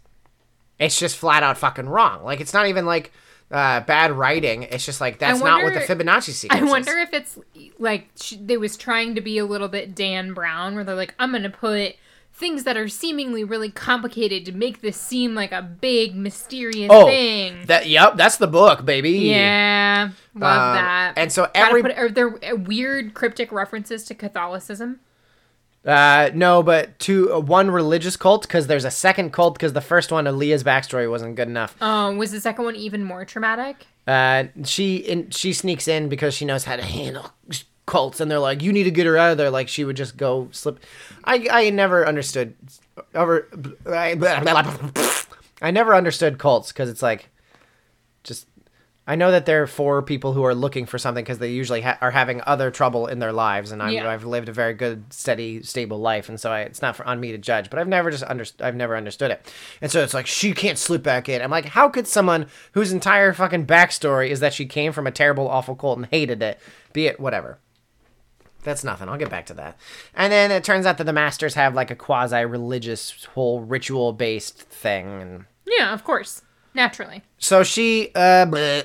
It's 0.79 0.97
just 0.97 1.17
flat 1.17 1.43
out 1.43 1.57
fucking 1.57 1.87
wrong. 1.87 2.23
Like 2.23 2.41
it's 2.41 2.53
not 2.53 2.65
even 2.67 2.85
like 2.87 3.11
uh, 3.51 3.81
bad 3.81 4.11
writing. 4.11 4.63
It's 4.63 4.85
just 4.85 4.99
like 4.99 5.19
that's 5.19 5.39
not 5.39 5.61
what 5.63 5.73
the 5.75 5.81
Fibonacci 5.81 6.31
sequence. 6.31 6.61
I 6.61 6.65
wonder 6.65 6.97
if 6.97 7.13
it's 7.13 7.37
like 7.77 8.09
sh- 8.19 8.35
they 8.41 8.57
was 8.57 8.75
trying 8.75 9.13
to 9.15 9.21
be 9.21 9.37
a 9.37 9.45
little 9.45 9.67
bit 9.67 9.93
Dan 9.93 10.33
Brown, 10.33 10.73
where 10.73 10.83
they're 10.83 10.95
like, 10.95 11.13
I'm 11.19 11.31
gonna 11.31 11.49
put 11.51 11.95
things 12.39 12.63
that 12.63 12.77
are 12.77 12.87
seemingly 12.87 13.43
really 13.43 13.69
complicated 13.69 14.45
to 14.45 14.51
make 14.53 14.81
this 14.81 14.95
seem 14.97 15.35
like 15.35 15.51
a 15.51 15.61
big 15.61 16.15
mysterious 16.15 16.87
Oh, 16.89 17.05
thing. 17.05 17.65
that 17.65 17.87
yep, 17.87 18.15
that's 18.15 18.37
the 18.37 18.47
book, 18.47 18.85
baby. 18.85 19.11
yeah, 19.11 20.09
love 20.33 20.69
Um, 20.69 20.75
that. 20.75 21.13
and 21.17 21.31
so 21.31 21.49
every- 21.53 21.81
put, 21.83 21.97
are 21.97 22.09
there 22.09 22.29
uh, 22.43 22.55
weird 22.55 23.13
cryptic 23.13 23.51
references 23.51 24.03
to 24.05 24.15
Catholicism? 24.15 25.01
Uh, 25.85 26.29
no, 26.33 26.61
but 26.61 26.97
to 26.99 27.33
uh, 27.33 27.39
one 27.39 27.71
religious 27.71 28.17
cult 28.17 28.41
because 28.43 28.67
there's 28.67 28.83
a 28.85 28.91
second 28.91 29.31
cult 29.31 29.53
because 29.55 29.71
the 29.73 29.81
first 29.81 30.11
one, 30.11 30.25
Aaliyah's 30.25 30.63
backstory 30.63 31.09
wasn't 31.09 31.35
good 31.35 31.47
enough. 31.47 31.81
Um, 31.81 32.17
was 32.17 32.31
the 32.31 32.41
second 32.41 32.65
one 32.65 32.75
even 32.75 33.03
more 33.03 33.23
traumatic? 33.23 33.87
Uh, 34.05 34.45
she 34.65 34.97
in, 34.97 35.29
she 35.29 35.53
sneaks 35.53 35.87
in 35.87 36.09
because 36.09 36.33
she 36.33 36.43
knows 36.43 36.65
how 36.65 36.75
to 36.75 36.83
handle 36.83 37.31
cults, 37.89 38.19
and 38.21 38.29
they're 38.31 38.39
like, 38.39 38.61
"You 38.61 38.71
need 38.71 38.83
to 38.85 38.91
get 38.91 39.05
her 39.05 39.17
out 39.17 39.31
of 39.31 39.37
there." 39.37 39.49
Like 39.49 39.67
she 39.67 39.83
would 39.83 39.97
just 39.97 40.15
go 40.15 40.47
slip. 40.51 40.79
I 41.25 41.47
I 41.51 41.69
never 41.71 42.07
understood. 42.07 42.55
Ever, 43.13 43.47
I, 43.87 44.15
I 45.61 45.71
never 45.71 45.95
understood 45.95 46.37
cults 46.37 46.71
because 46.71 46.89
it's 46.89 47.01
like, 47.01 47.29
just. 48.23 48.45
I 49.07 49.15
know 49.15 49.31
that 49.31 49.47
there 49.47 49.63
are 49.63 49.67
for 49.67 50.03
people 50.03 50.33
who 50.33 50.45
are 50.45 50.53
looking 50.53 50.85
for 50.85 50.99
something 50.99 51.23
because 51.23 51.39
they 51.39 51.49
usually 51.49 51.81
ha- 51.81 51.97
are 51.99 52.11
having 52.11 52.43
other 52.45 52.69
trouble 52.69 53.07
in 53.07 53.17
their 53.17 53.33
lives, 53.33 53.71
and 53.71 53.81
I'm, 53.81 53.91
Yeah. 53.91 54.07
I've 54.07 54.23
lived 54.23 54.49
a 54.49 54.53
very 54.53 54.75
good, 54.75 55.11
steady, 55.11 55.63
stable 55.63 55.97
life, 55.97 56.29
and 56.29 56.39
so 56.39 56.51
I, 56.51 56.61
it's 56.61 56.79
not 56.83 56.95
for, 56.95 57.03
on 57.07 57.19
me 57.19 57.31
to 57.31 57.39
judge. 57.39 57.71
But 57.71 57.79
I've 57.79 57.87
never 57.87 58.11
just 58.11 58.23
under, 58.25 58.45
I've 58.59 58.75
never 58.75 58.95
understood 58.95 59.31
it, 59.31 59.51
and 59.81 59.91
so 59.91 60.03
it's 60.03 60.13
like 60.13 60.27
she 60.27 60.53
can't 60.53 60.77
slip 60.77 61.01
back 61.01 61.27
in. 61.27 61.41
I'm 61.41 61.49
like, 61.49 61.65
how 61.65 61.89
could 61.89 62.05
someone 62.05 62.45
whose 62.73 62.91
entire 62.91 63.33
fucking 63.33 63.65
backstory 63.65 64.29
is 64.29 64.41
that 64.41 64.53
she 64.53 64.67
came 64.67 64.91
from 64.93 65.07
a 65.07 65.11
terrible, 65.11 65.47
awful 65.49 65.75
cult 65.75 65.97
and 65.97 66.05
hated 66.05 66.43
it, 66.43 66.59
be 66.93 67.07
it 67.07 67.19
whatever. 67.19 67.57
That's 68.63 68.83
nothing. 68.83 69.07
I'll 69.09 69.17
get 69.17 69.29
back 69.29 69.45
to 69.47 69.53
that. 69.55 69.77
And 70.13 70.31
then 70.33 70.51
it 70.51 70.63
turns 70.63 70.85
out 70.85 70.97
that 70.97 71.05
the 71.05 71.13
masters 71.13 71.53
have 71.55 71.73
like 71.75 71.91
a 71.91 71.95
quasi 71.95 72.43
religious, 72.45 73.23
whole 73.33 73.61
ritual 73.61 74.11
based 74.13 74.57
thing, 74.63 75.21
and 75.21 75.45
Yeah, 75.65 75.93
of 75.93 76.03
course, 76.03 76.41
naturally. 76.73 77.23
so 77.37 77.63
she, 77.63 78.11
uh, 78.15 78.45
bleh. 78.45 78.83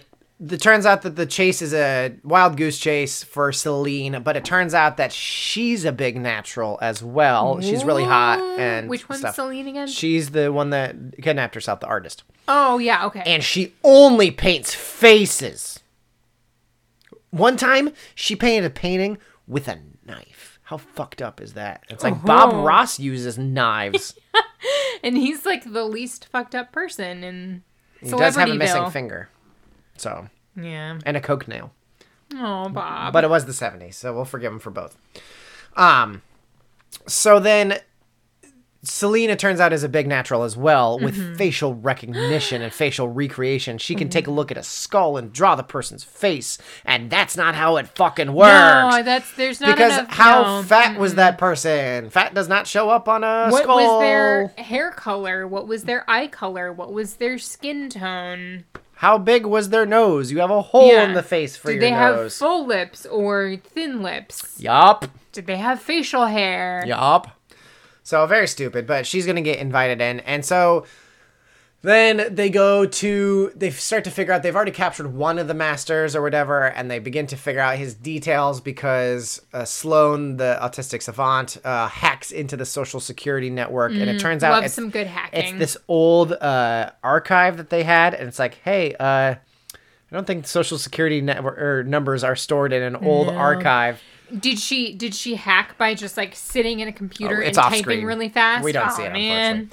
it 0.51 0.61
turns 0.61 0.87
out 0.87 1.03
that 1.03 1.17
the 1.17 1.27
chase 1.27 1.61
is 1.61 1.75
a 1.75 2.15
wild 2.23 2.57
goose 2.57 2.79
chase 2.79 3.25
for 3.25 3.51
Celine, 3.51 4.23
but 4.23 4.37
it 4.37 4.45
turns 4.45 4.75
out 4.75 4.97
that 4.97 5.13
she's 5.13 5.85
a 5.85 5.93
big 5.93 6.17
natural 6.17 6.79
as 6.81 7.03
well. 7.03 7.61
She's 7.61 7.85
really 7.85 8.05
hot 8.05 8.39
and 8.59 8.89
Which 8.89 9.09
one's 9.09 9.21
stuff. 9.23 9.35
Celine 9.35 9.67
again? 9.69 9.89
She's 9.89 10.31
the 10.31 10.53
one 10.53 10.71
that 10.71 10.95
kidnapped 11.21 11.55
herself, 11.57 11.81
the 11.81 11.87
artist, 11.89 12.23
oh 12.47 12.79
yeah, 12.79 13.07
okay. 13.07 13.23
and 13.27 13.43
she 13.43 13.75
only 13.83 14.31
paints 14.31 14.73
faces. 14.73 15.81
One 17.31 17.57
time, 17.57 17.91
she 18.15 18.37
painted 18.37 18.67
a 18.67 18.71
painting 18.71 19.19
with 19.47 19.69
a 19.69 19.79
knife. 20.07 20.59
How 20.65 20.77
fucked 20.79 21.21
up 21.21 21.41
is 21.41 21.53
that? 21.55 21.85
It's 21.91 22.03
like 22.03 22.25
Bob 22.25 22.53
Oh. 22.55 22.63
Ross 22.63 22.99
uses 22.99 23.37
knives. 23.39 24.15
and 25.05 25.17
he's 25.17 25.45
like 25.45 25.71
the 25.71 25.85
least 25.85 26.27
fucked 26.27 26.55
up 26.55 26.73
person 26.73 27.23
in 27.25 27.63
he 28.01 28.11
does 28.11 28.37
have 28.37 28.49
a 28.51 28.55
missing 28.55 28.91
finger, 28.91 29.29
so 29.97 30.29
Yeah. 30.57 30.99
and 31.07 31.17
a 31.17 31.21
coke 31.21 31.49
nail. 31.49 31.73
Oh, 32.35 32.69
Bob. 32.69 33.13
but 33.13 33.23
it 33.25 33.31
was 33.31 33.45
the 33.47 33.53
70s 33.53 33.95
so 33.95 34.13
we'll 34.15 34.25
forgive 34.25 34.53
him 34.53 34.59
for 34.59 34.71
both 34.71 34.97
um 35.77 36.23
so 37.07 37.39
then 37.39 37.79
selena 38.85 39.35
turns 39.37 39.61
out 39.61 39.73
is 39.73 39.83
a 39.83 39.89
big 39.89 40.07
natural 40.07 40.43
as 40.43 40.57
well 40.57 40.99
with 40.99 41.15
Mm-hmm. 41.17 41.35
facial 41.37 41.75
recognition 41.75 42.63
and 42.63 42.73
facial 42.73 43.09
recreation 43.09 43.79
she 43.79 43.95
can 43.95 44.09
take 44.09 44.27
a 44.27 44.31
look 44.31 44.51
at 44.51 44.57
a 44.59 44.63
skull 44.63 45.17
and 45.17 45.33
draw 45.33 45.55
the 45.55 45.63
person's 45.63 46.05
face 46.05 46.59
and 46.85 47.09
that's 47.11 47.37
not 47.37 47.55
how 47.55 47.77
it 47.77 47.87
fucking 47.89 48.33
works 48.33 48.97
no, 48.97 49.03
that's 49.03 49.33
there's 49.35 49.61
not 49.61 49.77
because 49.77 49.99
enough. 49.99 50.11
how 50.11 50.43
no. 50.43 50.63
fat 50.63 50.99
was 50.99 51.15
that 51.15 51.39
person 51.39 52.11
fat 52.11 52.35
does 52.35 52.49
not 52.49 52.67
show 52.67 52.91
up 52.91 53.09
on 53.09 53.23
a 53.25 53.49
What 53.51 53.63
skull 53.63 53.77
What 53.77 53.93
was 53.99 54.03
their 54.03 54.47
hair 54.59 54.91
color? 54.91 55.47
What 55.47 55.67
was 55.67 55.85
their 55.85 56.09
eye 56.11 56.27
color? 56.27 56.73
What 56.73 56.93
was 56.93 57.15
their 57.17 57.39
skin 57.39 57.89
tone? 57.89 58.65
how 58.97 59.19
big 59.19 59.45
was 59.45 59.71
their 59.71 59.85
nose 59.87 60.31
you 60.31 60.39
have 60.39 60.51
a 60.51 60.63
hole 60.63 60.89
Yeah. 60.89 61.05
in 61.05 61.15
the 61.15 61.23
face 61.23 61.57
for 61.57 61.69
Did 61.69 61.75
your 61.75 61.81
they 61.83 61.91
have 61.91 62.33
full 62.33 62.67
lips 62.67 63.07
or 63.07 63.57
thin 63.57 64.03
lips? 64.03 64.57
yup 64.59 65.07
Did 65.33 65.47
they 65.47 65.57
have 65.57 65.81
facial 65.81 66.27
hair? 66.27 66.85
Yup. 66.87 67.29
So 68.05 68.25
very 68.27 68.47
stupid, 68.47 68.87
but 68.87 69.07
she's 69.07 69.27
gonna 69.27 69.43
get 69.43 69.59
invited 69.59 70.01
in, 70.01 70.21
and 70.21 70.45
so 70.45 70.85
then 71.81 72.35
they 72.35 72.49
go 72.49 72.87
to 72.87 73.53
they 73.55 73.71
start 73.71 74.05
to 74.05 74.11
figure 74.11 74.33
out 74.33 74.43
they've 74.43 74.57
already 74.57 74.71
captured 74.71 75.13
one 75.13 75.39
of 75.39 75.49
the 75.49 75.55
masters 75.55 76.15
or 76.17 76.23
whatever, 76.23 76.65
and 76.67 76.91
they 76.91 76.99
begin 76.99 77.27
to 77.29 77.37
figure 77.37 77.61
out 77.61 77.77
his 77.77 77.95
details 77.95 78.61
because 78.61 79.41
uh, 79.53 79.65
Sloane, 79.65 80.37
the 80.39 80.59
autistic 80.63 81.03
savant, 81.03 81.59
uh, 81.65 81.89
hacks 81.89 82.31
into 82.31 82.57
the 82.57 82.65
social 82.67 83.01
security 83.01 83.51
network, 83.51 83.93
and 83.93 84.09
it 84.09 84.19
turns 84.19 84.43
out 84.43 84.63
Mm, 84.63 84.67
it's, 84.67 84.75
some 84.75 84.91
good 84.91 85.07
it's 85.33 85.53
this 85.59 85.77
old 85.89 86.33
uh, 86.33 86.91
archive 87.03 87.57
that 87.59 87.69
they 87.71 87.83
had, 87.83 88.15
and 88.15 88.29
it's 88.29 88.39
like, 88.39 88.55
hey, 88.65 88.95
uh, 89.01 89.35
I 89.35 89.39
don't 90.11 90.27
think 90.27 90.47
social 90.47 90.79
security 90.79 91.21
network 91.21 91.59
or 91.59 91.85
numbers 91.85 92.23
are 92.23 92.37
stored 92.37 92.73
in 92.73 92.83
an 92.83 92.97
old 92.97 93.29
archive. 93.29 94.01
Did 94.39 94.59
she 94.59 94.95
did 94.95 95.15
she 95.15 95.35
hack 95.37 95.77
by 95.79 95.95
just 95.95 96.17
like 96.17 96.35
sitting 96.35 96.81
in 96.81 96.89
a 96.89 96.93
computer 96.93 97.43
Oh, 97.43 97.47
and 97.47 97.55
typing 97.55 97.83
screen. 97.83 98.05
really 98.05 98.29
fast? 98.29 98.65
We 98.65 98.73
don't 98.73 98.89
oh, 98.91 98.95
see 98.95 99.03
it, 99.05 99.13
man. 99.13 99.71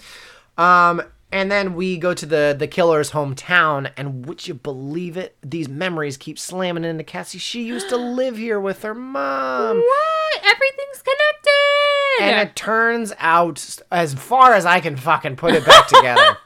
Um, 0.57 1.01
and 1.31 1.49
then 1.49 1.75
we 1.75 1.97
go 1.97 2.13
to 2.13 2.25
the 2.25 2.55
the 2.57 2.67
killer's 2.67 3.11
hometown, 3.11 3.89
and 3.95 4.25
would 4.25 4.47
you 4.47 4.53
believe 4.53 5.15
it? 5.15 5.37
These 5.41 5.69
memories 5.69 6.17
keep 6.17 6.37
slamming 6.37 6.83
into 6.83 7.03
Cassie. 7.05 7.37
She 7.39 7.63
used 7.63 7.89
to 7.89 7.97
live 7.97 8.37
here 8.37 8.59
with 8.59 8.83
her 8.83 8.93
mom. 8.93 9.77
What? 9.77 10.37
Everything's 10.43 11.01
connected. 11.01 12.21
And 12.21 12.47
it 12.49 12.55
turns 12.55 13.13
out, 13.19 13.77
as 13.91 14.13
far 14.13 14.53
as 14.53 14.65
I 14.65 14.79
can 14.81 14.97
fucking 14.97 15.37
put 15.37 15.53
it 15.55 15.65
back 15.65 15.87
together, 15.87 16.37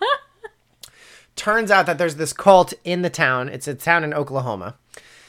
turns 1.35 1.71
out 1.71 1.85
that 1.87 1.97
there's 1.97 2.15
this 2.15 2.31
cult 2.33 2.73
in 2.83 3.01
the 3.01 3.09
town. 3.09 3.49
It's 3.49 3.67
a 3.67 3.73
town 3.73 4.03
in 4.03 4.13
Oklahoma. 4.13 4.75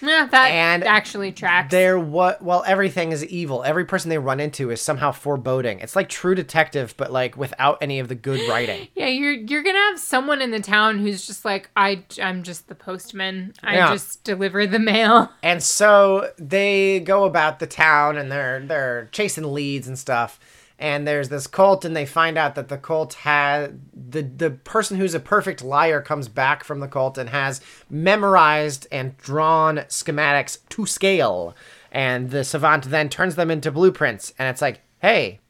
Yeah, 0.01 0.26
that 0.30 0.51
and 0.51 0.84
actually 0.84 1.32
tracks. 1.32 1.70
There, 1.70 1.99
what? 1.99 2.42
Well, 2.42 2.62
everything 2.66 3.12
is 3.12 3.24
evil. 3.24 3.62
Every 3.64 3.84
person 3.84 4.09
they 4.11 4.18
run 4.18 4.40
into 4.40 4.70
is 4.70 4.80
somehow 4.80 5.12
foreboding. 5.12 5.80
It's 5.80 5.97
like 5.97 6.09
True 6.09 6.34
Detective, 6.34 6.94
but 6.97 7.12
like 7.12 7.36
without 7.36 7.78
any 7.80 7.99
of 7.99 8.09
the 8.09 8.14
good 8.14 8.49
writing. 8.49 8.88
Yeah, 8.97 9.09
you're 9.09 9.32
you're 9.32 9.62
gonna 9.62 9.78
have 9.78 9.99
someone 9.99 10.40
in 10.40 10.51
the 10.51 10.61
town 10.61 10.99
who's 10.99 11.26
just 11.26 11.44
like 11.44 11.70
I 11.76 12.03
I'm 12.22 12.42
just 12.42 12.68
the 12.68 12.74
postman. 12.74 13.53
I 13.62 13.74
Yeah. 13.76 13.92
just 13.92 14.24
deliver 14.24 14.66
the 14.66 14.78
mail. 14.78 15.30
And 15.42 15.62
so 15.62 16.30
they 16.38 17.01
go 17.01 17.24
about 17.24 17.59
the 17.59 17.66
town 17.66 18.16
and 18.16 18.30
they're 18.32 18.61
they're 18.61 19.09
chasing 19.12 19.53
leads 19.53 19.86
and 19.88 19.99
stuff. 19.99 20.38
And 20.79 21.09
there's 21.09 21.31
this 21.31 21.47
cult, 21.47 21.87
and 21.87 21.97
they 21.97 22.05
find 22.05 22.37
out 22.37 22.55
that 22.55 22.68
the 22.68 22.77
cult 22.77 23.14
had 23.14 23.81
the 23.95 24.20
the 24.22 24.51
person 24.51 24.99
who's 24.99 25.14
a 25.14 25.20
perfect 25.20 25.64
liar 25.64 26.03
comes 26.03 26.29
back 26.29 26.64
from 26.64 26.81
the 26.81 26.87
cult 26.89 27.16
and 27.16 27.31
has 27.31 27.62
memorized 27.89 28.87
and 28.93 29.16
drawn 29.16 29.77
schematics 29.89 30.59
to 30.68 30.85
scale. 30.85 31.55
And 31.91 32.31
the 32.31 32.45
savant 32.45 32.85
then 32.91 33.09
turns 33.09 33.37
them 33.37 33.51
into 33.51 33.70
blueprints, 33.72 34.35
and 34.39 34.49
it's 34.51 34.61
like, 34.61 34.83
hey, 35.01 35.41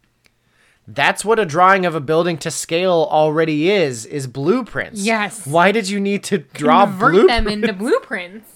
that's 0.86 1.24
what 1.24 1.40
a 1.40 1.44
drawing 1.44 1.84
of 1.84 1.96
a 1.96 2.00
building 2.00 2.38
to 2.38 2.50
scale 2.52 3.08
already 3.10 3.68
is 3.68 4.06
is 4.06 4.28
blueprints. 4.28 5.02
Yes. 5.04 5.44
Why 5.44 5.72
did 5.72 5.88
you 5.88 5.98
need 5.98 6.22
to 6.24 6.38
draw 6.38 6.84
Convert 6.86 7.12
blueprints? 7.12 7.44
them 7.44 7.48
into 7.52 7.72
blueprints. 7.72 8.52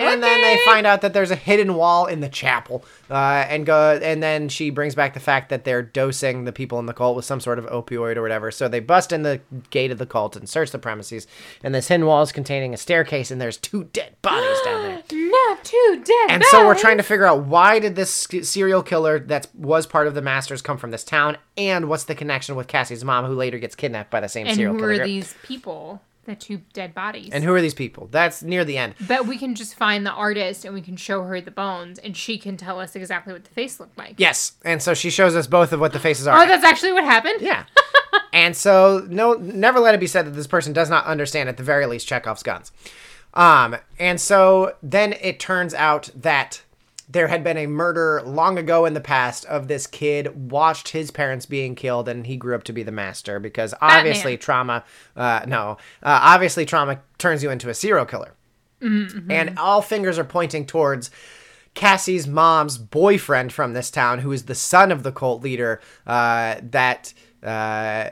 And 0.00 0.22
then 0.22 0.40
they 0.40 0.58
find 0.64 0.86
out 0.86 1.02
that 1.02 1.12
there's 1.12 1.30
a 1.30 1.36
hidden 1.36 1.74
wall 1.74 2.06
in 2.06 2.20
the 2.20 2.28
chapel, 2.28 2.84
uh, 3.10 3.44
and 3.48 3.66
go. 3.66 3.98
And 4.02 4.22
then 4.22 4.48
she 4.48 4.70
brings 4.70 4.94
back 4.94 5.14
the 5.14 5.20
fact 5.20 5.48
that 5.50 5.64
they're 5.64 5.82
dosing 5.82 6.44
the 6.44 6.52
people 6.52 6.78
in 6.78 6.86
the 6.86 6.92
cult 6.94 7.16
with 7.16 7.24
some 7.24 7.40
sort 7.40 7.58
of 7.58 7.66
opioid 7.66 8.16
or 8.16 8.22
whatever. 8.22 8.50
So 8.50 8.68
they 8.68 8.80
bust 8.80 9.12
in 9.12 9.22
the 9.22 9.40
gate 9.70 9.90
of 9.90 9.98
the 9.98 10.06
cult 10.06 10.36
and 10.36 10.48
search 10.48 10.70
the 10.70 10.78
premises. 10.78 11.26
And 11.62 11.74
this 11.74 11.88
hidden 11.88 12.06
wall 12.06 12.22
is 12.22 12.32
containing 12.32 12.72
a 12.74 12.76
staircase, 12.76 13.30
and 13.30 13.40
there's 13.40 13.56
two 13.56 13.84
dead 13.92 14.16
bodies 14.22 14.58
down 14.64 14.82
there. 14.82 15.02
Not 15.30 15.64
two 15.64 16.02
dead. 16.04 16.30
And 16.30 16.44
so 16.44 16.66
we're 16.66 16.74
trying 16.78 16.96
to 16.96 17.02
figure 17.02 17.26
out 17.26 17.44
why 17.44 17.78
did 17.78 17.96
this 17.96 18.10
serial 18.42 18.82
killer 18.82 19.18
that 19.20 19.48
was 19.54 19.86
part 19.86 20.06
of 20.06 20.14
the 20.14 20.22
Masters 20.22 20.62
come 20.62 20.78
from 20.78 20.90
this 20.90 21.04
town, 21.04 21.36
and 21.56 21.88
what's 21.88 22.04
the 22.04 22.14
connection 22.14 22.56
with 22.56 22.66
Cassie's 22.66 23.04
mom, 23.04 23.24
who 23.26 23.34
later 23.34 23.58
gets 23.58 23.74
kidnapped 23.74 24.10
by 24.10 24.20
the 24.20 24.28
same 24.28 24.46
And 24.46 24.56
serial 24.56 24.74
who 24.74 24.80
killer. 24.80 24.92
are 24.92 24.96
group. 24.96 25.06
these 25.06 25.34
people? 25.42 26.00
The 26.30 26.36
two 26.36 26.62
dead 26.72 26.94
bodies. 26.94 27.30
And 27.32 27.42
who 27.42 27.52
are 27.54 27.60
these 27.60 27.74
people? 27.74 28.06
That's 28.08 28.40
near 28.40 28.64
the 28.64 28.78
end. 28.78 28.94
But 29.08 29.26
we 29.26 29.36
can 29.36 29.56
just 29.56 29.74
find 29.74 30.06
the 30.06 30.12
artist 30.12 30.64
and 30.64 30.72
we 30.72 30.80
can 30.80 30.94
show 30.94 31.24
her 31.24 31.40
the 31.40 31.50
bones 31.50 31.98
and 31.98 32.16
she 32.16 32.38
can 32.38 32.56
tell 32.56 32.78
us 32.78 32.94
exactly 32.94 33.32
what 33.32 33.42
the 33.42 33.50
face 33.50 33.80
looked 33.80 33.98
like. 33.98 34.14
Yes, 34.16 34.52
and 34.64 34.80
so 34.80 34.94
she 34.94 35.10
shows 35.10 35.34
us 35.34 35.48
both 35.48 35.72
of 35.72 35.80
what 35.80 35.92
the 35.92 35.98
faces 35.98 36.28
are. 36.28 36.40
Oh, 36.40 36.46
that's 36.46 36.62
actually 36.62 36.92
what 36.92 37.02
happened? 37.02 37.40
Yeah. 37.40 37.64
And 38.32 38.56
so, 38.56 39.04
no, 39.08 39.34
never 39.34 39.80
let 39.80 39.94
it 39.94 39.98
be 39.98 40.06
said 40.06 40.24
that 40.24 40.30
this 40.30 40.46
person 40.46 40.72
does 40.72 40.88
not 40.88 41.04
understand, 41.04 41.48
at 41.48 41.56
the 41.56 41.64
very 41.64 41.86
least, 41.86 42.06
Chekhov's 42.06 42.44
guns. 42.44 42.70
Um, 43.34 43.76
and 43.98 44.20
so 44.20 44.76
then 44.84 45.14
it 45.20 45.40
turns 45.40 45.74
out 45.74 46.10
that 46.14 46.62
there 47.10 47.28
had 47.28 47.42
been 47.42 47.56
a 47.56 47.66
murder 47.66 48.22
long 48.24 48.58
ago 48.58 48.84
in 48.84 48.94
the 48.94 49.00
past 49.00 49.44
of 49.46 49.68
this 49.68 49.86
kid 49.86 50.50
watched 50.50 50.88
his 50.88 51.10
parents 51.10 51.46
being 51.46 51.74
killed 51.74 52.08
and 52.08 52.26
he 52.26 52.36
grew 52.36 52.54
up 52.54 52.62
to 52.64 52.72
be 52.72 52.82
the 52.82 52.92
master 52.92 53.40
because 53.40 53.74
obviously 53.80 54.36
trauma 54.36 54.84
uh, 55.16 55.40
no 55.46 55.72
uh, 56.02 56.20
obviously 56.22 56.64
trauma 56.64 57.00
turns 57.18 57.42
you 57.42 57.50
into 57.50 57.68
a 57.68 57.74
serial 57.74 58.06
killer 58.06 58.34
and 59.30 59.58
all 59.58 59.82
fingers 59.82 60.18
are 60.18 60.24
pointing 60.24 60.64
towards 60.64 61.10
Cassie's 61.74 62.26
mom's 62.26 62.78
boyfriend 62.78 63.52
from 63.52 63.74
this 63.74 63.90
town, 63.90 64.20
who 64.20 64.32
is 64.32 64.46
the 64.46 64.54
son 64.54 64.90
of 64.90 65.02
the 65.02 65.12
cult 65.12 65.42
leader. 65.42 65.80
Uh, 66.06 66.56
that 66.62 67.12
uh, 67.42 68.10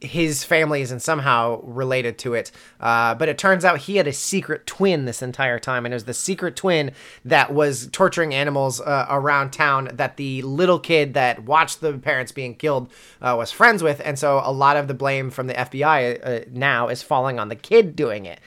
his 0.00 0.44
family 0.44 0.80
isn't 0.82 1.00
somehow 1.00 1.60
related 1.62 2.18
to 2.18 2.34
it. 2.34 2.52
Uh, 2.80 3.14
but 3.14 3.28
it 3.28 3.38
turns 3.38 3.64
out 3.64 3.78
he 3.78 3.96
had 3.96 4.06
a 4.06 4.12
secret 4.12 4.66
twin 4.66 5.04
this 5.04 5.22
entire 5.22 5.58
time, 5.58 5.84
and 5.84 5.92
it 5.92 5.96
was 5.96 6.04
the 6.04 6.14
secret 6.14 6.56
twin 6.56 6.92
that 7.24 7.52
was 7.52 7.88
torturing 7.88 8.32
animals 8.34 8.80
uh, 8.80 9.06
around 9.10 9.52
town 9.52 9.90
that 9.92 10.16
the 10.16 10.42
little 10.42 10.78
kid 10.78 11.14
that 11.14 11.44
watched 11.44 11.80
the 11.80 11.94
parents 11.98 12.32
being 12.32 12.54
killed 12.54 12.90
uh, 13.20 13.34
was 13.36 13.50
friends 13.50 13.82
with. 13.82 14.00
And 14.04 14.18
so 14.18 14.40
a 14.44 14.52
lot 14.52 14.76
of 14.76 14.88
the 14.88 14.94
blame 14.94 15.30
from 15.30 15.48
the 15.48 15.54
FBI 15.54 16.20
uh, 16.24 16.44
now 16.52 16.88
is 16.88 17.02
falling 17.02 17.38
on 17.38 17.48
the 17.48 17.56
kid 17.56 17.96
doing 17.96 18.26
it. 18.26 18.40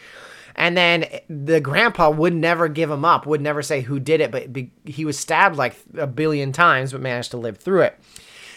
And 0.55 0.77
then 0.77 1.05
the 1.29 1.61
grandpa 1.61 2.09
would 2.09 2.35
never 2.35 2.67
give 2.67 2.91
him 2.91 3.05
up, 3.05 3.25
would 3.25 3.41
never 3.41 3.61
say 3.61 3.81
who 3.81 3.99
did 3.99 4.21
it, 4.21 4.31
but 4.31 4.51
be, 4.51 4.71
he 4.85 5.05
was 5.05 5.17
stabbed 5.17 5.55
like 5.55 5.75
a 5.97 6.07
billion 6.07 6.51
times, 6.51 6.91
but 6.91 7.01
managed 7.01 7.31
to 7.31 7.37
live 7.37 7.57
through 7.57 7.81
it. 7.81 7.99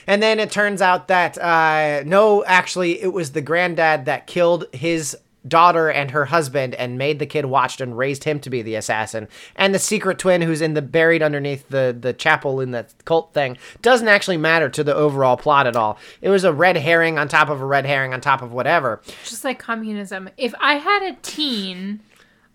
And 0.06 0.22
then 0.22 0.40
it 0.40 0.50
turns 0.50 0.82
out 0.82 1.08
that 1.08 1.38
uh, 1.38 2.02
no, 2.04 2.44
actually, 2.44 3.02
it 3.02 3.12
was 3.12 3.32
the 3.32 3.40
granddad 3.40 4.04
that 4.06 4.26
killed 4.26 4.66
his 4.72 5.16
daughter 5.46 5.90
and 5.90 6.10
her 6.10 6.26
husband 6.26 6.74
and 6.74 6.96
made 6.96 7.18
the 7.18 7.26
kid 7.26 7.44
watched 7.44 7.80
and 7.80 7.98
raised 7.98 8.24
him 8.24 8.40
to 8.40 8.50
be 8.50 8.62
the 8.62 8.74
assassin. 8.74 9.28
And 9.56 9.74
the 9.74 9.78
secret 9.78 10.18
twin 10.18 10.42
who's 10.42 10.62
in 10.62 10.74
the 10.74 10.82
buried 10.82 11.22
underneath 11.22 11.68
the 11.68 11.96
the 11.98 12.12
chapel 12.12 12.60
in 12.60 12.70
the 12.70 12.86
cult 13.04 13.34
thing 13.34 13.58
doesn't 13.82 14.08
actually 14.08 14.38
matter 14.38 14.68
to 14.70 14.82
the 14.82 14.94
overall 14.94 15.36
plot 15.36 15.66
at 15.66 15.76
all. 15.76 15.98
It 16.22 16.30
was 16.30 16.44
a 16.44 16.52
red 16.52 16.76
herring 16.76 17.18
on 17.18 17.28
top 17.28 17.48
of 17.48 17.60
a 17.60 17.66
red 17.66 17.84
herring 17.86 18.14
on 18.14 18.20
top 18.20 18.42
of 18.42 18.52
whatever. 18.52 19.02
Just 19.24 19.44
like 19.44 19.58
communism. 19.58 20.30
If 20.36 20.54
I 20.60 20.74
had 20.74 21.02
a 21.02 21.16
teen, 21.22 22.00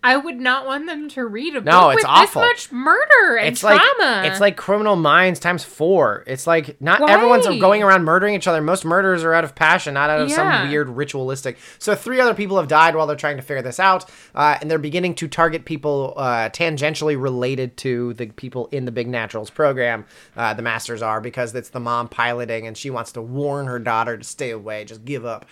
I 0.02 0.16
would 0.16 0.40
not 0.40 0.64
want 0.64 0.86
them 0.86 1.08
to 1.10 1.26
read 1.26 1.54
a 1.56 1.60
No, 1.60 1.80
book 1.88 1.92
it's 1.94 2.02
with 2.04 2.06
awful. 2.08 2.40
this 2.42 2.70
much 2.70 2.72
murder 2.72 3.36
and 3.36 3.48
it's 3.48 3.62
like 3.62 3.78
trauma. 3.80 4.22
it's 4.26 4.40
like 4.40 4.56
criminal 4.56 4.96
minds 4.96 5.38
times 5.38 5.62
four. 5.62 6.24
It's 6.26 6.46
like 6.46 6.80
not 6.80 7.08
everyone's 7.10 7.46
going 7.46 7.82
around 7.82 8.04
murdering 8.04 8.34
each 8.34 8.46
other. 8.46 8.62
Most 8.62 8.86
murders 8.86 9.24
are 9.24 9.34
out 9.34 9.44
of 9.44 9.54
passion, 9.54 9.92
not 9.94 10.08
out 10.08 10.22
of 10.22 10.30
Yeah. 10.30 10.36
some 10.62 10.68
weird 10.70 10.88
ritualistic. 10.88 11.58
So 11.78 11.94
three 11.94 12.18
other 12.18 12.32
people 12.32 12.56
have 12.56 12.66
died 12.66 12.96
while 12.96 13.06
they're 13.06 13.14
trying 13.16 13.36
to 13.36 13.42
figure 13.42 13.60
this 13.62 13.78
out, 13.78 14.06
uh, 14.34 14.56
and 14.60 14.70
they're 14.70 14.78
beginning 14.78 15.14
to 15.16 15.28
target 15.28 15.66
people 15.66 16.14
uh, 16.16 16.48
tangentially 16.48 17.20
related 17.20 17.76
to 17.78 18.14
the 18.14 18.26
people 18.28 18.68
in 18.72 18.86
the 18.86 18.92
Big 18.92 19.06
Naturals 19.06 19.50
program. 19.50 20.06
Uh, 20.34 20.54
the 20.54 20.62
masters 20.62 21.02
are 21.02 21.20
because 21.20 21.54
it's 21.54 21.68
the 21.70 21.80
mom 21.80 22.08
piloting, 22.08 22.66
and 22.66 22.74
she 22.76 22.88
wants 22.88 23.12
to 23.12 23.20
warn 23.20 23.66
her 23.66 23.78
daughter 23.78 24.16
to 24.16 24.24
stay 24.24 24.50
away, 24.50 24.84
just 24.86 25.04
give 25.04 25.26
up. 25.26 25.44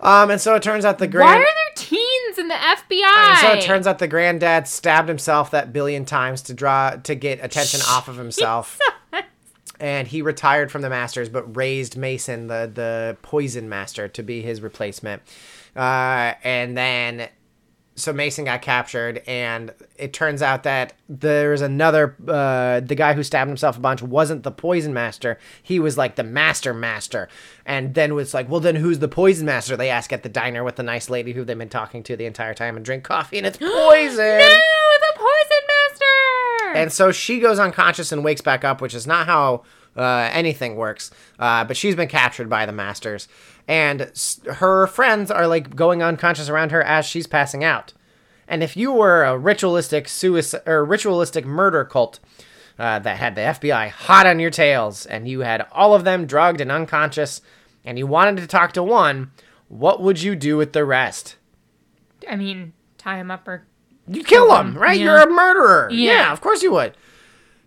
Um, 0.00 0.30
and 0.30 0.40
so 0.40 0.54
it 0.54 0.62
turns 0.62 0.84
out 0.84 0.98
the 0.98 1.06
grand. 1.06 1.30
Why 1.30 1.36
are 1.36 1.44
there 1.44 1.74
teens 1.76 2.38
in 2.38 2.48
the 2.48 2.54
FBI? 2.54 3.02
And 3.02 3.38
so 3.38 3.52
it 3.52 3.62
turns 3.62 3.86
out 3.86 3.98
the 3.98 4.08
granddad 4.08 4.66
stabbed 4.68 5.08
himself 5.08 5.50
that 5.52 5.72
billion 5.72 6.04
times 6.04 6.42
to 6.42 6.54
draw 6.54 6.90
to 6.90 7.14
get 7.14 7.42
attention 7.42 7.80
off 7.88 8.08
of 8.08 8.16
himself. 8.16 8.78
and 9.80 10.06
he 10.08 10.22
retired 10.22 10.70
from 10.70 10.82
the 10.82 10.90
masters, 10.90 11.28
but 11.28 11.56
raised 11.56 11.96
Mason, 11.96 12.48
the 12.48 12.70
the 12.72 13.16
poison 13.22 13.68
master, 13.68 14.08
to 14.08 14.22
be 14.22 14.42
his 14.42 14.60
replacement. 14.60 15.22
Uh, 15.76 16.34
and 16.44 16.76
then 16.76 17.28
so 17.96 18.12
Mason 18.12 18.44
got 18.44 18.60
captured, 18.60 19.22
and 19.26 19.72
it 19.96 20.12
turns 20.12 20.42
out 20.42 20.64
that 20.64 20.94
there's 21.08 21.60
another. 21.60 22.16
Uh, 22.26 22.80
the 22.80 22.94
guy 22.94 23.12
who 23.14 23.22
stabbed 23.22 23.48
himself 23.48 23.76
a 23.76 23.80
bunch 23.80 24.02
wasn't 24.02 24.42
the 24.42 24.50
poison 24.50 24.92
master. 24.92 25.38
He 25.62 25.78
was 25.78 25.96
like 25.96 26.16
the 26.16 26.24
master 26.24 26.74
master. 26.74 27.28
And 27.64 27.94
then 27.94 28.14
was 28.14 28.34
like, 28.34 28.48
well, 28.50 28.60
then 28.60 28.76
who's 28.76 28.98
the 28.98 29.08
poison 29.08 29.46
master? 29.46 29.76
They 29.76 29.90
ask 29.90 30.12
at 30.12 30.22
the 30.22 30.28
diner 30.28 30.64
with 30.64 30.76
the 30.76 30.82
nice 30.82 31.08
lady 31.08 31.32
who 31.32 31.44
they've 31.44 31.56
been 31.56 31.68
talking 31.68 32.02
to 32.04 32.16
the 32.16 32.26
entire 32.26 32.52
time 32.54 32.76
and 32.76 32.84
drink 32.84 33.04
coffee, 33.04 33.38
and 33.38 33.46
it's 33.46 33.58
poison. 33.58 34.38
no, 34.38 34.48
the 34.48 35.14
poison 35.14 35.62
master. 35.68 36.78
And 36.78 36.92
so 36.92 37.12
she 37.12 37.38
goes 37.38 37.58
unconscious 37.58 38.10
and 38.10 38.24
wakes 38.24 38.40
back 38.40 38.64
up, 38.64 38.80
which 38.80 38.94
is 38.94 39.06
not 39.06 39.26
how 39.26 39.62
uh, 39.96 40.28
anything 40.32 40.76
works. 40.76 41.10
Uh, 41.38 41.64
but 41.64 41.76
she's 41.76 41.94
been 41.94 42.08
captured 42.08 42.48
by 42.50 42.66
the 42.66 42.72
masters, 42.72 43.28
and 43.66 44.10
her 44.56 44.86
friends 44.86 45.30
are 45.30 45.46
like 45.46 45.74
going 45.74 46.02
unconscious 46.02 46.48
around 46.48 46.70
her 46.72 46.82
as 46.82 47.06
she's 47.06 47.26
passing 47.26 47.64
out. 47.64 47.92
And 48.46 48.62
if 48.62 48.76
you 48.76 48.92
were 48.92 49.24
a 49.24 49.38
ritualistic 49.38 50.06
suicide 50.08 50.62
or 50.66 50.84
ritualistic 50.84 51.46
murder 51.46 51.84
cult 51.84 52.20
uh, 52.78 52.98
that 52.98 53.16
had 53.16 53.34
the 53.34 53.40
FBI 53.40 53.88
hot 53.88 54.26
on 54.26 54.38
your 54.38 54.50
tails, 54.50 55.06
and 55.06 55.26
you 55.26 55.40
had 55.40 55.66
all 55.72 55.94
of 55.94 56.04
them 56.04 56.26
drugged 56.26 56.60
and 56.60 56.70
unconscious, 56.70 57.40
and 57.84 57.98
you 57.98 58.06
wanted 58.06 58.36
to 58.38 58.46
talk 58.46 58.72
to 58.72 58.82
one, 58.82 59.30
what 59.68 60.02
would 60.02 60.20
you 60.22 60.36
do 60.36 60.56
with 60.58 60.72
the 60.74 60.84
rest? 60.84 61.36
I 62.28 62.36
mean, 62.36 62.72
tie 62.98 63.16
him 63.18 63.30
up 63.30 63.46
or 63.48 63.66
You 64.06 64.22
kill 64.24 64.48
them, 64.48 64.76
right? 64.76 64.98
yeah. 64.98 65.04
You're 65.04 65.18
a 65.22 65.30
murderer. 65.30 65.88
Yeah. 65.90 66.12
Yeah. 66.12 66.32
of 66.32 66.40
course 66.42 66.62
you 66.62 66.72
would. 66.72 66.96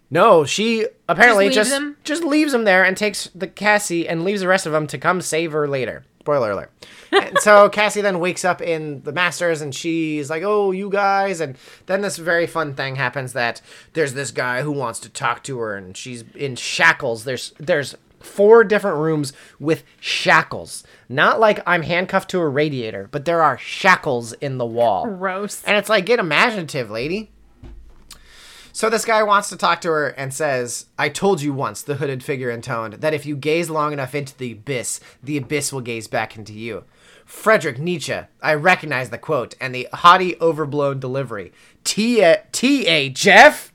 No, 0.09 0.45
she 0.45 0.87
apparently 1.09 1.49
Just 1.49 1.69
just 1.69 1.81
leaves 1.81 1.95
just, 2.03 2.23
him? 2.23 2.29
leaves 2.29 2.53
him 2.53 2.63
there 2.63 2.83
and 2.83 2.95
takes 2.95 3.29
the 3.35 3.47
Cassie 3.47 4.07
and 4.07 4.23
leaves 4.23 4.41
the 4.41 4.47
rest 4.47 4.65
of 4.65 4.71
them 4.71 4.87
to 4.87 4.97
come 4.97 5.21
save 5.21 5.51
her 5.51 5.67
later. 5.67 6.05
Spoiler 6.21 6.51
alert. 6.51 6.71
and 7.11 7.37
so 7.39 7.69
Cassie 7.69 8.01
then 8.01 8.19
wakes 8.19 8.43
up 8.43 8.61
in 8.61 9.01
the 9.03 9.13
Masters 9.13 9.61
and 9.61 9.73
she's 9.73 10.29
like, 10.29 10.43
"Oh, 10.43 10.71
you 10.71 10.89
guys!" 10.89 11.39
And 11.39 11.57
then 11.85 12.01
this 12.01 12.17
very 12.17 12.45
fun 12.47 12.73
thing 12.73 12.97
happens 12.97 13.31
that 13.33 13.61
there's 13.93 14.13
this 14.13 14.31
guy 14.31 14.61
who 14.61 14.71
wants 14.71 14.99
to 15.01 15.09
talk 15.09 15.41
to 15.43 15.57
her 15.59 15.75
and 15.77 15.95
she's 15.95 16.23
in 16.35 16.57
shackles. 16.57 17.23
There's 17.23 17.53
there's 17.59 17.95
four 18.19 18.65
different 18.65 18.97
rooms 18.97 19.31
with 19.59 19.83
shackles. 20.01 20.83
Not 21.07 21.39
like 21.39 21.61
I'm 21.65 21.83
handcuffed 21.83 22.29
to 22.31 22.39
a 22.39 22.49
radiator, 22.49 23.07
but 23.11 23.23
there 23.25 23.41
are 23.41 23.57
shackles 23.57 24.33
in 24.33 24.57
the 24.57 24.65
wall. 24.65 25.05
gross. 25.05 25.63
And 25.65 25.77
it's 25.77 25.87
like, 25.89 26.05
get 26.05 26.19
imaginative, 26.19 26.89
lady. 26.89 27.31
So 28.77 28.91
this 28.91 29.05
guy 29.05 29.23
wants 29.23 29.49
to 29.49 29.57
talk 29.57 29.81
to 29.81 29.87
her 29.87 30.09
and 30.09 30.31
says, 30.31 30.85
I 30.99 31.09
told 31.09 31.41
you 31.41 31.51
once, 31.51 31.81
the 31.81 31.95
hooded 31.95 32.21
figure 32.21 32.51
intoned, 32.51 32.93
that 33.01 33.11
if 33.11 33.25
you 33.25 33.35
gaze 33.35 33.71
long 33.71 33.91
enough 33.91 34.13
into 34.13 34.37
the 34.37 34.51
abyss, 34.51 34.99
the 35.23 35.35
abyss 35.35 35.73
will 35.73 35.81
gaze 35.81 36.07
back 36.07 36.37
into 36.37 36.53
you. 36.53 36.83
Frederick 37.25 37.79
Nietzsche, 37.79 38.19
I 38.39 38.53
recognize 38.53 39.09
the 39.09 39.17
quote 39.17 39.55
and 39.59 39.73
the 39.73 39.87
haughty, 39.91 40.39
overblown 40.39 40.99
delivery. 40.99 41.51
T 41.83 42.21
A 42.21 42.43
T 42.51 42.85
A 42.85 43.09
Jeff? 43.09 43.73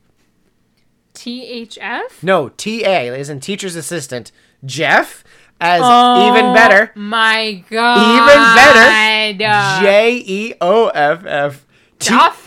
THF? 1.15 2.23
No, 2.23 2.51
T 2.51 2.85
A 2.85 3.13
is 3.13 3.29
in 3.29 3.41
teacher's 3.41 3.75
assistant. 3.75 4.31
Jeff, 4.65 5.25
as 5.61 5.81
Oh. 5.85 6.29
even 6.29 6.55
better. 6.55 6.93
My 6.95 7.65
God. 7.69 7.99
Even 7.99 8.55
better. 8.55 9.83
J 9.83 10.23
E 10.25 10.55
O 10.61 10.91
F 10.91 11.27
F. 11.27 11.67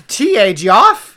T 0.07 0.37
A 0.37 0.53
Joff. 0.53 1.14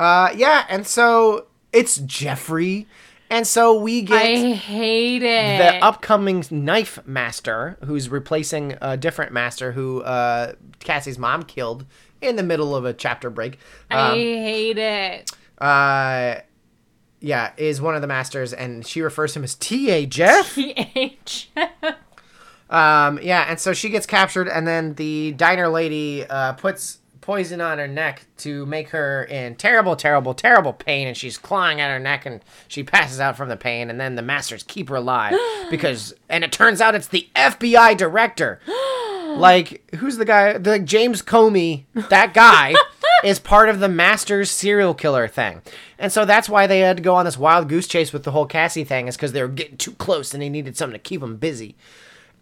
Uh, 0.00 0.30
yeah, 0.34 0.64
and 0.70 0.86
so 0.86 1.46
it's 1.74 1.96
Jeffrey, 1.98 2.86
and 3.28 3.46
so 3.46 3.78
we 3.78 4.00
get 4.00 4.22
I 4.22 4.52
hate 4.54 5.22
it. 5.22 5.58
the 5.58 5.84
upcoming 5.84 6.42
knife 6.50 6.98
master, 7.06 7.76
who's 7.84 8.08
replacing 8.08 8.76
a 8.80 8.96
different 8.96 9.30
master 9.32 9.72
who 9.72 10.00
uh, 10.02 10.54
Cassie's 10.78 11.18
mom 11.18 11.42
killed 11.42 11.84
in 12.22 12.36
the 12.36 12.42
middle 12.42 12.74
of 12.74 12.86
a 12.86 12.94
chapter 12.94 13.28
break. 13.28 13.58
I 13.90 14.08
Um, 14.10 14.14
hate 14.16 14.78
it. 14.78 15.30
uh, 15.58 16.36
yeah, 17.20 17.52
is 17.58 17.82
one 17.82 17.94
of 17.94 18.00
the 18.00 18.08
masters, 18.08 18.54
and 18.54 18.86
she 18.86 19.02
refers 19.02 19.34
to 19.34 19.40
him 19.40 19.44
as 19.44 19.54
T 19.54 19.90
A 19.90 20.06
Jeff. 20.06 20.54
THF. 20.56 21.94
Um, 22.70 23.18
yeah, 23.22 23.44
and 23.48 23.60
so 23.60 23.74
she 23.74 23.90
gets 23.90 24.06
captured, 24.06 24.48
and 24.48 24.66
then 24.66 24.94
the 24.94 25.32
diner 25.32 25.68
lady 25.68 26.24
uh, 26.26 26.54
puts 26.54 26.99
poison 27.30 27.60
on 27.60 27.78
her 27.78 27.86
neck 27.86 28.26
to 28.36 28.66
make 28.66 28.88
her 28.88 29.22
in 29.22 29.54
terrible, 29.54 29.94
terrible, 29.94 30.34
terrible 30.34 30.72
pain, 30.72 31.06
and 31.06 31.16
she's 31.16 31.38
clawing 31.38 31.80
at 31.80 31.88
her 31.88 32.00
neck, 32.00 32.26
and 32.26 32.40
she 32.66 32.82
passes 32.82 33.20
out 33.20 33.36
from 33.36 33.48
the 33.48 33.56
pain, 33.56 33.88
and 33.88 34.00
then 34.00 34.16
the 34.16 34.22
masters 34.22 34.64
keep 34.64 34.88
her 34.88 34.96
alive 34.96 35.38
because, 35.70 36.12
and 36.28 36.42
it 36.42 36.50
turns 36.50 36.80
out 36.80 36.96
it's 36.96 37.06
the 37.06 37.28
FBI 37.36 37.96
director. 37.96 38.58
like, 39.38 39.94
who's 39.94 40.16
the 40.16 40.24
guy? 40.24 40.58
The 40.58 40.80
James 40.80 41.22
Comey, 41.22 41.84
that 42.08 42.34
guy. 42.34 42.74
Is 43.22 43.38
part 43.38 43.68
of 43.68 43.80
the 43.80 43.88
Masters 43.88 44.50
serial 44.50 44.94
killer 44.94 45.28
thing. 45.28 45.60
And 45.98 46.10
so 46.10 46.24
that's 46.24 46.48
why 46.48 46.66
they 46.66 46.78
had 46.78 46.96
to 46.96 47.02
go 47.02 47.16
on 47.16 47.26
this 47.26 47.36
wild 47.36 47.68
goose 47.68 47.86
chase 47.86 48.14
with 48.14 48.22
the 48.22 48.30
whole 48.30 48.46
Cassie 48.46 48.82
thing, 48.82 49.08
is 49.08 49.16
because 49.16 49.32
they 49.32 49.42
were 49.42 49.48
getting 49.48 49.76
too 49.76 49.92
close 49.92 50.32
and 50.32 50.42
they 50.42 50.48
needed 50.48 50.74
something 50.74 50.98
to 50.98 50.98
keep 50.98 51.20
them 51.20 51.36
busy. 51.36 51.76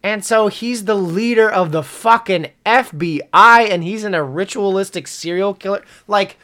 And 0.09 0.24
so 0.24 0.46
he's 0.46 0.86
the 0.86 0.94
leader 0.94 1.50
of 1.50 1.70
the 1.70 1.82
fucking 1.82 2.48
FBI 2.64 3.20
and 3.30 3.84
he's 3.84 4.04
in 4.04 4.14
a 4.14 4.24
ritualistic 4.24 5.06
serial 5.06 5.52
killer. 5.52 5.84
Like, 6.06 6.38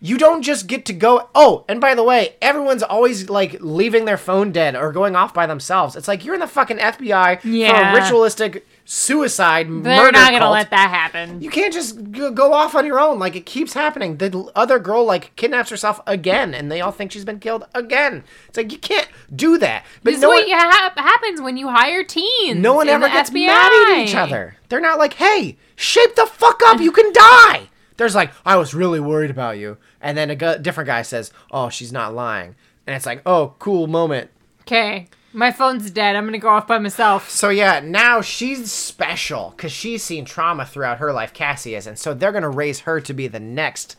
you 0.00 0.18
don't 0.18 0.42
just 0.42 0.66
get 0.66 0.84
to 0.86 0.92
go. 0.92 1.28
Oh, 1.32 1.64
and 1.68 1.80
by 1.80 1.94
the 1.94 2.02
way, 2.02 2.34
everyone's 2.42 2.82
always 2.82 3.30
like 3.30 3.58
leaving 3.60 4.06
their 4.06 4.16
phone 4.16 4.50
dead 4.50 4.74
or 4.74 4.90
going 4.90 5.14
off 5.14 5.32
by 5.32 5.46
themselves. 5.46 5.94
It's 5.94 6.08
like 6.08 6.24
you're 6.24 6.34
in 6.34 6.40
the 6.40 6.48
fucking 6.48 6.78
FBI 6.78 7.40
for 7.42 7.48
a 7.48 7.94
ritualistic 7.94 8.66
suicide 8.92 9.66
They're 9.68 9.72
murder 10.02 10.10
not 10.12 10.32
gonna 10.32 10.40
cult. 10.40 10.52
let 10.52 10.70
that 10.70 10.90
happen. 10.90 11.40
You 11.40 11.48
can't 11.48 11.72
just 11.72 12.10
go 12.12 12.52
off 12.52 12.74
on 12.74 12.84
your 12.84 12.98
own. 12.98 13.20
Like 13.20 13.36
it 13.36 13.46
keeps 13.46 13.72
happening. 13.72 14.16
The 14.16 14.50
other 14.56 14.80
girl 14.80 15.04
like 15.04 15.34
kidnaps 15.36 15.70
herself 15.70 16.00
again, 16.08 16.54
and 16.54 16.72
they 16.72 16.80
all 16.80 16.90
think 16.90 17.12
she's 17.12 17.24
been 17.24 17.38
killed 17.38 17.64
again. 17.72 18.24
It's 18.48 18.56
like 18.56 18.72
you 18.72 18.78
can't 18.78 19.06
do 19.34 19.58
that. 19.58 19.84
But 20.02 20.10
This 20.10 20.16
is 20.16 20.22
no 20.22 20.28
what 20.30 20.40
one, 20.42 20.48
you 20.48 20.56
ha- 20.56 20.92
happens 20.96 21.40
when 21.40 21.56
you 21.56 21.68
hire 21.68 22.02
teens. 22.02 22.58
no 22.60 22.74
one 22.74 22.88
ever 22.88 23.08
gets 23.08 23.30
FBI. 23.30 23.46
mad 23.46 23.72
at 23.92 24.08
each 24.08 24.14
other. 24.16 24.56
They're 24.68 24.80
not 24.80 24.98
like, 24.98 25.14
"Hey, 25.14 25.56
shape 25.76 26.16
the 26.16 26.26
fuck 26.26 26.60
up. 26.66 26.80
You 26.80 26.90
can 26.90 27.12
die." 27.12 27.68
There's 27.96 28.16
like, 28.16 28.32
"I 28.44 28.56
was 28.56 28.74
really 28.74 28.98
worried 28.98 29.30
about 29.30 29.56
you," 29.58 29.76
and 30.00 30.18
then 30.18 30.30
a 30.30 30.34
gu- 30.36 30.58
different 30.58 30.88
guy 30.88 31.02
says, 31.02 31.32
"Oh, 31.52 31.68
she's 31.68 31.92
not 31.92 32.12
lying," 32.12 32.56
and 32.88 32.96
it's 32.96 33.06
like, 33.06 33.22
"Oh, 33.24 33.54
cool 33.60 33.86
moment." 33.86 34.30
Okay, 34.62 35.06
my 35.32 35.52
phone's 35.52 35.90
dead. 35.90 36.16
I'm 36.16 36.24
gonna 36.24 36.38
go 36.38 36.48
off 36.48 36.66
by 36.66 36.78
myself. 36.78 37.30
So 37.30 37.48
yeah, 37.50 37.80
now 37.80 38.20
she's 38.20 38.70
special 38.72 39.52
because 39.56 39.72
she's 39.72 40.02
seen 40.02 40.24
trauma 40.24 40.66
throughout 40.66 40.98
her 40.98 41.12
life. 41.12 41.32
Cassie 41.32 41.74
is, 41.74 41.86
and 41.86 41.98
so 41.98 42.14
they're 42.14 42.32
gonna 42.32 42.50
raise 42.50 42.80
her 42.80 43.00
to 43.00 43.12
be 43.12 43.28
the 43.28 43.40
next 43.40 43.96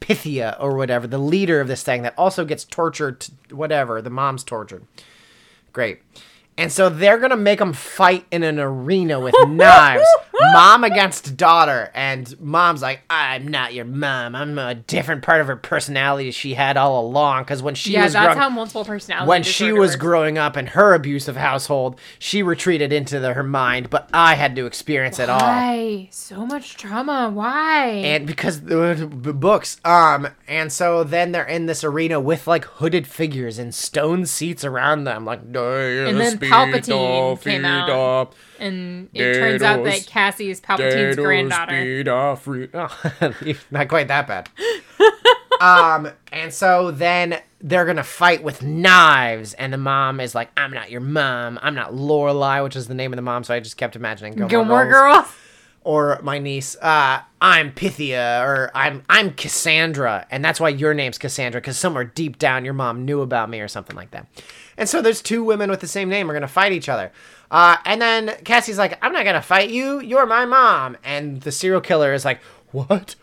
Pythia 0.00 0.56
or 0.58 0.76
whatever, 0.76 1.06
the 1.06 1.18
leader 1.18 1.60
of 1.60 1.68
this 1.68 1.82
thing 1.82 2.02
that 2.02 2.14
also 2.16 2.44
gets 2.44 2.64
tortured. 2.64 3.20
To 3.20 3.32
whatever 3.54 4.00
the 4.02 4.10
mom's 4.10 4.44
tortured. 4.44 4.84
Great. 5.72 6.00
And 6.58 6.70
so 6.70 6.88
they're 6.88 7.18
gonna 7.18 7.36
make 7.36 7.58
them 7.58 7.72
fight 7.72 8.26
in 8.30 8.42
an 8.42 8.58
arena 8.58 9.20
with 9.20 9.34
knives, 9.48 10.06
mom 10.52 10.84
against 10.84 11.36
daughter, 11.36 11.90
and 11.94 12.38
mom's 12.40 12.82
like, 12.82 13.00
"I'm 13.10 13.48
not 13.48 13.74
your 13.74 13.84
mom. 13.84 14.34
I'm 14.34 14.58
a 14.58 14.74
different 14.74 15.22
part 15.22 15.40
of 15.40 15.46
her 15.46 15.56
personality 15.56 16.30
she 16.30 16.54
had 16.54 16.76
all 16.76 17.04
along." 17.06 17.42
Because 17.44 17.62
when 17.62 17.74
she 17.74 17.92
Yeah, 17.92 18.04
was 18.04 18.12
that's 18.12 18.26
growing- 18.26 18.38
how 18.38 18.48
multiple 18.50 18.84
personality. 18.84 19.28
when 19.28 19.42
she 19.42 19.72
was 19.72 19.90
works. 19.92 19.96
growing 19.96 20.38
up 20.38 20.56
in 20.56 20.68
her 20.68 20.94
abusive 20.94 21.36
household, 21.36 21.98
she 22.18 22.42
retreated 22.42 22.92
into 22.92 23.18
the, 23.18 23.32
her 23.32 23.42
mind, 23.42 23.90
but 23.90 24.08
I 24.12 24.34
had 24.34 24.54
to 24.56 24.66
experience 24.66 25.18
it 25.18 25.28
all. 25.28 25.40
Why 25.40 26.08
so 26.10 26.46
much 26.46 26.76
trauma? 26.76 27.30
Why? 27.32 27.86
And 27.88 28.26
because 28.26 28.62
the 28.62 29.06
books, 29.34 29.78
um, 29.84 30.28
and 30.48 30.72
so 30.72 31.04
then 31.04 31.32
they're 31.32 31.44
in 31.44 31.66
this 31.66 31.82
arena 31.84 32.20
with 32.20 32.46
like 32.46 32.64
hooded 32.64 33.06
figures 33.06 33.58
and 33.58 33.74
stone 33.74 34.26
seats 34.26 34.64
around 34.64 35.04
them, 35.04 35.24
like 35.24 35.40
And 35.42 35.54
then 36.20 36.38
Palpatine 36.38 37.40
came 37.42 37.64
out. 37.64 38.32
And 38.62 39.08
it 39.12 39.34
turns 39.34 39.62
out 39.62 39.84
that 39.84 40.06
Cassie 40.06 40.50
is 40.50 40.60
Palpatine's 40.60 41.16
granddaughter. 41.16 41.74
Oh, 42.74 43.34
not 43.70 43.88
quite 43.88 44.08
that 44.08 44.26
bad. 44.28 44.48
um, 45.60 46.08
and 46.32 46.52
so 46.52 46.90
then 46.90 47.40
they're 47.60 47.84
gonna 47.84 48.02
fight 48.04 48.42
with 48.42 48.62
knives, 48.62 49.54
and 49.54 49.72
the 49.72 49.78
mom 49.78 50.20
is 50.20 50.34
like, 50.34 50.50
"I'm 50.56 50.72
not 50.72 50.90
your 50.90 51.00
mom. 51.00 51.58
I'm 51.62 51.74
not 51.74 51.92
Lorelai," 51.92 52.62
which 52.62 52.76
is 52.76 52.86
the 52.88 52.94
name 52.94 53.12
of 53.12 53.16
the 53.16 53.22
mom. 53.22 53.44
So 53.44 53.54
I 53.54 53.60
just 53.60 53.76
kept 53.76 53.96
imagining 53.96 54.34
Gilmore, 54.34 54.48
Gilmore 54.48 54.84
Girls. 54.86 55.26
Girls. 55.26 55.34
Or 55.84 56.18
my 56.22 56.38
niece. 56.38 56.76
Uh, 56.80 57.20
I'm 57.40 57.72
Pythia, 57.72 58.42
or 58.42 58.70
I'm 58.74 59.02
I'm 59.08 59.32
Cassandra, 59.32 60.26
and 60.30 60.44
that's 60.44 60.60
why 60.60 60.68
your 60.68 60.94
name's 60.94 61.18
Cassandra, 61.18 61.60
because 61.60 61.76
somewhere 61.78 62.04
deep 62.04 62.38
down 62.38 62.64
your 62.64 62.74
mom 62.74 63.04
knew 63.04 63.20
about 63.20 63.50
me 63.50 63.60
or 63.60 63.68
something 63.68 63.96
like 63.96 64.10
that. 64.12 64.26
And 64.76 64.88
so 64.88 65.02
there's 65.02 65.20
two 65.22 65.44
women 65.44 65.70
with 65.70 65.80
the 65.80 65.88
same 65.88 66.08
name 66.08 66.30
are 66.30 66.34
gonna 66.34 66.48
fight 66.48 66.72
each 66.72 66.88
other. 66.88 67.12
Uh, 67.50 67.76
and 67.84 68.00
then 68.00 68.34
Cassie's 68.44 68.78
like, 68.78 68.98
I'm 69.04 69.12
not 69.12 69.24
gonna 69.24 69.42
fight 69.42 69.70
you. 69.70 70.00
You're 70.00 70.26
my 70.26 70.46
mom. 70.46 70.96
And 71.04 71.40
the 71.42 71.52
serial 71.52 71.80
killer 71.80 72.14
is 72.14 72.24
like, 72.24 72.40
What? 72.70 73.16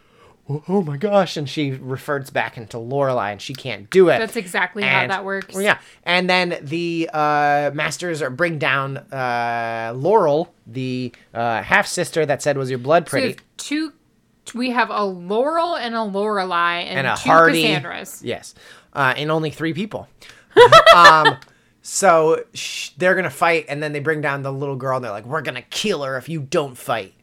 Oh 0.52 0.64
oh 0.68 0.82
my 0.82 0.98
gosh! 0.98 1.38
And 1.38 1.48
she 1.48 1.72
refers 1.72 2.32
back 2.32 2.58
into 2.58 2.78
Lorelai, 2.78 3.32
and 3.34 3.42
she 3.42 3.54
can't 3.54 3.88
do 3.90 4.10
it. 4.10 4.18
That's 4.18 4.36
exactly 4.36 4.82
how 4.82 5.06
that 5.06 5.24
works. 5.24 5.54
well, 5.54 5.64
yeah, 5.64 5.78
and 6.04 6.28
then 6.28 6.58
the 6.62 7.08
uh, 7.14 7.70
masters 7.74 8.22
are 8.24 8.32
bring 8.32 8.58
down 8.58 8.98
uh, 8.98 9.94
Laurel, 9.96 10.52
the 10.66 11.14
uh, 11.36 11.62
half 11.62 11.86
sister 11.86 12.26
that 12.26 12.42
said 12.42 12.58
was 12.58 12.70
your 12.70 12.80
blood 12.80 13.06
So 13.08 13.12
pretty, 13.12 13.28
have 13.28 13.38
two. 13.58 13.94
We 14.56 14.72
have 14.72 14.90
a 14.90 15.04
Laurel 15.04 15.76
and 15.76 15.94
a 15.94 16.00
Lorelai 16.00 16.84
and, 16.86 17.00
and 17.00 17.08
a 17.08 17.16
two 17.16 17.30
Hardy. 17.30 17.62
Cassandras. 17.62 18.24
Yes, 18.24 18.56
uh, 18.94 19.14
and 19.16 19.30
only 19.30 19.52
three 19.52 19.74
people. 19.74 20.08
um, 20.96 21.38
so 21.84 22.44
sh- 22.56 22.90
they're 22.98 23.14
gonna 23.14 23.30
fight, 23.30 23.66
and 23.70 23.84
then 23.84 23.94
they 23.94 24.00
bring 24.00 24.22
down 24.22 24.42
the 24.42 24.52
little 24.52 24.76
girl, 24.76 24.96
and 24.96 25.06
they're 25.06 25.12
like, 25.12 25.28
"We're 25.28 25.42
gonna 25.44 25.62
kill 25.62 26.02
her 26.04 26.18
if 26.18 26.28
you 26.28 26.42
don't 26.42 26.76
fight." 26.76 27.14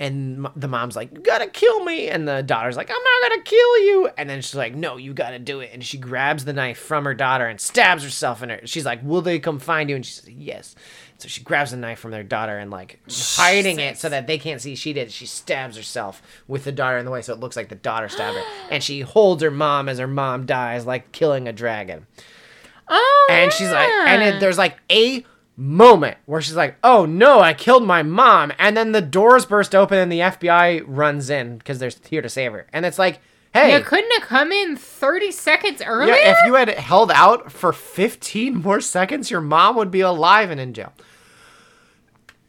And 0.00 0.46
m- 0.46 0.52
the 0.54 0.68
mom's 0.68 0.94
like, 0.94 1.12
"You 1.12 1.20
gotta 1.20 1.48
kill 1.48 1.82
me," 1.84 2.08
and 2.08 2.26
the 2.28 2.42
daughter's 2.42 2.76
like, 2.76 2.88
"I'm 2.90 2.96
not 3.22 3.30
gonna 3.30 3.42
kill 3.42 3.78
you." 3.82 4.08
And 4.16 4.30
then 4.30 4.40
she's 4.42 4.54
like, 4.54 4.74
"No, 4.74 4.96
you 4.96 5.12
gotta 5.12 5.38
do 5.40 5.58
it." 5.60 5.70
And 5.72 5.84
she 5.84 5.98
grabs 5.98 6.44
the 6.44 6.52
knife 6.52 6.78
from 6.78 7.04
her 7.04 7.14
daughter 7.14 7.46
and 7.46 7.60
stabs 7.60 8.04
herself 8.04 8.42
in 8.42 8.48
her. 8.50 8.60
She's 8.64 8.84
like, 8.86 9.00
"Will 9.02 9.22
they 9.22 9.38
come 9.40 9.58
find 9.58 9.90
you?" 9.90 9.96
And 9.96 10.06
she 10.06 10.12
says, 10.12 10.28
"Yes." 10.30 10.76
So 11.18 11.26
she 11.26 11.42
grabs 11.42 11.72
the 11.72 11.76
knife 11.76 11.98
from 11.98 12.12
their 12.12 12.22
daughter 12.22 12.56
and 12.58 12.70
like 12.70 13.00
hiding 13.10 13.80
it 13.80 13.98
so 13.98 14.08
that 14.08 14.28
they 14.28 14.38
can't 14.38 14.60
see 14.60 14.76
she 14.76 14.92
did. 14.92 15.08
it, 15.08 15.12
She 15.12 15.26
stabs 15.26 15.76
herself 15.76 16.22
with 16.46 16.62
the 16.62 16.70
daughter 16.70 16.96
in 16.96 17.04
the 17.04 17.10
way, 17.10 17.22
so 17.22 17.32
it 17.32 17.40
looks 17.40 17.56
like 17.56 17.68
the 17.68 17.74
daughter 17.74 18.08
stabbed 18.08 18.36
her. 18.36 18.44
And 18.70 18.84
she 18.84 19.00
holds 19.00 19.42
her 19.42 19.50
mom 19.50 19.88
as 19.88 19.98
her 19.98 20.06
mom 20.06 20.46
dies, 20.46 20.86
like 20.86 21.10
killing 21.10 21.48
a 21.48 21.52
dragon. 21.52 22.06
Oh, 22.88 23.26
And 23.30 23.52
she's 23.52 23.70
like, 23.70 23.88
and 23.90 24.22
it, 24.22 24.38
there's 24.40 24.58
like 24.58 24.76
a 24.92 25.24
moment 25.60 26.16
where 26.24 26.40
she's 26.40 26.54
like, 26.56 26.76
"Oh 26.84 27.04
no, 27.04 27.40
I 27.40 27.52
killed 27.52 27.84
my 27.84 28.02
mom!" 28.02 28.52
And 28.58 28.76
then 28.76 28.92
the 28.92 29.02
doors 29.02 29.44
burst 29.44 29.74
open 29.74 29.98
and 29.98 30.10
the 30.10 30.20
FBI 30.20 30.84
runs 30.86 31.28
in 31.28 31.58
because 31.58 31.78
they're 31.78 31.90
here 32.08 32.22
to 32.22 32.28
save 32.28 32.52
her. 32.52 32.66
And 32.72 32.86
it's 32.86 32.98
like, 32.98 33.20
hey, 33.52 33.76
You 33.76 33.82
couldn't 33.82 34.12
have 34.12 34.28
come 34.28 34.52
in 34.52 34.76
30 34.76 35.32
seconds 35.32 35.82
earlier? 35.84 36.14
yeah, 36.14 36.30
if 36.32 36.38
you 36.46 36.54
had 36.54 36.68
held 36.68 37.10
out 37.10 37.50
for 37.50 37.72
15 37.72 38.56
more 38.62 38.80
seconds, 38.80 39.30
your 39.30 39.40
mom 39.40 39.74
would 39.76 39.90
be 39.90 40.00
alive 40.00 40.50
and 40.50 40.60
in 40.60 40.72
jail. 40.74 40.92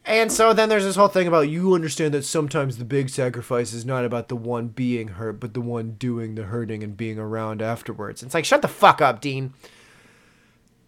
And 0.05 0.31
so 0.31 0.53
then 0.53 0.69
there's 0.69 0.83
this 0.85 0.95
whole 0.95 1.07
thing 1.07 1.27
about 1.27 1.49
you 1.49 1.75
understand 1.75 2.13
that 2.15 2.25
sometimes 2.25 2.77
the 2.77 2.85
big 2.85 3.09
sacrifice 3.09 3.73
is 3.73 3.85
not 3.85 4.05
about 4.05 4.27
the 4.27 4.35
one 4.35 4.67
being 4.69 5.09
hurt, 5.09 5.39
but 5.39 5.53
the 5.53 5.61
one 5.61 5.91
doing 5.99 6.33
the 6.35 6.43
hurting 6.43 6.83
and 6.83 6.97
being 6.97 7.19
around 7.19 7.61
afterwards. 7.61 8.23
It's 8.23 8.33
like, 8.33 8.45
shut 8.45 8.61
the 8.63 8.67
fuck 8.67 9.01
up, 9.01 9.21
Dean. 9.21 9.53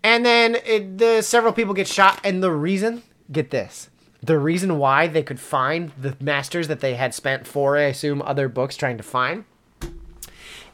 And 0.04 0.26
then 0.26 0.56
it, 0.66 0.98
the 0.98 1.22
several 1.22 1.54
people 1.54 1.74
get 1.74 1.88
shot, 1.88 2.20
and 2.24 2.42
the 2.42 2.52
reason, 2.52 3.04
get 3.32 3.52
this, 3.52 3.90
the 4.24 4.40
reason 4.40 4.78
why 4.78 5.08
they 5.08 5.24
could 5.24 5.40
find 5.40 5.92
the 6.00 6.16
masters 6.20 6.68
that 6.68 6.80
they 6.80 6.96
had 6.96 7.14
spent 7.14 7.48
for, 7.48 7.78
I 7.78 7.84
assume, 7.84 8.22
other 8.22 8.48
books 8.48 8.76
trying 8.76 8.98
to 8.98 9.04
find, 9.04 9.46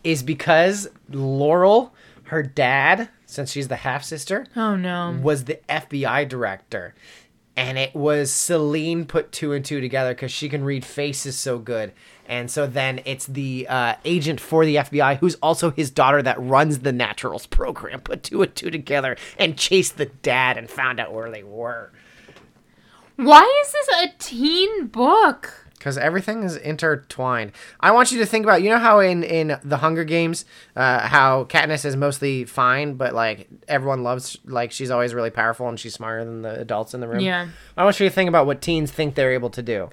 is 0.04 0.24
because 0.24 0.90
Laurel, 1.10 1.94
her 2.26 2.44
dad, 2.44 3.10
since 3.26 3.52
she's 3.52 3.68
the 3.68 3.78
half 3.78 4.04
sister, 4.04 4.46
oh, 4.56 4.76
no. 4.76 5.18
was 5.22 5.46
the 5.46 5.60
FBI 5.70 6.28
director. 6.28 6.94
And 7.56 7.78
it 7.78 7.96
was 7.96 8.32
Celine 8.32 9.06
put 9.06 9.32
two 9.32 9.52
and 9.52 9.66
two 9.66 9.82
together 9.82 10.14
because 10.14 10.32
she 10.32 10.48
can 10.48 10.64
read 10.64 10.86
faces 10.86 11.38
so 11.38 11.58
good. 11.58 11.92
And 12.28 12.52
so 12.52 12.68
then 12.68 13.02
it's 13.06 13.26
the 13.26 13.68
uh, 13.70 13.96
agent 14.04 14.40
for 14.40 14.66
the 14.66 14.76
FBI, 14.76 15.18
who's 15.18 15.36
also 15.36 15.72
his 15.72 15.90
daughter, 15.90 16.22
that 16.22 16.40
runs 16.40 16.80
the 16.80 16.92
Naturals 16.92 17.48
program, 17.48 18.02
put 18.02 18.24
two 18.24 18.42
and 18.42 18.54
two 18.56 18.70
together 18.70 19.16
and 19.40 19.58
chased 19.58 19.98
the 19.98 20.08
dad 20.08 20.58
and 20.58 20.70
found 20.70 21.00
out 21.00 21.14
where 21.14 21.32
they 21.32 21.44
were. 21.44 21.92
Why 23.16 23.64
is 23.66 23.72
this 23.72 23.88
a 24.04 24.14
teen 24.20 24.88
book? 24.88 25.66
Because 25.78 25.98
everything 25.98 26.44
is 26.44 26.56
intertwined. 26.56 27.52
I 27.80 27.92
want 27.92 28.12
you 28.12 28.18
to 28.20 28.26
think 28.26 28.46
about, 28.46 28.62
you 28.64 28.70
know 28.70 28.80
how 28.80 29.00
in, 29.00 29.24
in 29.24 29.60
the 29.64 29.78
Hunger 29.78 30.04
Games, 30.04 30.44
uh, 30.76 31.08
how 31.08 31.46
Katniss 31.46 31.86
is 31.86 31.96
mostly 31.96 32.46
fine, 32.46 32.96
but 32.96 33.14
like 33.14 33.48
everyone 33.68 34.04
loves, 34.04 34.38
like 34.44 34.72
she's 34.72 34.92
always 34.92 35.14
really 35.14 35.30
powerful 35.30 35.70
and 35.70 35.80
she's 35.80 35.94
smarter 35.94 36.26
than 36.26 36.42
the 36.42 36.60
adults 36.60 36.94
in 36.94 37.00
the 37.00 37.08
room. 37.08 37.22
Yeah. 37.22 37.48
I 37.78 37.84
want 37.84 38.00
you 38.00 38.10
to 38.10 38.14
think 38.14 38.28
about 38.28 38.48
what 38.48 38.62
teens 38.62 38.92
think 38.92 39.16
they're 39.16 39.34
able 39.34 39.52
to 39.52 39.62
do. 39.62 39.90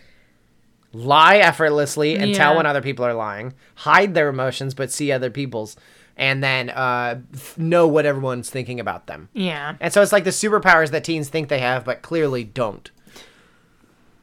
Lie 0.95 1.39
effortlessly 1.39 2.17
and 2.17 2.35
tell 2.35 2.57
when 2.57 2.67
other 2.67 2.81
people 2.81 3.05
are 3.05 3.15
lying. 3.15 3.53
Hide 3.75 4.15
their 4.15 4.29
emotions 4.29 4.75
but 4.75 4.93
see 4.93 5.13
other 5.13 5.31
people's. 5.31 5.77
And 6.17 6.45
then 6.45 6.71
uh, 6.71 7.21
know 7.57 7.89
what 7.89 8.07
everyone's 8.07 8.49
thinking 8.49 8.79
about 8.79 9.09
them. 9.09 9.29
Yeah. 9.33 9.75
And 9.81 9.93
so 9.93 10.01
it's 10.01 10.13
like 10.13 10.23
the 10.23 10.31
superpowers 10.31 10.91
that 10.93 11.03
teens 11.03 11.29
think 11.29 11.49
they 11.49 11.59
have, 11.59 11.85
but 11.85 12.03
clearly 12.03 12.45
don't. 12.45 12.89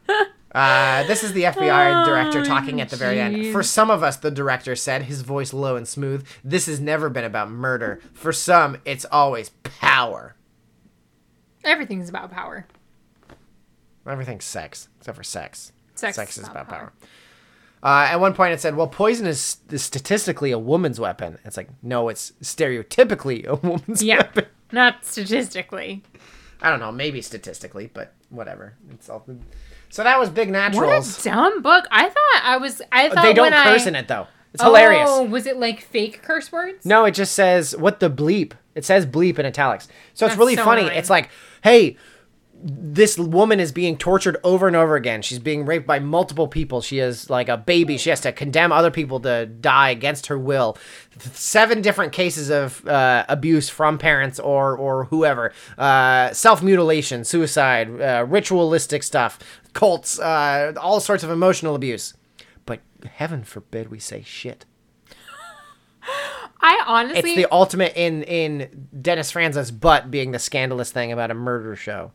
uh, 0.53 1.03
this 1.03 1.21
is 1.23 1.33
the 1.33 1.43
FBI 1.43 2.05
director 2.05 2.45
talking 2.45 2.79
at 2.79 2.89
the 2.89 2.95
very 2.95 3.19
end. 3.19 3.51
For 3.51 3.61
some 3.61 3.91
of 3.91 4.03
us, 4.03 4.15
the 4.15 4.31
director 4.31 4.73
said, 4.73 5.03
his 5.03 5.21
voice 5.21 5.51
low 5.51 5.75
and 5.75 5.85
smooth, 5.85 6.25
this 6.45 6.67
has 6.67 6.79
never 6.79 7.09
been 7.09 7.25
about 7.25 7.51
murder. 7.51 7.99
For 8.13 8.31
some, 8.31 8.77
it's 8.85 9.05
always 9.11 9.49
power. 9.63 10.35
Everything's 11.65 12.07
about 12.07 12.31
power. 12.31 12.67
Everything's 14.07 14.45
sex, 14.45 14.87
except 14.97 15.17
for 15.17 15.23
sex. 15.23 15.73
Sex 16.01 16.37
is 16.37 16.43
is 16.43 16.49
about 16.49 16.67
about 16.67 16.69
power. 16.69 16.93
Uh, 17.83 18.07
at 18.11 18.19
one 18.19 18.33
point, 18.33 18.53
it 18.53 18.61
said, 18.61 18.75
"Well, 18.75 18.87
poison 18.87 19.25
is, 19.25 19.57
is 19.71 19.81
statistically 19.81 20.51
a 20.51 20.59
woman's 20.59 20.99
weapon." 20.99 21.39
It's 21.45 21.57
like, 21.57 21.69
no, 21.81 22.09
it's 22.09 22.31
stereotypically 22.43 23.45
a 23.47 23.55
woman's 23.67 24.03
Yeah. 24.03 24.17
weapon. 24.17 24.45
Not 24.71 25.03
statistically. 25.05 26.03
I 26.61 26.69
don't 26.69 26.79
know, 26.79 26.91
maybe 26.91 27.21
statistically, 27.21 27.89
but 27.91 28.13
whatever. 28.29 28.75
It's 28.91 29.09
all. 29.09 29.25
So 29.89 30.03
that 30.03 30.19
was 30.19 30.29
Big 30.29 30.49
What 30.49 30.53
Naturals. 30.53 31.19
a 31.25 31.29
dumb 31.29 31.61
book. 31.61 31.85
I 31.91 32.07
thought 32.07 32.41
I 32.43 32.57
was. 32.57 32.81
I 32.91 33.09
thought 33.09 33.23
They 33.23 33.33
don't 33.33 33.51
curse 33.51 33.85
I, 33.85 33.89
in 33.89 33.95
it 33.95 34.07
though. 34.07 34.27
It's 34.53 34.61
hilarious. 34.61 35.09
Oh, 35.09 35.23
was 35.23 35.45
it 35.47 35.57
like 35.57 35.81
fake 35.81 36.21
curse 36.21 36.51
words? 36.51 36.85
No, 36.85 37.05
it 37.05 37.11
just 37.11 37.33
says 37.33 37.75
what 37.75 37.99
the 37.99 38.09
bleep. 38.09 38.53
It 38.75 38.85
says 38.85 39.05
bleep 39.05 39.39
in 39.39 39.45
italics. 39.45 39.87
So 40.13 40.25
it's 40.25 40.37
really 40.37 40.55
so 40.55 40.63
funny. 40.65 40.81
annoying. 40.83 40.97
It's 40.97 41.09
like, 41.09 41.29
hey, 41.63 41.97
this 42.63 43.17
woman 43.17 43.59
is 43.59 43.71
being 43.71 43.97
tortured 43.97 44.37
over 44.43 44.67
and 44.67 44.75
over 44.75 44.95
again. 44.95 45.21
She's 45.21 45.39
being 45.39 45.65
raped 45.65 45.87
by 45.87 45.99
multiple 45.99 46.47
people. 46.47 46.81
She 46.81 46.99
is 46.99 47.29
like 47.29 47.49
a 47.49 47.57
baby. 47.57 47.97
She 47.97 48.09
has 48.09 48.21
to 48.21 48.31
condemn 48.31 48.71
other 48.71 48.91
people 48.91 49.19
to 49.21 49.45
die 49.45 49.89
against 49.89 50.27
her 50.27 50.37
will. 50.37 50.77
Seven 51.19 51.81
different 51.81 52.13
cases 52.13 52.49
of 52.49 52.85
uh, 52.87 53.25
abuse 53.27 53.69
from 53.69 53.97
parents 53.97 54.39
or 54.39 54.75
or 54.77 55.05
whoever. 55.05 55.53
Uh, 55.77 56.31
Self 56.33 56.61
mutilation, 56.61 57.23
suicide, 57.23 57.99
uh, 57.99 58.25
ritualistic 58.27 59.03
stuff, 59.03 59.39
cults, 59.73 60.19
uh, 60.19 60.73
all 60.79 60.99
sorts 60.99 61.23
of 61.23 61.29
emotional 61.29 61.75
abuse. 61.75 62.13
But 62.65 62.81
heaven 63.15 63.43
forbid 63.43 63.89
we 63.89 63.99
say 63.99 64.23
shit. 64.23 64.65
I 66.63 66.83
honestly, 66.85 67.31
It's 67.31 67.35
the 67.35 67.51
ultimate 67.51 67.93
in 67.95 68.23
in 68.23 68.87
Dennis 69.01 69.31
Franz's 69.31 69.71
butt 69.71 70.11
being 70.11 70.31
the 70.31 70.39
scandalous 70.39 70.91
thing 70.91 71.11
about 71.11 71.31
a 71.31 71.33
murder 71.33 71.75
show. 71.75 72.11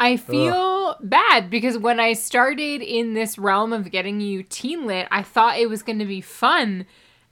I 0.00 0.16
feel 0.16 0.96
bad 1.00 1.50
because 1.50 1.76
when 1.78 1.98
I 2.00 2.12
started 2.12 2.82
in 2.82 3.14
this 3.14 3.38
realm 3.38 3.72
of 3.72 3.90
getting 3.90 4.20
you 4.20 4.42
teen 4.42 4.86
lit, 4.86 5.08
I 5.10 5.22
thought 5.22 5.58
it 5.58 5.68
was 5.68 5.82
going 5.82 5.98
to 5.98 6.04
be 6.06 6.20
fun. 6.20 6.86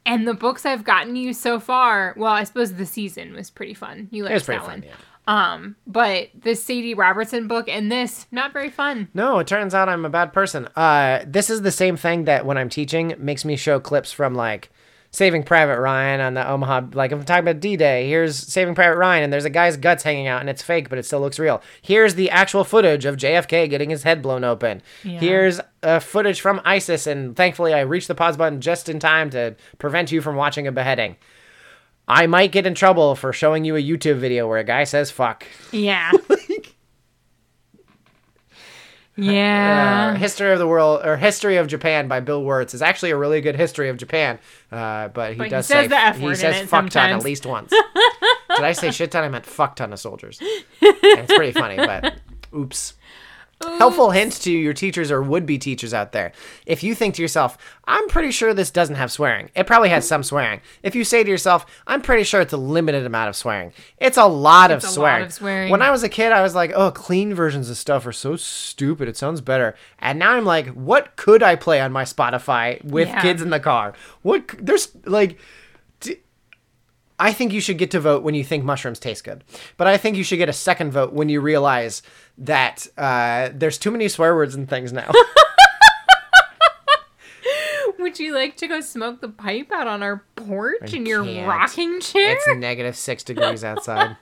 And 0.05 0.27
the 0.27 0.35
books 0.35 0.65
I've 0.65 0.85
gotten 0.85 1.17
you 1.17 1.33
so 1.33 1.59
far, 1.59 2.15
well, 2.17 2.33
I 2.33 2.45
suppose 2.45 2.75
the 2.75 2.87
season 2.87 3.35
was 3.35 3.51
pretty 3.51 3.75
fun. 3.75 4.09
You 4.11 4.23
liked 4.25 4.31
It 4.31 4.35
was 4.35 4.43
pretty 4.45 4.61
that 4.61 4.67
fun, 4.67 4.81
one. 4.81 4.89
yeah. 4.89 4.95
Um, 5.29 5.77
but 5.89 6.29
the 6.41 6.55
Sadie 6.55 6.95
Robertson 6.95 7.49
book 7.49 7.69
and 7.69 7.91
this, 7.91 8.27
not 8.31 8.53
very 8.53 8.71
fun. 8.71 9.09
No, 9.13 9.41
it 9.41 9.49
turns 9.49 9.75
out 9.75 9.89
I'm 9.89 10.05
a 10.05 10.09
bad 10.09 10.33
person. 10.33 10.69
Uh, 10.77 11.25
this 11.27 11.51
is 11.51 11.63
the 11.63 11.73
same 11.73 11.97
thing 11.97 12.25
that 12.27 12.47
when 12.47 12.57
I'm 12.57 12.69
teaching 12.69 13.15
makes 13.19 13.45
me 13.45 13.57
show 13.57 13.81
clips 13.81 14.13
from 14.13 14.37
like 14.37 14.71
Saving 15.17 15.45
Private 15.45 15.81
Ryan 15.81 16.21
on 16.21 16.35
the 16.35 16.47
Omaha. 16.47 16.89
Like 16.93 17.11
if 17.11 17.19
I'm 17.19 17.25
talking 17.25 17.49
about 17.49 17.59
D-Day, 17.59 18.07
here's 18.07 18.37
Saving 18.37 18.75
Private 18.75 18.99
Ryan, 18.99 19.25
and 19.25 19.33
there's 19.33 19.47
a 19.47 19.51
guy's 19.51 19.79
guts 19.79 20.03
hanging 20.03 20.27
out, 20.27 20.41
and 20.41 20.51
it's 20.51 20.61
fake, 20.61 20.91
but 20.91 20.99
it 20.99 21.07
still 21.07 21.21
looks 21.21 21.39
real. 21.39 21.63
Here's 21.81 22.17
the 22.17 22.29
actual 22.29 22.65
footage 22.65 23.07
of 23.07 23.17
JFK 23.17 23.71
getting 23.71 23.89
his 23.89 24.03
head 24.03 24.21
blown 24.21 24.45
open. 24.45 24.83
Yeah. 25.05 25.19
Here's 25.19 25.59
uh, 25.83 26.01
footage 26.01 26.43
from 26.43 26.61
ISIS, 26.67 27.07
and 27.07 27.35
thankfully 27.35 27.73
I 27.73 27.81
reached 27.81 28.09
the 28.09 28.15
pause 28.15 28.37
button 28.37 28.61
just 28.61 28.91
in 28.91 28.99
time 28.99 29.31
to 29.31 29.57
prevent 29.79 30.13
you 30.13 30.21
from 30.21 30.37
watching 30.37 30.67
a 30.67 30.73
beheading. 30.73 31.17
I 32.07 32.27
might 32.27 32.53
get 32.53 32.67
in 32.67 32.75
trouble 32.75 33.15
for 33.15 33.33
showing 33.33 33.65
you 33.65 33.75
a 33.75 33.83
YouTube 33.83 34.19
video 34.19 34.47
where 34.47 34.59
a 34.59 34.65
guy 34.65 34.85
says 34.85 35.11
fuck. 35.11 35.47
Yeah. 35.73 36.13
Uh, 39.19 39.23
yeah. 39.23 40.15
history 40.17 40.53
of 40.53 40.59
the 40.59 40.67
world 40.67 41.01
or 41.03 41.17
history 41.17 41.57
of 41.57 41.67
Japan 41.69 42.07
by 42.07 42.21
Bill 42.21 42.43
Wurtz 42.45 42.75
is 42.75 42.83
actually 42.83 43.13
a 43.13 43.17
really 43.17 43.41
good 43.41 43.57
history 43.57 43.89
of 43.89 43.97
Japan. 43.97 44.39
Uh, 44.71 45.09
but 45.09 45.33
he 45.33 45.39
But 45.39 45.45
he 45.45 45.51
does 45.51 45.67
says 45.67 45.85
say 45.85 45.89
the 45.89 45.97
F 45.97 46.19
he 46.19 46.25
word 46.27 46.37
says 46.37 46.69
fuck 46.69 46.91
ton 46.91 47.11
at 47.11 47.25
least 47.25 47.47
once. 47.47 47.71
Did 48.57 48.65
I 48.65 48.73
say 48.73 48.91
shit 48.91 49.11
ton? 49.11 49.25
I 49.25 49.29
meant 49.31 49.47
fuck 49.47 49.75
ton 49.75 49.95
of 49.95 49.99
soldiers. 50.01 50.39
And 50.41 50.49
it's 50.83 51.35
pretty 51.35 51.53
funny, 51.53 51.77
but 51.77 52.17
oops. 52.55 52.93
Helpful 53.79 54.11
hint 54.11 54.33
to 54.43 54.53
your 54.53 54.75
teachers 54.75 55.11
or 55.11 55.23
would 55.23 55.47
be 55.47 55.57
teachers 55.57 55.95
out 55.95 56.13
there. 56.13 56.33
If 56.67 56.83
you 56.83 56.95
think 56.95 57.15
to 57.15 57.23
yourself, 57.23 57.57
I'm 57.87 58.07
pretty 58.09 58.31
sure 58.31 58.53
this 58.53 58.71
doesn't 58.71 58.97
have 58.97 59.11
swearing, 59.11 59.49
it 59.57 59.67
probably 59.67 59.89
has 59.89 60.07
some 60.07 60.23
swearing. 60.23 60.61
If 60.83 60.95
you 60.95 61.05
say 61.05 61.25
to 61.25 61.31
yourself, 61.31 61.65
I'm 61.87 62.03
pretty 62.03 62.25
sure 62.25 62.43
it's 62.43 62.53
a 62.53 62.59
limited 62.59 63.07
amount 63.07 63.31
of 63.31 63.37
swearing, 63.37 63.73
it's 63.99 64.19
a 64.19 64.27
lot 64.27 64.71
of 64.71 64.79
It's 64.79 64.85
a 64.85 64.89
lot 64.89 64.95
swearing. 64.95 65.25
of 65.25 65.33
swearing. 65.33 65.71
When 65.71 65.81
I 65.83 65.91
was 65.91 66.03
a 66.03 66.09
kid, 66.11 66.33
I 66.33 66.43
was 66.43 66.55
like, 66.55 66.73
oh, 66.75 66.91
clean 66.91 67.33
versions 67.35 67.71
of 67.71 67.79
stuff 67.79 68.07
are 68.07 68.13
so 68.13 68.37
stupid. 68.37 69.09
It 69.09 69.17
sounds 69.17 69.41
better. 69.41 69.75
And 70.01 70.19
now 70.19 70.33
I'm 70.33 70.45
like, 70.45 70.69
what 70.69 71.17
could 71.17 71.43
I 71.43 71.57
play 71.57 71.81
on 71.81 71.93
my 71.93 72.05
Spotify 72.05 72.85
with 72.85 73.09
Yeah. 73.09 73.23
kids 73.23 73.41
in 73.41 73.49
the 73.51 73.61
car? 73.61 73.95
What, 74.21 74.49
there's 74.59 74.89
like, 75.07 75.39
I 77.19 77.33
think 77.33 77.53
you 77.53 77.61
should 77.61 77.79
get 77.79 77.91
to 77.93 78.01
vote 78.01 78.23
when 78.23 78.35
you 78.35 78.45
think 78.45 78.65
mushrooms 78.65 78.99
taste 78.99 79.25
good. 79.25 79.43
But 79.77 79.87
I 79.87 79.97
think 79.97 80.17
you 80.17 80.25
should 80.25 80.37
get 80.37 80.49
a 80.49 80.53
second 80.55 80.93
vote 80.93 81.13
when 81.13 81.29
you 81.29 81.41
realize 81.41 82.03
that 82.39 82.87
uh, 82.99 83.51
there's 83.55 83.79
too 83.79 83.91
many 83.91 84.09
swear 84.09 84.35
words 84.35 84.55
and 84.55 84.69
things 84.69 84.93
now. 84.93 85.11
Would 87.99 88.19
you 88.19 88.35
like 88.35 88.57
to 88.59 88.69
go 88.69 88.81
smoke 88.81 89.21
the 89.21 89.29
pipe 89.29 89.73
out 89.73 89.87
on 89.87 90.03
our 90.03 90.25
porch 90.37 90.93
in 90.93 91.07
your 91.07 91.25
can't. 91.25 91.49
rocking 91.49 92.01
chair? 92.01 92.37
it's 92.37 92.47
negative 92.59 92.97
six 92.97 93.25
degrees 93.25 93.65
outside. 93.65 94.17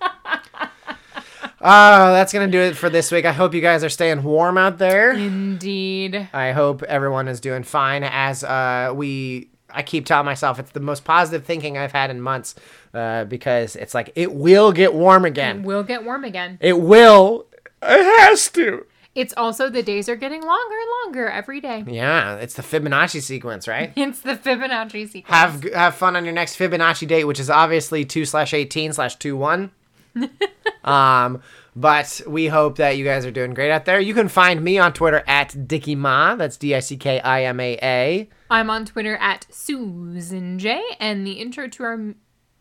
Uh, 1.61 2.13
that's 2.13 2.33
going 2.33 2.47
to 2.47 2.53
do 2.53 2.61
it 2.61 2.77
for 2.77 2.91
this 2.91 3.11
week. 3.11 3.25
I 3.25 3.33
hope 3.33 3.55
you 3.55 3.61
guys 3.63 3.83
are 3.83 3.89
staying 3.89 4.23
warm 4.23 4.59
out 4.59 4.79
there. 4.79 5.13
Indeed. 5.13 6.29
I 6.33 6.53
hope 6.53 6.83
everyone 6.83 7.27
is 7.27 7.41
doing 7.41 7.63
fine 7.63 8.05
as 8.05 8.45
uh, 8.45 8.93
we. 8.95 9.49
I 9.75 9.83
keep 9.83 10.07
telling 10.07 10.27
myself 10.27 10.59
it's 10.59 10.71
the 10.71 10.81
most 10.81 11.05
positive 11.05 11.45
thinking 11.45 11.77
I've 11.77 11.93
had 11.93 12.11
in 12.11 12.21
months 12.21 12.55
uh, 12.93 13.25
because 13.25 13.77
it's 13.77 13.95
like 13.95 14.13
it 14.15 14.33
will 14.33 14.73
get 14.73 14.95
warm 14.95 15.25
again. 15.25 15.61
It 15.61 15.67
will 15.67 15.83
get 15.83 16.05
warm 16.05 16.25
again. 16.25 16.59
It 16.61 16.81
will. 16.81 17.47
It 17.83 18.21
has 18.21 18.49
to. 18.51 18.87
It's 19.15 19.33
also 19.37 19.71
the 19.71 19.83
days 19.83 20.09
are 20.09 20.17
getting 20.17 20.43
longer 20.43 20.75
and 20.75 20.91
longer 21.05 21.29
every 21.29 21.61
day. 21.61 21.85
Yeah, 21.87 22.37
it's 22.37 22.55
the 22.55 22.63
Fibonacci 22.63 23.23
sequence, 23.23 23.69
right? 23.69 23.93
It's 23.97 24.21
the 24.21 24.35
Fibonacci 24.35 25.09
sequence. 25.09 25.27
have 25.29 25.63
have 25.73 25.95
fun 25.95 26.17
on 26.17 26.25
your 26.25 26.35
next 26.35 26.59
Fibonacci 26.59 27.07
date, 27.07 27.25
which 27.25 27.39
is 27.39 27.49
obviously 27.49 28.05
two 28.05 28.25
slash 28.25 28.53
eighteen 28.53 28.93
slash 28.93 29.17
two 29.17 29.37
one. 29.37 29.71
um, 30.85 31.43
but 31.77 32.21
we 32.27 32.47
hope 32.47 32.77
that 32.77 32.97
you 32.97 33.05
guys 33.05 33.27
are 33.27 33.31
doing 33.31 33.55
great 33.55 33.71
out 33.71 33.85
there. 33.85 34.01
You 34.01 34.15
can 34.15 34.29
find 34.29 34.63
me 34.63 34.79
on 34.79 34.93
Twitter 34.93 35.23
at 35.27 35.67
Dicky 35.67 35.95
Ma. 35.95 36.35
That's 36.35 36.57
D 36.57 36.75
I 36.75 36.81
C 36.81 36.97
K 36.97 37.21
I 37.21 37.45
M 37.45 37.61
A 37.61 37.79
A. 37.83 38.29
I'm 38.51 38.71
on 38.71 38.85
Twitter 38.85 39.17
at 39.17 39.47
Susan 39.51 40.59
J, 40.59 40.83
and 41.01 41.27
the 41.27 41.33
intro 41.33 41.69
to 41.69 41.83
our 41.83 42.15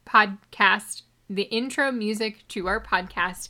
podcast, 0.06 1.04
the 1.30 1.44
intro 1.44 1.92
music 1.92 2.48
to 2.50 2.68
our 2.68 2.82
podcast 2.82 3.50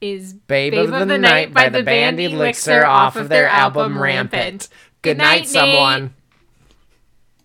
is 0.00 0.34
Babe, 0.34 0.74
of, 0.74 0.90
the, 1.08 1.18
Night 1.18 1.52
by 1.52 1.68
the 1.68 1.82
band 1.82 2.20
Elixir 2.20 2.84
off 2.84 3.16
of 3.16 3.28
their 3.28 3.48
album 3.48 3.98
Rampant. 3.98 4.68
Good 5.02 5.18
night, 5.18 5.42
Nate. 5.42 5.48
someone. 5.48 6.14